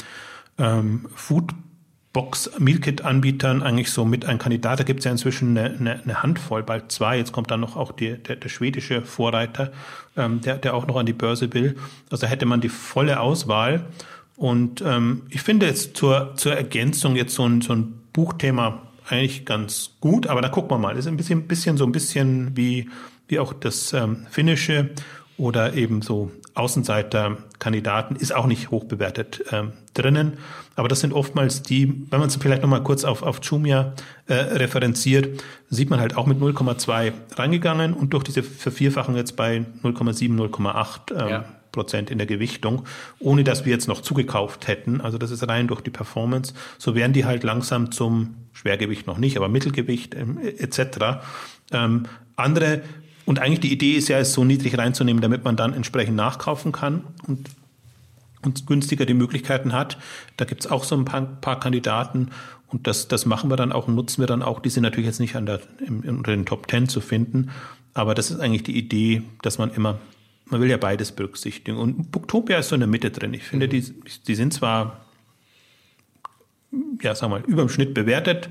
ähm, 0.58 1.06
Foodbox 1.14 2.52
Mealkit-Anbietern 2.58 3.62
eigentlich 3.62 3.90
so 3.90 4.04
mit 4.04 4.24
ein 4.24 4.38
Kandidat. 4.38 4.80
Da 4.80 4.84
gibt 4.84 5.00
es 5.00 5.04
ja 5.04 5.10
inzwischen 5.10 5.56
eine, 5.56 5.76
eine, 5.78 6.02
eine, 6.02 6.22
Handvoll, 6.22 6.62
bald 6.62 6.90
zwei. 6.92 7.18
Jetzt 7.18 7.32
kommt 7.32 7.50
dann 7.50 7.60
noch 7.60 7.76
auch 7.76 7.92
die, 7.92 8.16
der, 8.16 8.36
der 8.36 8.48
schwedische 8.48 9.02
Vorreiter, 9.02 9.72
ähm, 10.16 10.40
der, 10.40 10.56
der 10.56 10.74
auch 10.74 10.86
noch 10.86 10.96
an 10.96 11.06
die 11.06 11.12
Börse 11.12 11.52
will. 11.52 11.76
Also 12.10 12.22
da 12.22 12.26
hätte 12.28 12.46
man 12.46 12.60
die 12.60 12.70
volle 12.70 13.20
Auswahl. 13.20 13.84
Und 14.36 14.80
ähm, 14.80 15.22
ich 15.28 15.42
finde 15.42 15.66
jetzt 15.66 15.96
zur, 15.96 16.34
zur 16.36 16.54
Ergänzung 16.54 17.16
jetzt 17.16 17.34
so 17.34 17.46
ein, 17.46 17.60
so 17.60 17.74
ein 17.74 18.01
Buchthema 18.12 18.82
eigentlich 19.08 19.44
ganz 19.44 19.92
gut, 20.00 20.26
aber 20.26 20.40
da 20.40 20.48
gucken 20.48 20.70
wir 20.70 20.78
mal. 20.78 20.94
Das 20.94 21.06
ist 21.06 21.08
ein 21.10 21.16
bisschen, 21.16 21.48
bisschen 21.48 21.76
so 21.76 21.84
ein 21.84 21.92
bisschen 21.92 22.56
wie, 22.56 22.88
wie 23.28 23.38
auch 23.38 23.52
das 23.52 23.92
ähm, 23.92 24.26
Finnische 24.30 24.90
oder 25.38 25.74
eben 25.74 26.02
so 26.02 26.30
Außenseiterkandidaten 26.54 28.16
ist 28.16 28.34
auch 28.34 28.46
nicht 28.46 28.70
hoch 28.70 28.84
bewertet 28.84 29.42
ähm, 29.50 29.72
drinnen. 29.94 30.34
Aber 30.76 30.88
das 30.88 31.00
sind 31.00 31.12
oftmals 31.12 31.62
die, 31.62 32.06
wenn 32.10 32.20
man 32.20 32.28
es 32.28 32.36
vielleicht 32.36 32.62
nochmal 32.62 32.82
kurz 32.82 33.04
auf, 33.04 33.22
auf 33.22 33.40
Jumia 33.42 33.94
äh, 34.26 34.34
referenziert, 34.34 35.42
sieht 35.70 35.88
man 35.88 36.00
halt 36.00 36.16
auch 36.16 36.26
mit 36.26 36.38
0,2 36.38 37.12
reingegangen 37.36 37.94
und 37.94 38.12
durch 38.12 38.24
diese 38.24 38.42
Vervierfachung 38.42 39.16
jetzt 39.16 39.36
bei 39.36 39.64
0,7, 39.82 40.36
0,8 40.36 41.12
ähm, 41.12 41.28
ja. 41.28 41.44
Prozent 41.72 42.10
in 42.10 42.18
der 42.18 42.26
Gewichtung, 42.26 42.84
ohne 43.18 43.44
dass 43.44 43.64
wir 43.64 43.72
jetzt 43.72 43.88
noch 43.88 44.02
zugekauft 44.02 44.68
hätten. 44.68 45.00
Also 45.00 45.18
das 45.18 45.30
ist 45.30 45.46
rein 45.48 45.68
durch 45.68 45.80
die 45.80 45.90
Performance. 45.90 46.54
So 46.78 46.94
werden 46.94 47.12
die 47.12 47.24
halt 47.24 47.42
langsam 47.42 47.90
zum 47.90 48.34
Schwergewicht 48.52 49.06
noch 49.06 49.18
nicht, 49.18 49.36
aber 49.36 49.48
Mittelgewicht 49.48 50.14
ähm, 50.14 50.38
etc. 50.38 51.24
Ähm, 51.72 52.04
andere 52.36 52.82
und 53.24 53.38
eigentlich 53.38 53.60
die 53.60 53.72
Idee 53.72 53.92
ist 53.92 54.08
ja, 54.08 54.18
es 54.18 54.32
so 54.32 54.44
niedrig 54.44 54.76
reinzunehmen, 54.76 55.22
damit 55.22 55.44
man 55.44 55.56
dann 55.56 55.72
entsprechend 55.72 56.16
nachkaufen 56.16 56.72
kann 56.72 57.04
und, 57.26 57.48
und 58.42 58.66
günstiger 58.66 59.06
die 59.06 59.14
Möglichkeiten 59.14 59.72
hat. 59.72 59.96
Da 60.36 60.44
gibt 60.44 60.64
es 60.64 60.70
auch 60.70 60.84
so 60.84 60.96
ein 60.96 61.04
paar, 61.04 61.22
paar, 61.22 61.60
Kandidaten 61.60 62.30
und 62.68 62.86
das, 62.86 63.08
das 63.08 63.26
machen 63.26 63.48
wir 63.50 63.56
dann 63.56 63.72
auch 63.72 63.86
und 63.86 63.94
nutzen 63.94 64.20
wir 64.20 64.26
dann 64.26 64.42
auch. 64.42 64.60
Die 64.60 64.70
sind 64.70 64.82
natürlich 64.82 65.06
jetzt 65.06 65.20
nicht 65.20 65.36
an 65.36 65.46
der, 65.46 65.60
im, 65.86 66.00
unter 66.00 66.32
den 66.32 66.46
Top 66.46 66.66
Ten 66.66 66.88
zu 66.88 67.00
finden, 67.00 67.50
aber 67.94 68.14
das 68.14 68.30
ist 68.30 68.40
eigentlich 68.40 68.64
die 68.64 68.76
Idee, 68.76 69.22
dass 69.42 69.58
man 69.58 69.72
immer, 69.72 69.98
man 70.46 70.60
will 70.60 70.70
ja 70.70 70.76
beides 70.76 71.12
berücksichtigen. 71.12 71.78
Und 71.78 72.10
Booktopia 72.10 72.58
ist 72.58 72.68
so 72.68 72.74
in 72.74 72.80
der 72.80 72.88
Mitte 72.88 73.10
drin. 73.10 73.34
Ich 73.34 73.44
finde, 73.44 73.66
mhm. 73.66 73.70
die, 73.70 73.94
die 74.26 74.34
sind 74.34 74.52
zwar, 74.52 75.04
ja, 77.00 77.14
sagen 77.14 77.32
wir 77.32 77.40
mal, 77.40 77.46
über 77.46 77.62
dem 77.62 77.68
Schnitt 77.68 77.94
bewertet, 77.94 78.50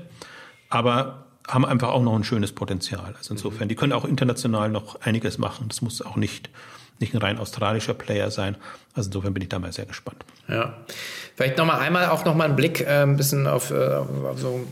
aber 0.68 1.26
haben 1.48 1.64
einfach 1.64 1.88
auch 1.88 2.02
noch 2.02 2.14
ein 2.14 2.24
schönes 2.24 2.52
Potenzial. 2.52 3.14
Also 3.16 3.34
insofern, 3.34 3.68
die 3.68 3.74
können 3.74 3.92
auch 3.92 4.04
international 4.04 4.68
noch 4.70 5.00
einiges 5.02 5.38
machen. 5.38 5.68
Das 5.68 5.82
muss 5.82 6.00
auch 6.02 6.16
nicht, 6.16 6.50
nicht 6.98 7.14
ein 7.14 7.18
rein 7.18 7.38
australischer 7.38 7.94
Player 7.94 8.30
sein. 8.30 8.56
Also 8.94 9.08
insofern 9.08 9.34
bin 9.34 9.42
ich 9.42 9.48
da 9.48 9.58
mal 9.58 9.72
sehr 9.72 9.86
gespannt. 9.86 10.24
Ja. 10.48 10.76
Vielleicht 11.34 11.58
nochmal 11.58 11.80
einmal 11.80 12.08
auch 12.08 12.24
nochmal 12.24 12.48
einen 12.48 12.56
Blick 12.56 12.80
äh, 12.80 13.02
ein 13.02 13.16
bisschen 13.16 13.46
auf, 13.46 13.70
äh, 13.70 13.74
auf 13.74 14.38
so 14.38 14.66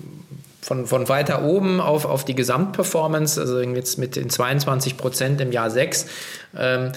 von, 0.63 0.87
von 0.87 1.09
weiter 1.09 1.43
oben 1.43 1.81
auf, 1.81 2.05
auf 2.05 2.25
die 2.25 2.35
Gesamtperformance, 2.35 3.41
also 3.41 3.61
jetzt 3.61 3.99
mit 3.99 4.17
den 4.17 4.31
22 4.31 4.97
Prozent 4.97 5.41
im 5.41 5.53
Jahr 5.53 5.71
6. 5.71 6.07
Ähm, 6.57 6.93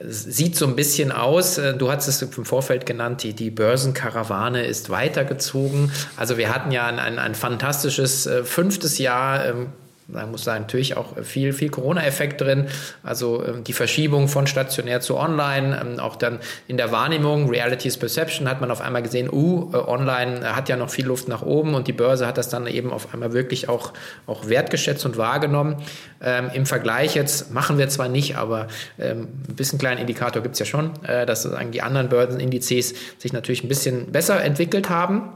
sieht 0.00 0.56
so 0.56 0.66
ein 0.66 0.76
bisschen 0.76 1.10
aus, 1.10 1.58
äh, 1.58 1.74
du 1.74 1.90
hast 1.90 2.06
es 2.06 2.20
im 2.20 2.44
Vorfeld 2.44 2.86
genannt, 2.86 3.22
die, 3.22 3.32
die 3.32 3.50
Börsenkarawane 3.50 4.64
ist 4.66 4.90
weitergezogen. 4.90 5.90
Also 6.16 6.36
wir 6.36 6.54
hatten 6.54 6.70
ja 6.70 6.86
ein, 6.86 6.98
ein, 6.98 7.18
ein 7.18 7.34
fantastisches 7.34 8.26
äh, 8.26 8.44
fünftes 8.44 8.98
Jahr. 8.98 9.46
Ähm, 9.46 9.68
da 10.08 10.24
muss 10.24 10.44
da 10.44 10.56
natürlich 10.56 10.96
auch 10.96 11.20
viel, 11.24 11.52
viel 11.52 11.68
Corona-Effekt 11.68 12.40
drin. 12.40 12.68
Also 13.02 13.44
ähm, 13.44 13.64
die 13.64 13.72
Verschiebung 13.72 14.28
von 14.28 14.46
stationär 14.46 15.00
zu 15.00 15.16
online, 15.16 15.80
ähm, 15.80 15.98
auch 15.98 16.14
dann 16.14 16.38
in 16.68 16.76
der 16.76 16.92
Wahrnehmung, 16.92 17.50
Reality's 17.50 17.96
Perception, 17.96 18.48
hat 18.48 18.60
man 18.60 18.70
auf 18.70 18.80
einmal 18.80 19.02
gesehen, 19.02 19.28
uh, 19.32 19.70
äh, 19.72 19.76
online 19.76 20.54
hat 20.54 20.68
ja 20.68 20.76
noch 20.76 20.90
viel 20.90 21.06
Luft 21.06 21.26
nach 21.26 21.42
oben 21.42 21.74
und 21.74 21.88
die 21.88 21.92
Börse 21.92 22.26
hat 22.26 22.38
das 22.38 22.48
dann 22.48 22.68
eben 22.68 22.92
auf 22.92 23.12
einmal 23.12 23.32
wirklich 23.32 23.68
auch, 23.68 23.92
auch 24.28 24.48
wertgeschätzt 24.48 25.04
und 25.04 25.16
wahrgenommen. 25.16 25.76
Ähm, 26.22 26.50
Im 26.54 26.66
Vergleich 26.66 27.16
jetzt 27.16 27.52
machen 27.52 27.76
wir 27.76 27.88
zwar 27.88 28.08
nicht, 28.08 28.36
aber 28.36 28.68
ähm, 29.00 29.26
ein 29.48 29.56
bisschen 29.56 29.80
kleinen 29.80 30.00
Indikator 30.00 30.40
gibt 30.40 30.54
es 30.54 30.60
ja 30.60 30.66
schon, 30.66 30.92
äh, 31.02 31.26
dass 31.26 31.48
die 31.72 31.82
anderen 31.82 32.08
Börsenindizes 32.08 32.94
sich 33.18 33.32
natürlich 33.32 33.64
ein 33.64 33.68
bisschen 33.68 34.12
besser 34.12 34.40
entwickelt 34.42 34.88
haben. 34.88 35.32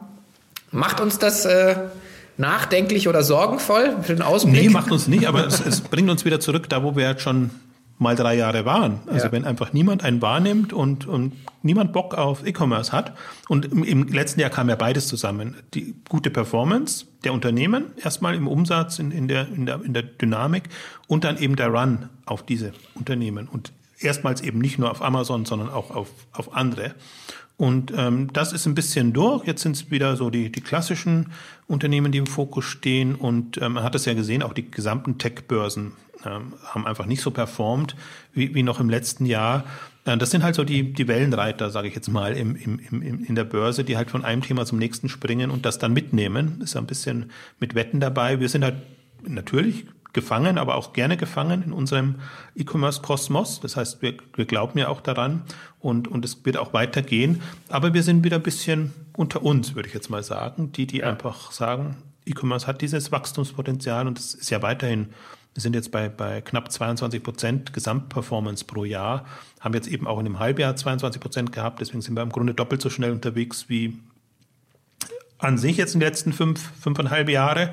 Macht 0.70 1.00
uns 1.00 1.18
das 1.18 1.44
äh, 1.44 1.74
nachdenklich 2.40 3.07
oder 3.07 3.22
sorgenvoll 3.22 3.96
für 4.03 4.14
den 4.14 4.22
Ausblick? 4.22 4.62
Nee, 4.62 4.68
macht 4.70 4.90
uns 4.90 5.07
nicht, 5.07 5.29
aber 5.29 5.46
es, 5.46 5.64
es 5.64 5.81
bringt 5.81 6.11
uns 6.11 6.24
wieder 6.24 6.40
zurück, 6.40 6.68
da 6.68 6.83
wo 6.83 6.96
wir 6.96 7.09
jetzt 7.09 7.22
schon 7.22 7.50
mal 8.00 8.16
drei 8.16 8.35
Jahre 8.35 8.64
waren. 8.64 9.00
Also 9.07 9.26
ja. 9.26 9.33
wenn 9.33 9.44
einfach 9.44 9.74
niemand 9.74 10.03
einen 10.03 10.22
wahrnimmt 10.22 10.72
und, 10.72 11.07
und 11.07 11.35
niemand 11.62 11.92
Bock 11.92 12.14
auf 12.14 12.46
E-Commerce 12.46 12.92
hat. 12.92 13.12
Und 13.48 13.66
im, 13.66 13.85
im, 13.85 14.09
letzten 14.09 14.40
Jahr 14.40 14.48
kam 14.48 14.70
ja 14.70 14.74
beides 14.74 15.07
zusammen. 15.07 15.55
Die 15.74 15.94
gute 16.09 16.31
Performance 16.31 17.05
der 17.24 17.35
Unternehmen, 17.35 17.85
erstmal 18.03 18.35
im 18.35 18.48
Umsatz, 18.48 18.98
in, 18.98 19.11
in, 19.11 19.29
der, 19.29 19.48
in, 19.48 19.66
der, 19.66 19.83
in 19.85 19.92
der 19.92 20.03
Dynamik 20.03 20.64
und 21.09 21.24
dann 21.24 21.37
eben 21.37 21.57
der 21.57 21.68
Run 21.68 22.09
auf 22.24 22.42
diese 22.42 22.72
Unternehmen. 22.94 23.48
Und 23.48 23.70
erstmals 23.98 24.40
eben 24.40 24.61
nicht 24.61 24.79
nur 24.79 24.90
auf 24.90 25.03
Amazon, 25.03 25.44
sondern 25.44 25.68
auch 25.68 25.90
auf, 25.90 26.09
auf 26.33 26.57
andere. 26.57 26.94
Und 27.61 27.92
ähm, 27.94 28.33
das 28.33 28.55
ist 28.55 28.64
ein 28.64 28.75
bisschen 28.75 29.12
durch. 29.12 29.46
Jetzt 29.46 29.61
sind 29.61 29.77
es 29.77 29.90
wieder 29.90 30.16
so 30.16 30.31
die, 30.31 30.51
die 30.51 30.62
klassischen 30.62 31.27
Unternehmen, 31.66 32.11
die 32.11 32.16
im 32.16 32.27
Fokus 32.27 32.64
stehen. 32.64 33.14
Und 33.14 33.61
ähm, 33.61 33.75
man 33.75 33.85
hat 33.85 33.94
es 33.94 34.07
ja 34.07 34.14
gesehen, 34.14 34.42
auch 34.42 34.55
die 34.55 34.70
gesamten 34.70 35.18
Tech-Börsen 35.18 35.92
ähm, 36.25 36.55
haben 36.64 36.87
einfach 36.87 37.05
nicht 37.05 37.20
so 37.20 37.31
performt 37.31 37.96
wie, 38.33 38.55
wie 38.55 38.62
noch 38.62 38.81
im 38.81 38.88
letzten 38.88 39.27
Jahr. 39.27 39.64
Äh, 40.07 40.16
das 40.16 40.31
sind 40.31 40.42
halt 40.42 40.55
so 40.55 40.64
die, 40.64 40.94
die 40.94 41.07
Wellenreiter, 41.07 41.68
sage 41.68 41.88
ich 41.88 41.94
jetzt 41.94 42.09
mal, 42.09 42.35
im, 42.35 42.57
im, 42.57 42.79
im, 42.79 43.25
in 43.27 43.35
der 43.35 43.44
Börse, 43.44 43.85
die 43.85 43.99
halt 43.99 44.11
von 44.11 44.25
einem 44.25 44.40
Thema 44.40 44.64
zum 44.64 44.79
nächsten 44.79 45.11
springen 45.11 45.51
und 45.51 45.66
das 45.66 45.79
dann 45.79 45.92
mitnehmen. 45.92 46.62
Ist 46.62 46.77
ein 46.77 46.87
bisschen 46.87 47.31
mit 47.59 47.75
Wetten 47.75 48.01
dabei. 48.01 48.40
Wir 48.40 48.49
sind 48.49 48.64
halt 48.64 48.77
natürlich 49.23 49.85
gefangen, 50.12 50.59
aber 50.59 50.75
auch 50.77 50.92
gerne 50.92 51.16
gefangen 51.16 51.62
in 51.62 51.73
unserem 51.73 52.16
E-Commerce-Kosmos. 52.57 53.61
Das 53.61 53.77
heißt, 53.77 54.03
wir, 54.03 54.14
wir 54.35 54.44
glauben 54.44 54.79
ja 54.79 54.88
auch 54.88 55.01
daran 55.01 55.42
und, 55.79 56.09
und 56.09 56.25
es 56.25 56.44
wird 56.44 56.57
auch 56.57 56.73
weitergehen. 56.73 57.42
Aber 57.68 57.94
wir 57.94 58.03
sind 58.03 58.25
wieder 58.25 58.37
ein 58.37 58.42
bisschen 58.42 58.92
unter 59.16 59.42
uns, 59.42 59.75
würde 59.75 59.88
ich 59.88 59.94
jetzt 59.94 60.11
mal 60.11 60.23
sagen, 60.23 60.73
die, 60.73 60.87
die 60.87 60.99
ja. 60.99 61.11
einfach 61.11 61.53
sagen, 61.53 61.96
E-Commerce 62.27 62.66
hat 62.66 62.83
dieses 62.83 63.12
Wachstumspotenzial 63.12 64.07
und 64.07 64.18
es 64.18 64.35
ist 64.35 64.51
ja 64.51 64.62
weiterhin, 64.62 65.09
wir 65.55 65.62
sind 65.62 65.75
jetzt 65.75 65.90
bei, 65.90 66.09
bei 66.09 66.40
knapp 66.40 66.70
22 66.70 67.23
Prozent 67.23 67.73
Gesamtperformance 67.73 68.64
pro 68.64 68.85
Jahr, 68.85 69.25
haben 69.59 69.75
jetzt 69.75 69.88
eben 69.88 70.07
auch 70.07 70.18
in 70.18 70.25
dem 70.25 70.38
Halbjahr 70.38 70.77
22 70.77 71.20
Prozent 71.20 71.53
gehabt, 71.53 71.81
deswegen 71.81 72.03
sind 72.03 72.14
wir 72.14 72.23
im 72.23 72.31
Grunde 72.31 72.55
doppelt 72.55 72.83
so 72.83 72.90
schnell 72.90 73.12
unterwegs 73.12 73.68
wie 73.68 73.99
an 75.40 75.59
sich 75.59 75.76
jetzt 75.76 75.94
in 75.94 76.00
den 76.00 76.09
letzten 76.09 76.33
fünf, 76.33 76.61
fünfeinhalb 76.81 77.29
Jahre. 77.29 77.72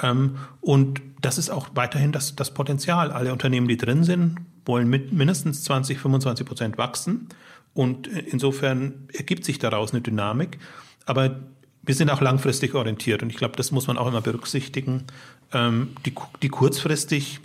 Ja. 0.00 0.10
Ähm, 0.10 0.38
und 0.60 1.00
das 1.20 1.38
ist 1.38 1.50
auch 1.50 1.68
weiterhin 1.74 2.12
das, 2.12 2.36
das 2.36 2.52
Potenzial. 2.52 3.10
Alle 3.10 3.32
Unternehmen, 3.32 3.68
die 3.68 3.76
drin 3.76 4.04
sind, 4.04 4.36
wollen 4.64 4.88
mit 4.88 5.12
mindestens 5.12 5.64
20, 5.64 5.98
25 5.98 6.46
Prozent 6.46 6.78
wachsen. 6.78 7.28
Und 7.74 8.06
insofern 8.06 9.08
ergibt 9.12 9.44
sich 9.44 9.58
daraus 9.58 9.92
eine 9.92 10.00
Dynamik. 10.00 10.58
Aber 11.04 11.40
wir 11.82 11.94
sind 11.94 12.10
auch 12.10 12.20
langfristig 12.20 12.74
orientiert. 12.74 13.22
Und 13.22 13.30
ich 13.30 13.36
glaube, 13.36 13.56
das 13.56 13.70
muss 13.70 13.86
man 13.86 13.96
auch 13.96 14.08
immer 14.08 14.20
berücksichtigen. 14.20 15.04
Ähm, 15.52 15.90
die, 16.04 16.12
die 16.42 16.48
kurzfristig 16.48 17.40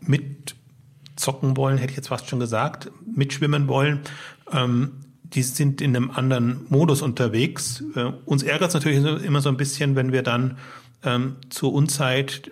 mitzocken 0.00 1.56
wollen, 1.56 1.78
hätte 1.78 1.90
ich 1.90 1.96
jetzt 1.96 2.08
fast 2.08 2.28
schon 2.28 2.40
gesagt, 2.40 2.90
mitschwimmen 3.06 3.68
wollen, 3.68 4.00
ähm, 4.52 4.92
die 5.34 5.42
sind 5.42 5.80
in 5.80 5.94
einem 5.94 6.10
anderen 6.10 6.66
Modus 6.68 7.02
unterwegs. 7.02 7.82
Äh, 7.94 8.12
uns 8.24 8.42
ärgert 8.42 8.68
es 8.68 8.74
natürlich 8.74 9.24
immer 9.24 9.40
so 9.40 9.48
ein 9.48 9.56
bisschen, 9.56 9.96
wenn 9.96 10.12
wir 10.12 10.22
dann 10.22 10.58
ähm, 11.02 11.36
zur 11.50 11.72
Unzeit 11.72 12.50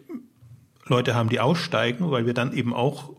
Leute 0.87 1.15
haben, 1.15 1.29
die 1.29 1.41
aussteigen, 1.41 2.11
weil 2.11 2.27
wir 2.27 2.35
dann 2.35 2.53
eben 2.53 2.73
auch 2.73 3.11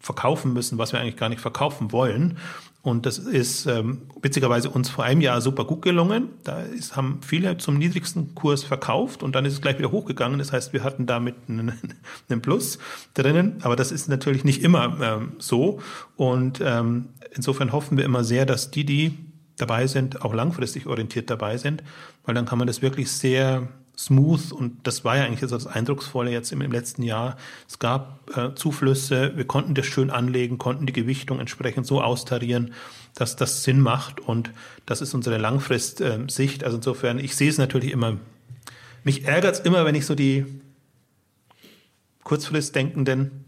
verkaufen 0.00 0.52
müssen, 0.52 0.78
was 0.78 0.92
wir 0.92 1.00
eigentlich 1.00 1.16
gar 1.16 1.28
nicht 1.28 1.40
verkaufen 1.40 1.92
wollen. 1.92 2.38
Und 2.82 3.06
das 3.06 3.18
ist 3.18 3.66
ähm, 3.66 4.02
witzigerweise 4.22 4.70
uns 4.70 4.88
vor 4.88 5.04
einem 5.04 5.20
Jahr 5.20 5.40
super 5.40 5.64
gut 5.64 5.82
gelungen. 5.82 6.28
Da 6.44 6.60
ist, 6.62 6.96
haben 6.96 7.20
viele 7.26 7.58
zum 7.58 7.76
niedrigsten 7.76 8.34
Kurs 8.34 8.62
verkauft 8.62 9.22
und 9.22 9.34
dann 9.34 9.44
ist 9.44 9.54
es 9.54 9.60
gleich 9.60 9.78
wieder 9.78 9.90
hochgegangen. 9.90 10.38
Das 10.38 10.52
heißt, 10.52 10.72
wir 10.72 10.84
hatten 10.84 11.06
damit 11.06 11.34
einen, 11.48 11.72
einen 12.28 12.40
Plus 12.40 12.78
drinnen. 13.14 13.58
Aber 13.62 13.76
das 13.76 13.92
ist 13.92 14.08
natürlich 14.08 14.44
nicht 14.44 14.62
immer 14.62 14.96
ähm, 15.02 15.32
so. 15.38 15.80
Und 16.16 16.62
ähm, 16.64 17.08
insofern 17.34 17.72
hoffen 17.72 17.96
wir 17.96 18.04
immer 18.04 18.24
sehr, 18.24 18.46
dass 18.46 18.70
die, 18.70 18.84
die 18.84 19.18
dabei 19.56 19.86
sind, 19.86 20.22
auch 20.22 20.34
langfristig 20.34 20.86
orientiert 20.86 21.30
dabei 21.30 21.56
sind, 21.56 21.82
weil 22.24 22.34
dann 22.34 22.46
kann 22.46 22.58
man 22.58 22.66
das 22.66 22.82
wirklich 22.82 23.10
sehr 23.10 23.68
smooth 23.98 24.52
und 24.52 24.86
das 24.86 25.04
war 25.04 25.16
ja 25.16 25.24
eigentlich 25.24 25.40
so 25.40 25.48
das 25.48 25.66
Eindrucksvolle 25.66 26.30
jetzt 26.30 26.52
im, 26.52 26.60
im 26.60 26.70
letzten 26.70 27.02
Jahr. 27.02 27.36
Es 27.68 27.80
gab 27.80 28.30
äh, 28.36 28.54
Zuflüsse, 28.54 29.32
wir 29.36 29.44
konnten 29.44 29.74
das 29.74 29.86
schön 29.86 30.10
anlegen, 30.10 30.56
konnten 30.56 30.86
die 30.86 30.92
Gewichtung 30.92 31.40
entsprechend 31.40 31.84
so 31.84 32.00
austarieren, 32.00 32.74
dass 33.16 33.34
das 33.34 33.64
Sinn 33.64 33.80
macht 33.80 34.20
und 34.20 34.52
das 34.86 35.00
ist 35.00 35.14
unsere 35.14 35.38
Langfristsicht. 35.38 36.62
Äh, 36.62 36.64
also 36.64 36.76
insofern, 36.76 37.18
ich 37.18 37.34
sehe 37.34 37.50
es 37.50 37.58
natürlich 37.58 37.90
immer, 37.90 38.18
mich 39.02 39.24
ärgert 39.24 39.56
es 39.56 39.60
immer, 39.60 39.84
wenn 39.84 39.96
ich 39.96 40.06
so 40.06 40.14
die 40.14 40.46
Kurzfristdenkenden 42.22 43.47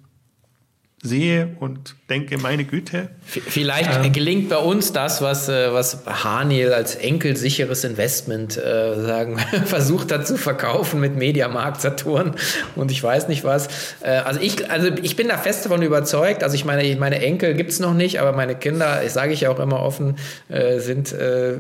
sehe 1.03 1.57
und 1.61 1.95
denke, 2.11 2.37
meine 2.37 2.65
Güte. 2.65 3.09
Vielleicht 3.25 4.05
ähm, 4.05 4.13
gelingt 4.13 4.51
bei 4.51 4.59
uns 4.59 4.93
das, 4.93 5.23
was, 5.23 5.49
äh, 5.49 5.73
was 5.73 6.05
Haniel 6.05 6.75
als 6.75 6.95
enkelsicheres 6.95 7.85
Investment 7.85 8.59
äh, 8.59 9.01
sagen, 9.01 9.39
versucht 9.65 10.13
hat 10.13 10.27
zu 10.27 10.37
verkaufen 10.37 11.01
mit 11.01 11.17
Mediamarkt 11.17 11.81
Saturn 11.81 12.35
und 12.77 12.91
ich 12.91 13.03
weiß 13.03 13.29
nicht 13.29 13.45
was. 13.45 13.69
Äh, 14.03 14.11
also, 14.11 14.41
ich, 14.41 14.71
also 14.71 14.89
ich 15.03 15.17
bin 15.17 15.29
da 15.29 15.39
fest 15.39 15.65
davon 15.65 15.81
überzeugt. 15.81 16.43
Also 16.43 16.55
ich 16.55 16.67
meine, 16.67 16.95
meine 16.97 17.23
Enkel 17.23 17.55
gibt 17.55 17.71
es 17.71 17.81
noch 17.81 17.95
nicht, 17.95 18.21
aber 18.21 18.33
meine 18.33 18.55
Kinder, 18.55 19.03
ich 19.03 19.13
sage 19.13 19.33
ich 19.33 19.43
ja 19.43 19.51
auch 19.51 19.61
immer 19.61 19.81
offen, 19.81 20.17
äh, 20.51 20.81
sind 20.81 21.13
äh, 21.13 21.55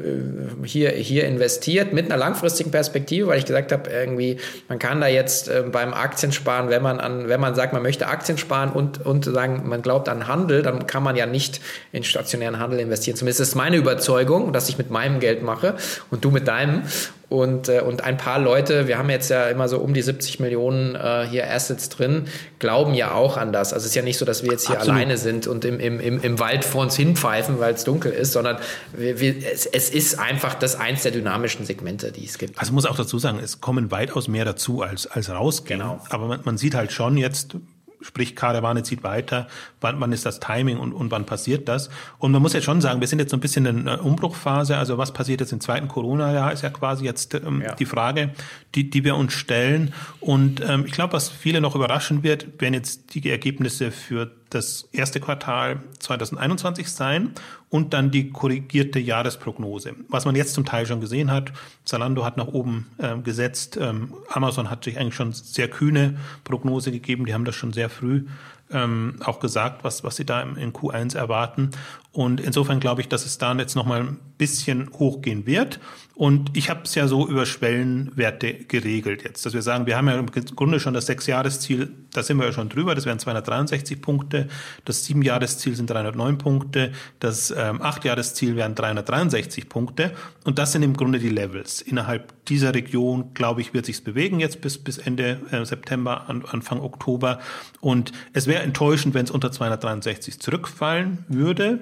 hier, 0.65 0.91
hier 0.91 1.25
investiert 1.25 1.95
mit 1.95 2.07
einer 2.07 2.19
langfristigen 2.19 2.71
Perspektive, 2.71 3.29
weil 3.29 3.39
ich 3.39 3.47
gesagt 3.47 3.73
habe, 3.73 3.89
irgendwie, 3.89 4.37
man 4.69 4.79
kann 4.79 5.01
da 5.01 5.07
jetzt 5.07 5.49
äh, 5.49 5.65
beim 5.73 5.95
Aktiensparen, 5.95 6.69
wenn 6.69 6.83
man 6.83 7.01
an, 7.01 7.29
wenn 7.29 7.41
man 7.41 7.55
sagt, 7.55 7.73
man 7.73 7.83
möchte 7.83 8.07
Aktien 8.07 8.37
sparen 8.37 8.71
und, 8.71 9.05
und 9.07 9.30
sagen, 9.31 9.63
man 9.69 9.83
glaubt 9.83 10.09
an 10.09 10.27
Handel, 10.27 10.63
dann 10.63 10.87
kann 10.87 11.03
man 11.03 11.17
ja 11.17 11.27
nicht 11.27 11.61
in 11.93 12.05
stationären 12.05 12.59
Handel 12.59 12.81
investieren. 12.81 13.17
Zumindest 13.17 13.41
ist 13.41 13.55
meine 13.55 13.77
Überzeugung, 13.77 14.53
dass 14.53 14.69
ich 14.69 14.79
mit 14.79 14.91
meinem 14.91 15.21
Geld 15.21 15.43
mache 15.43 15.77
und 16.11 16.25
du 16.25 16.31
mit 16.31 16.49
deinem. 16.49 16.83
Und, 17.31 17.69
äh, 17.69 17.81
und 17.81 18.03
ein 18.03 18.17
paar 18.17 18.41
Leute, 18.41 18.89
wir 18.89 18.99
haben 18.99 19.09
jetzt 19.09 19.31
ja 19.31 19.47
immer 19.47 19.69
so 19.69 19.79
um 19.79 19.95
die 19.95 20.03
70 20.03 20.41
Millionen 20.41 20.97
äh, 20.97 21.29
hier 21.31 21.49
Assets 21.49 21.89
drin, 21.89 22.25
glauben 22.59 22.93
ja 22.93 23.13
auch 23.13 23.37
an 23.37 23.53
das. 23.53 23.73
Also 23.73 23.85
es 23.85 23.91
ist 23.91 23.95
ja 23.95 24.03
nicht 24.03 24.19
so, 24.19 24.25
dass 24.25 24.43
wir 24.43 24.51
jetzt 24.51 24.67
hier 24.67 24.77
Absolut. 24.77 24.97
alleine 24.97 25.17
sind 25.17 25.47
und 25.47 25.65
im, 25.65 25.79
im, 25.79 26.01
im, 26.01 26.21
im 26.21 26.39
Wald 26.41 26.65
vor 26.65 26.83
uns 26.83 26.97
hinpfeifen, 26.97 27.61
weil 27.61 27.75
es 27.75 27.85
dunkel 27.85 28.11
ist, 28.11 28.33
sondern 28.33 28.59
wir, 28.93 29.21
wir, 29.21 29.37
es, 29.37 29.65
es 29.65 29.91
ist 29.91 30.19
einfach 30.19 30.55
das 30.55 30.75
eins 30.75 31.05
der 31.05 31.13
dynamischen 31.13 31.65
Segmente, 31.65 32.11
die 32.11 32.25
es 32.25 32.37
gibt. 32.37 32.59
Also 32.59 32.73
muss 32.73 32.85
auch 32.85 32.97
dazu 32.97 33.21
sagen, 33.21 33.39
es 33.41 33.61
kommen 33.61 33.93
weitaus 33.93 34.27
mehr 34.27 34.45
dazu 34.45 34.83
als, 34.83 35.07
als 35.07 35.31
rausgehen. 35.31 35.79
Genau. 35.79 36.01
Aber 36.11 36.27
man, 36.27 36.41
man 36.43 36.59
sieht 36.59 36.75
halt 36.75 36.91
schon 36.91 37.17
jetzt, 37.17 37.55
sprich 38.01 38.37
Karawane 38.37 38.83
zieht 38.83 39.03
weiter, 39.03 39.49
wann, 39.81 40.01
wann 40.01 40.13
ist 40.13 40.27
das 40.27 40.41
Timing 40.41 40.79
und, 40.79 40.93
und 40.93 41.11
wann 41.11 41.27
passiert 41.27 41.69
das? 41.69 41.91
Und 42.19 42.33
man 42.33 42.43
muss 42.43 42.53
jetzt 42.53 42.65
schon 42.65 42.81
sagen, 42.81 43.01
wir 43.01 43.09
sind 43.09 43.19
jetzt 43.19 43.31
so 43.31 43.37
ein 43.37 43.41
bisschen 43.41 43.67
in 43.67 43.89
einer 43.89 44.05
Umbruchphase. 44.05 44.77
Also 44.77 44.99
was 44.99 45.13
passiert 45.13 45.41
jetzt 45.41 45.53
im 45.53 45.61
zweiten 45.61 45.89
Corona-Jahr, 45.89 46.53
ist 46.53 46.63
ja 46.63 46.71
quasi 46.71 47.05
jetzt 47.05 47.35
ähm, 47.35 47.63
ja. 47.63 47.75
die 47.75 47.87
Frage, 47.87 48.31
die, 48.75 48.91
die 48.91 49.05
wir 49.05 49.17
uns 49.17 49.33
stellen. 49.33 49.93
Und 50.21 50.63
ähm, 50.67 50.85
ich 50.87 50.93
glaube, 50.93 51.13
was 51.13 51.29
viele 51.29 51.61
noch 51.61 51.75
überraschen 51.75 52.23
wird, 52.23 52.61
werden 52.61 52.75
jetzt 52.75 53.15
die 53.15 53.29
Ergebnisse 53.29 53.91
für 53.91 54.31
das 54.51 54.89
erste 54.93 55.21
Quartal 55.21 55.81
2021 55.99 56.91
sein 56.91 57.33
und 57.69 57.95
dann 57.95 58.11
die 58.11 58.31
korrigierte 58.31 58.99
Jahresprognose. 58.99 59.95
Was 60.09 60.25
man 60.25 60.35
jetzt 60.35 60.55
zum 60.55 60.65
Teil 60.65 60.87
schon 60.87 61.01
gesehen 61.01 61.31
hat, 61.31 61.53
Zalando 61.85 62.25
hat 62.25 62.37
nach 62.37 62.49
oben 62.49 62.91
äh, 62.99 63.17
gesetzt, 63.19 63.79
ähm, 63.81 64.15
Amazon 64.29 64.71
hat 64.71 64.85
sich 64.85 64.99
eigentlich 64.99 65.15
schon 65.15 65.33
sehr 65.33 65.69
kühne 65.69 66.19
Prognose 66.45 66.91
gegeben, 66.91 67.27
die 67.27 67.35
haben 67.35 67.45
das 67.45 67.55
schon 67.55 67.73
sehr 67.73 67.89
früh 67.89 68.25
ähm, 68.73 69.17
auch 69.25 69.41
gesagt, 69.41 69.85
was, 69.85 70.05
was 70.05 70.17
sie 70.17 70.25
da 70.25 70.43
im, 70.43 70.57
in 70.57 70.73
Q1 70.73 71.17
erwarten. 71.17 71.71
Und 72.13 72.41
insofern 72.41 72.81
glaube 72.81 73.01
ich, 73.01 73.09
dass 73.09 73.25
es 73.25 73.39
da 73.39 73.55
jetzt 73.55 73.77
nochmal 73.77 74.01
ein 74.01 74.19
bisschen 74.37 74.91
hochgehen 74.99 75.47
wird. 75.47 75.79
Und 76.21 76.55
ich 76.55 76.69
habe 76.69 76.83
es 76.83 76.95
ja 76.95 77.07
so 77.09 77.27
über 77.27 77.47
Schwellenwerte 77.47 78.53
geregelt 78.53 79.23
jetzt, 79.23 79.47
dass 79.47 79.55
wir 79.55 79.63
sagen, 79.63 79.87
wir 79.87 79.97
haben 79.97 80.07
ja 80.07 80.19
im 80.19 80.27
Grunde 80.27 80.79
schon 80.79 80.93
das 80.93 81.07
Sechsjahresziel, 81.07 81.95
da 82.13 82.23
sind 82.23 82.37
wir 82.37 82.45
ja 82.45 82.53
schon 82.53 82.69
drüber, 82.69 82.95
das 82.95 83.07
wären 83.07 83.19
263 83.19 84.03
Punkte, 84.03 84.49
das 84.85 85.07
Siebenjahresziel 85.07 85.75
sind 85.75 85.89
309 85.89 86.37
Punkte, 86.37 86.93
das 87.21 87.55
ähm, 87.57 87.81
Achtjahresziel 87.81 88.55
wären 88.55 88.75
363 88.75 89.71
Punkte 89.71 90.13
und 90.45 90.59
das 90.59 90.73
sind 90.73 90.83
im 90.83 90.95
Grunde 90.95 91.21
die 91.21 91.31
Levels. 91.31 91.81
Innerhalb 91.81 92.45
dieser 92.47 92.75
Region, 92.75 93.33
glaube 93.33 93.63
ich, 93.63 93.73
wird 93.73 93.87
sich's 93.87 94.03
bewegen 94.03 94.41
jetzt 94.41 94.61
bis, 94.61 94.77
bis 94.77 94.99
Ende 94.99 95.41
äh, 95.51 95.65
September, 95.65 96.29
an, 96.29 96.45
Anfang 96.45 96.81
Oktober 96.81 97.39
und 97.81 98.13
es 98.35 98.47
wäre 98.47 98.60
enttäuschend, 98.63 99.15
wenn 99.15 99.25
es 99.25 99.31
unter 99.31 99.53
263 99.53 100.41
zurückfallen 100.41 101.25
würde. 101.29 101.81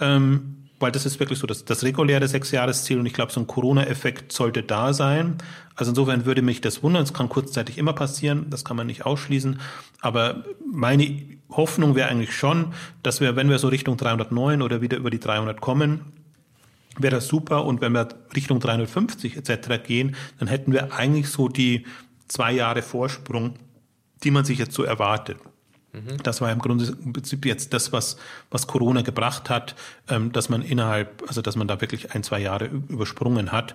Ähm, 0.00 0.58
weil 0.80 0.92
das 0.92 1.06
ist 1.06 1.18
wirklich 1.18 1.38
so 1.38 1.46
das, 1.46 1.64
das 1.64 1.82
reguläre 1.82 2.28
Sechsjahresziel 2.28 2.98
und 2.98 3.06
ich 3.06 3.12
glaube, 3.12 3.32
so 3.32 3.40
ein 3.40 3.46
Corona-Effekt 3.46 4.32
sollte 4.32 4.62
da 4.62 4.92
sein. 4.92 5.38
Also 5.74 5.90
insofern 5.90 6.24
würde 6.24 6.42
mich 6.42 6.60
das 6.60 6.82
wundern, 6.82 7.02
es 7.02 7.12
kann 7.12 7.28
kurzzeitig 7.28 7.78
immer 7.78 7.92
passieren, 7.92 8.46
das 8.50 8.64
kann 8.64 8.76
man 8.76 8.86
nicht 8.86 9.04
ausschließen, 9.04 9.60
aber 10.00 10.44
meine 10.70 11.38
Hoffnung 11.50 11.94
wäre 11.94 12.08
eigentlich 12.08 12.34
schon, 12.34 12.72
dass 13.02 13.20
wir, 13.20 13.36
wenn 13.36 13.48
wir 13.48 13.58
so 13.58 13.68
Richtung 13.68 13.96
309 13.96 14.62
oder 14.62 14.80
wieder 14.80 14.96
über 14.96 15.10
die 15.10 15.20
300 15.20 15.60
kommen, 15.60 16.00
wäre 16.98 17.16
das 17.16 17.28
super 17.28 17.64
und 17.64 17.80
wenn 17.80 17.92
wir 17.92 18.08
Richtung 18.34 18.60
350 18.60 19.36
etc. 19.36 19.82
gehen, 19.84 20.16
dann 20.38 20.48
hätten 20.48 20.72
wir 20.72 20.92
eigentlich 20.92 21.28
so 21.28 21.48
die 21.48 21.86
zwei 22.26 22.52
Jahre 22.52 22.82
Vorsprung, 22.82 23.54
die 24.24 24.30
man 24.30 24.44
sich 24.44 24.58
jetzt 24.58 24.74
so 24.74 24.82
erwartet. 24.82 25.38
Das 26.22 26.40
war 26.40 26.52
im 26.52 26.58
Grunde 26.58 26.84
im 27.02 27.12
Prinzip 27.12 27.46
jetzt 27.46 27.72
das, 27.72 27.92
was, 27.92 28.18
was 28.50 28.66
Corona 28.66 29.02
gebracht 29.02 29.48
hat, 29.48 29.74
ähm, 30.08 30.32
dass 30.32 30.48
man 30.48 30.62
innerhalb, 30.62 31.22
also 31.26 31.40
dass 31.42 31.56
man 31.56 31.66
da 31.66 31.80
wirklich 31.80 32.14
ein, 32.14 32.22
zwei 32.22 32.40
Jahre 32.40 32.66
übersprungen 32.66 33.52
hat. 33.52 33.74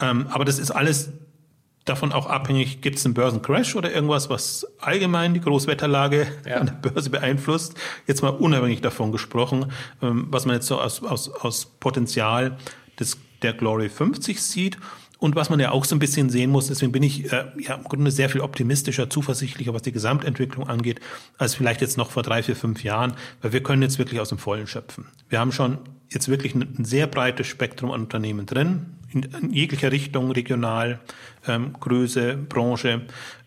Ähm, 0.00 0.28
aber 0.28 0.44
das 0.44 0.58
ist 0.58 0.70
alles 0.70 1.10
davon 1.84 2.12
auch 2.12 2.26
abhängig, 2.26 2.80
gibt 2.80 2.98
es 2.98 3.04
einen 3.04 3.14
Börsencrash 3.14 3.74
oder 3.74 3.92
irgendwas, 3.92 4.28
was 4.30 4.66
allgemein 4.78 5.34
die 5.34 5.40
Großwetterlage 5.40 6.26
ja. 6.46 6.58
an 6.58 6.66
der 6.66 6.90
Börse 6.90 7.10
beeinflusst. 7.10 7.74
Jetzt 8.06 8.22
mal 8.22 8.28
unabhängig 8.28 8.80
davon 8.80 9.10
gesprochen, 9.10 9.72
ähm, 10.02 10.26
was 10.30 10.46
man 10.46 10.54
jetzt 10.54 10.66
so 10.66 10.80
aus, 10.80 11.02
aus, 11.02 11.28
aus 11.28 11.66
Potenzial 11.80 12.56
des, 13.00 13.18
der 13.42 13.52
Glory 13.52 13.88
50 13.88 14.40
sieht. 14.40 14.78
Und 15.18 15.34
was 15.34 15.50
man 15.50 15.58
ja 15.58 15.72
auch 15.72 15.84
so 15.84 15.96
ein 15.96 15.98
bisschen 15.98 16.30
sehen 16.30 16.50
muss, 16.50 16.68
deswegen 16.68 16.92
bin 16.92 17.02
ich 17.02 17.32
äh, 17.32 17.44
ja 17.58 17.74
im 17.74 17.84
Grunde 17.84 18.10
sehr 18.10 18.28
viel 18.28 18.40
optimistischer, 18.40 19.10
zuversichtlicher, 19.10 19.74
was 19.74 19.82
die 19.82 19.92
Gesamtentwicklung 19.92 20.68
angeht, 20.68 21.00
als 21.38 21.56
vielleicht 21.56 21.80
jetzt 21.80 21.96
noch 21.96 22.12
vor 22.12 22.22
drei, 22.22 22.42
vier, 22.42 22.54
fünf 22.54 22.84
Jahren, 22.84 23.14
weil 23.42 23.52
wir 23.52 23.62
können 23.62 23.82
jetzt 23.82 23.98
wirklich 23.98 24.20
aus 24.20 24.28
dem 24.28 24.38
Vollen 24.38 24.68
schöpfen. 24.68 25.06
Wir 25.28 25.40
haben 25.40 25.50
schon 25.50 25.78
jetzt 26.08 26.28
wirklich 26.28 26.54
ein, 26.54 26.84
sehr 26.84 27.08
breites 27.08 27.48
Spektrum 27.48 27.90
an 27.90 28.02
Unternehmen 28.02 28.46
drin, 28.46 28.86
in, 29.12 29.22
in 29.22 29.52
jeglicher 29.52 29.90
Richtung, 29.90 30.30
regional, 30.30 31.00
ähm, 31.46 31.72
Größe, 31.80 32.36
Branche, 32.36 33.02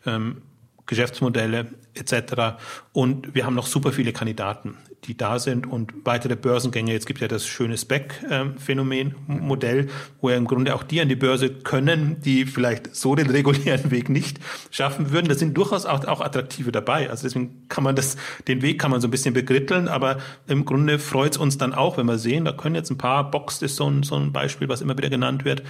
ähm, 0.05 0.41
Geschäftsmodelle 0.85 1.67
etc. 1.93 2.57
Und 2.93 3.35
wir 3.35 3.45
haben 3.45 3.55
noch 3.55 3.67
super 3.67 3.91
viele 3.91 4.13
Kandidaten 4.13 4.77
die 5.05 5.17
da 5.17 5.39
sind 5.39 5.65
und 5.65 5.93
weitere 6.03 6.35
Börsengänge. 6.35 6.91
Jetzt 6.93 7.07
gibt 7.07 7.21
ja 7.21 7.27
das 7.27 7.47
schöne 7.47 7.75
Spec-Phänomen-Modell, 7.77 9.89
wo 10.19 10.29
ja 10.29 10.37
im 10.37 10.45
Grunde 10.45 10.75
auch 10.75 10.83
die 10.83 11.01
an 11.01 11.09
die 11.09 11.15
Börse 11.15 11.49
können, 11.49 12.21
die 12.21 12.45
vielleicht 12.45 12.95
so 12.95 13.15
den 13.15 13.27
regulären 13.29 13.89
Weg 13.91 14.07
nicht 14.09 14.39
schaffen 14.69 15.11
würden. 15.11 15.27
Da 15.27 15.35
sind 15.35 15.57
durchaus 15.57 15.85
auch, 15.85 16.05
auch 16.05 16.21
attraktive 16.21 16.71
dabei. 16.71 17.09
Also 17.09 17.23
deswegen 17.23 17.67
kann 17.67 17.83
man 17.83 17.95
das, 17.95 18.15
den 18.47 18.61
Weg 18.61 18.79
kann 18.79 18.91
man 18.91 19.01
so 19.01 19.07
ein 19.07 19.11
bisschen 19.11 19.33
begritteln, 19.33 19.87
aber 19.87 20.19
im 20.47 20.65
Grunde 20.65 20.99
freut 20.99 21.31
es 21.31 21.37
uns 21.37 21.57
dann 21.57 21.73
auch, 21.73 21.97
wenn 21.97 22.05
wir 22.05 22.19
sehen, 22.19 22.45
da 22.45 22.51
können 22.51 22.75
jetzt 22.75 22.91
ein 22.91 22.97
paar, 22.97 23.31
Box 23.31 23.63
ist 23.63 23.77
so 23.77 23.89
ein, 23.89 24.03
so 24.03 24.15
ein 24.15 24.31
Beispiel, 24.31 24.69
was 24.69 24.81
immer 24.81 24.95
wieder 24.97 25.09
genannt 25.09 25.45
wird, 25.45 25.63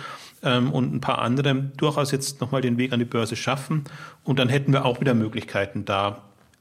ähm, 0.44 0.72
und 0.72 0.94
ein 0.94 1.02
paar 1.02 1.20
andere 1.20 1.54
durchaus 1.78 2.12
jetzt 2.12 2.42
nochmal 2.42 2.62
den 2.62 2.78
Weg 2.78 2.94
an 2.94 3.00
die 3.00 3.06
Börse 3.06 3.36
schaffen. 3.36 3.84
Und 4.24 4.40
dann 4.40 4.50
hätten 4.50 4.74
wir 4.74 4.86
auch 4.86 5.00
wieder 5.00 5.14
Möglichkeiten 5.14 5.86
da, 5.86 6.11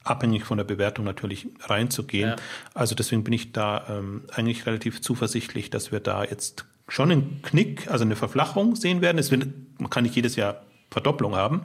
abhängig 0.03 0.45
von 0.45 0.57
der 0.57 0.65
Bewertung 0.65 1.05
natürlich 1.05 1.47
reinzugehen. 1.61 2.29
Ja. 2.29 2.35
Also 2.73 2.95
deswegen 2.95 3.23
bin 3.23 3.33
ich 3.33 3.51
da 3.51 3.85
ähm, 3.89 4.23
eigentlich 4.31 4.65
relativ 4.65 5.01
zuversichtlich, 5.01 5.69
dass 5.69 5.91
wir 5.91 5.99
da 5.99 6.23
jetzt 6.23 6.65
schon 6.87 7.11
einen 7.11 7.41
Knick, 7.41 7.89
also 7.89 8.03
eine 8.03 8.15
Verflachung 8.15 8.75
sehen 8.75 9.01
werden. 9.01 9.17
Es 9.17 9.31
wird, 9.31 9.47
man 9.77 9.89
kann 9.89 10.03
nicht 10.03 10.15
jedes 10.15 10.35
Jahr 10.35 10.65
Verdopplung 10.89 11.35
haben, 11.35 11.63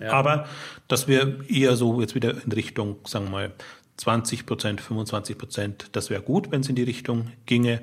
ja. 0.00 0.12
aber 0.12 0.48
dass 0.88 1.08
wir 1.08 1.40
eher 1.50 1.76
so 1.76 2.00
jetzt 2.00 2.14
wieder 2.14 2.42
in 2.42 2.52
Richtung, 2.52 2.96
sagen 3.04 3.26
wir 3.26 3.30
mal, 3.30 3.52
20 3.98 4.46
Prozent, 4.46 4.80
25 4.80 5.38
Prozent, 5.38 5.88
das 5.92 6.10
wäre 6.10 6.22
gut, 6.22 6.50
wenn 6.50 6.60
es 6.60 6.68
in 6.68 6.76
die 6.76 6.82
Richtung 6.82 7.32
ginge. 7.46 7.82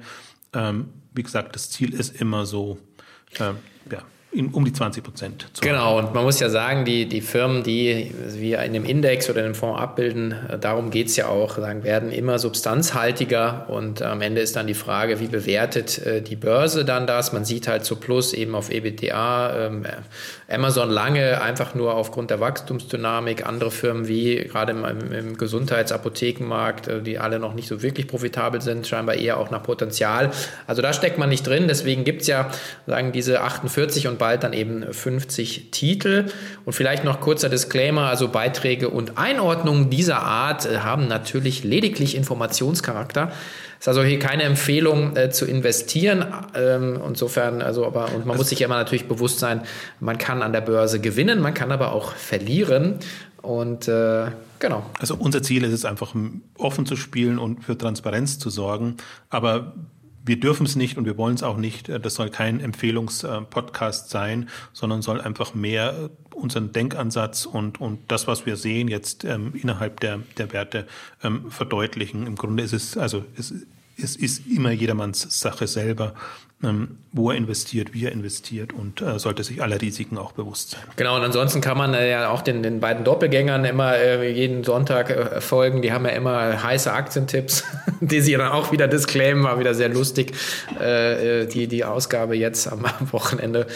Ähm, 0.54 0.90
wie 1.14 1.24
gesagt, 1.24 1.56
das 1.56 1.70
Ziel 1.70 1.94
ist 1.94 2.20
immer 2.20 2.46
so, 2.46 2.78
ähm, 3.40 3.58
ja, 3.92 4.04
in, 4.34 4.50
um 4.50 4.66
die 4.66 4.74
20 4.74 5.04
Prozent. 5.04 5.48
Genau, 5.62 6.00
und 6.00 6.14
man 6.14 6.24
muss 6.24 6.40
ja 6.40 6.50
sagen, 6.50 6.86
die, 6.86 7.06
die 7.06 7.22
Firmen, 7.22 7.64
die 7.64 8.14
wir 8.30 8.60
in 8.64 8.74
dem 8.74 8.86
Index 8.86 9.30
oder 9.30 9.40
in 9.40 9.46
dem 9.46 9.56
Fonds 9.56 9.80
abbilden, 9.80 10.36
äh, 10.50 10.58
darum 10.58 10.90
geht 10.90 11.08
es 11.08 11.16
ja 11.16 11.28
auch, 11.28 11.58
sagen, 11.58 11.84
werden 11.84 12.12
immer 12.12 12.40
substanzhaltiger 12.40 13.68
und 13.70 14.02
am 14.02 14.22
Ende 14.22 14.42
ist 14.42 14.56
dann 14.56 14.68
die 14.68 14.74
Frage, 14.74 15.20
wie 15.20 15.28
bewertet 15.28 16.00
äh, 16.06 16.22
die 16.22 16.36
Börse 16.36 16.86
dann 16.86 17.06
das? 17.06 17.34
Man 17.34 17.46
sieht 17.46 17.68
halt 17.68 17.86
zu 17.86 17.96
Plus 17.98 18.34
eben 18.34 18.56
auf 18.56 18.72
EBITDA, 18.72 19.68
ähm, 19.68 19.86
Amazon 20.50 20.90
lange 20.90 21.42
einfach 21.42 21.76
nur 21.76 21.96
aufgrund 21.96 22.30
der 22.30 22.40
Wachstumsdynamik, 22.40 23.46
andere 23.46 23.72
Firmen 23.72 24.08
wie 24.08 24.36
gerade 24.36 24.72
im, 24.72 25.12
im 25.12 25.38
Gesundheitsapothekenmarkt, 25.38 26.88
äh, 26.88 27.02
die 27.02 27.20
alle 27.20 27.40
noch 27.40 27.54
nicht 27.54 27.68
so 27.68 27.82
wirklich 27.82 28.08
profitabel 28.08 28.62
sind, 28.62 28.88
scheinbar 28.88 29.16
eher 29.16 29.38
auch 29.38 29.52
nach 29.52 29.64
Potenzial. 29.64 30.32
Also 30.66 30.82
da 30.82 30.94
steckt 30.94 31.18
man 31.18 31.30
nicht 31.30 31.46
drin, 31.46 31.68
deswegen 31.68 32.04
gibt 32.04 32.22
es 32.22 32.28
ja 32.28 32.50
sagen 32.88 33.12
diese 33.12 33.42
48 33.42 34.08
und 34.08 34.23
bald 34.24 34.46
dann 34.46 34.54
eben 34.54 34.86
50 34.90 35.72
Titel. 35.72 36.28
Und 36.64 36.72
vielleicht 36.72 37.04
noch 37.04 37.20
kurzer 37.20 37.50
Disclaimer, 37.50 38.04
also 38.04 38.30
Beiträge 38.30 38.88
und 38.88 39.18
Einordnungen 39.18 39.90
dieser 39.90 40.22
Art 40.22 40.66
äh, 40.66 40.78
haben 40.78 41.10
natürlich 41.10 41.66
lediglich 41.66 42.16
Informationscharakter. 42.16 43.34
Ist 43.82 43.90
also 43.90 44.02
hier 44.02 44.20
keine 44.20 44.44
Empfehlung 44.44 45.18
äh, 45.18 45.30
zu 45.30 45.46
investieren. 45.46 46.26
Ähm, 46.56 47.02
insofern, 47.06 47.62
also 47.62 47.86
aber, 47.86 48.16
und 48.16 48.26
man 48.26 48.38
muss 48.38 48.48
sich 48.48 48.62
immer 48.62 48.78
natürlich 48.78 49.10
bewusst 49.10 49.40
sein, 49.40 49.64
man 50.00 50.18
kann 50.18 50.42
an 50.42 50.54
der 50.54 50.62
Börse 50.62 51.02
gewinnen, 51.02 51.42
man 51.42 51.54
kann 51.54 51.74
aber 51.74 51.92
auch 51.92 52.14
verlieren. 52.14 53.00
Und 53.42 53.90
äh, 53.90 54.28
genau. 54.60 54.86
Also 55.00 55.16
unser 55.20 55.44
Ziel 55.44 55.66
ist 55.66 55.74
es 55.74 55.84
einfach, 55.84 56.16
offen 56.58 56.86
zu 56.86 56.96
spielen 56.96 57.40
und 57.40 57.66
für 57.66 57.78
Transparenz 57.78 58.40
zu 58.40 58.50
sorgen. 58.50 58.96
Aber 59.30 59.74
wir 60.26 60.40
dürfen 60.40 60.66
es 60.66 60.76
nicht 60.76 60.98
und 60.98 61.06
wir 61.06 61.18
wollen 61.18 61.36
es 61.36 61.44
auch 61.44 61.58
nicht. 61.58 61.90
Das 61.90 62.16
soll 62.16 62.30
kein 62.30 62.60
Empfehlungspodcast 62.60 64.10
sein, 64.10 64.50
sondern 64.72 65.02
soll 65.02 65.20
einfach 65.20 65.54
mehr 65.54 66.10
unseren 66.34 66.72
Denkansatz 66.72 67.46
und, 67.46 67.80
und 67.82 68.00
das, 68.08 68.28
was 68.28 68.46
wir 68.46 68.56
sehen, 68.56 68.88
jetzt 68.88 69.24
ähm, 69.26 69.54
innerhalb 69.54 70.00
der, 70.00 70.20
der 70.38 70.52
Werte 70.54 70.88
ähm, 71.24 71.52
verdeutlichen. 71.52 72.26
Im 72.26 72.36
Grunde 72.36 72.64
ist 72.64 72.74
es, 72.74 72.98
also 72.98 73.26
es, 73.38 73.54
es 73.98 74.16
ist 74.16 74.48
immer 74.48 74.72
jedermanns 74.72 75.40
Sache 75.40 75.68
selber, 75.68 76.14
wo 77.12 77.30
er 77.30 77.38
investiert, 77.38 77.94
wie 77.94 78.06
er 78.06 78.12
investiert 78.12 78.74
und 78.74 79.02
äh, 79.02 79.20
sollte 79.20 79.44
sich 79.44 79.62
aller 79.62 79.82
Risiken 79.82 80.18
auch 80.18 80.32
bewusst 80.32 80.72
sein. 80.72 80.82
Genau, 80.96 81.16
und 81.18 81.22
ansonsten 81.22 81.62
kann 81.62 81.78
man 81.78 81.94
äh, 81.94 82.10
ja 82.10 82.30
auch 82.30 82.42
den, 82.42 82.64
den 82.64 82.80
beiden 82.80 83.04
Doppelgängern 83.04 83.66
immer 83.66 83.96
äh, 83.96 84.32
jeden 84.32 84.64
Sonntag 84.64 85.10
äh, 85.10 85.42
folgen. 85.42 85.82
Die 85.82 85.92
haben 85.92 86.06
ja 86.06 86.12
immer 86.12 86.64
heiße 86.64 86.92
Aktientipps, 86.92 87.66
die 88.02 88.22
sie 88.22 88.34
dann 88.34 88.52
auch 88.52 88.72
wieder 88.72 88.88
disclaimen, 88.88 89.44
war 89.44 89.60
wieder 89.60 89.74
sehr 89.74 89.90
lustig, 89.90 90.34
äh, 90.80 91.46
die, 91.46 91.68
die 91.68 91.84
Ausgabe 91.84 92.36
jetzt 92.36 92.68
am, 92.68 92.84
Wochenende. 93.12 93.68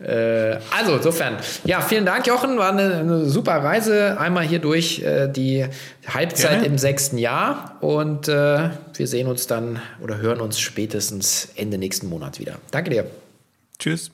also, 0.00 0.96
insofern, 0.96 1.36
ja, 1.64 1.80
vielen 1.80 2.04
Dank, 2.04 2.26
Jochen, 2.26 2.58
war 2.58 2.72
eine, 2.72 2.96
eine 2.96 3.24
super 3.26 3.62
Reise. 3.62 4.18
Einmal 4.18 4.44
hier 4.44 4.58
durch 4.58 5.02
die 5.34 5.66
Halbzeit 6.06 6.50
Gerne. 6.50 6.66
im 6.66 6.78
sechsten 6.78 7.18
Jahr 7.18 7.76
und 7.80 8.26
wir 8.26 8.78
sehen 8.94 9.28
uns 9.28 9.46
dann 9.46 9.80
oder 10.00 10.18
hören 10.18 10.40
uns 10.40 10.58
spätestens 10.58 11.50
Ende 11.54 11.78
nächsten 11.78 12.08
Monats 12.08 12.40
wieder. 12.40 12.58
Danke 12.70 12.90
dir. 12.90 13.06
Tschüss. 13.78 14.10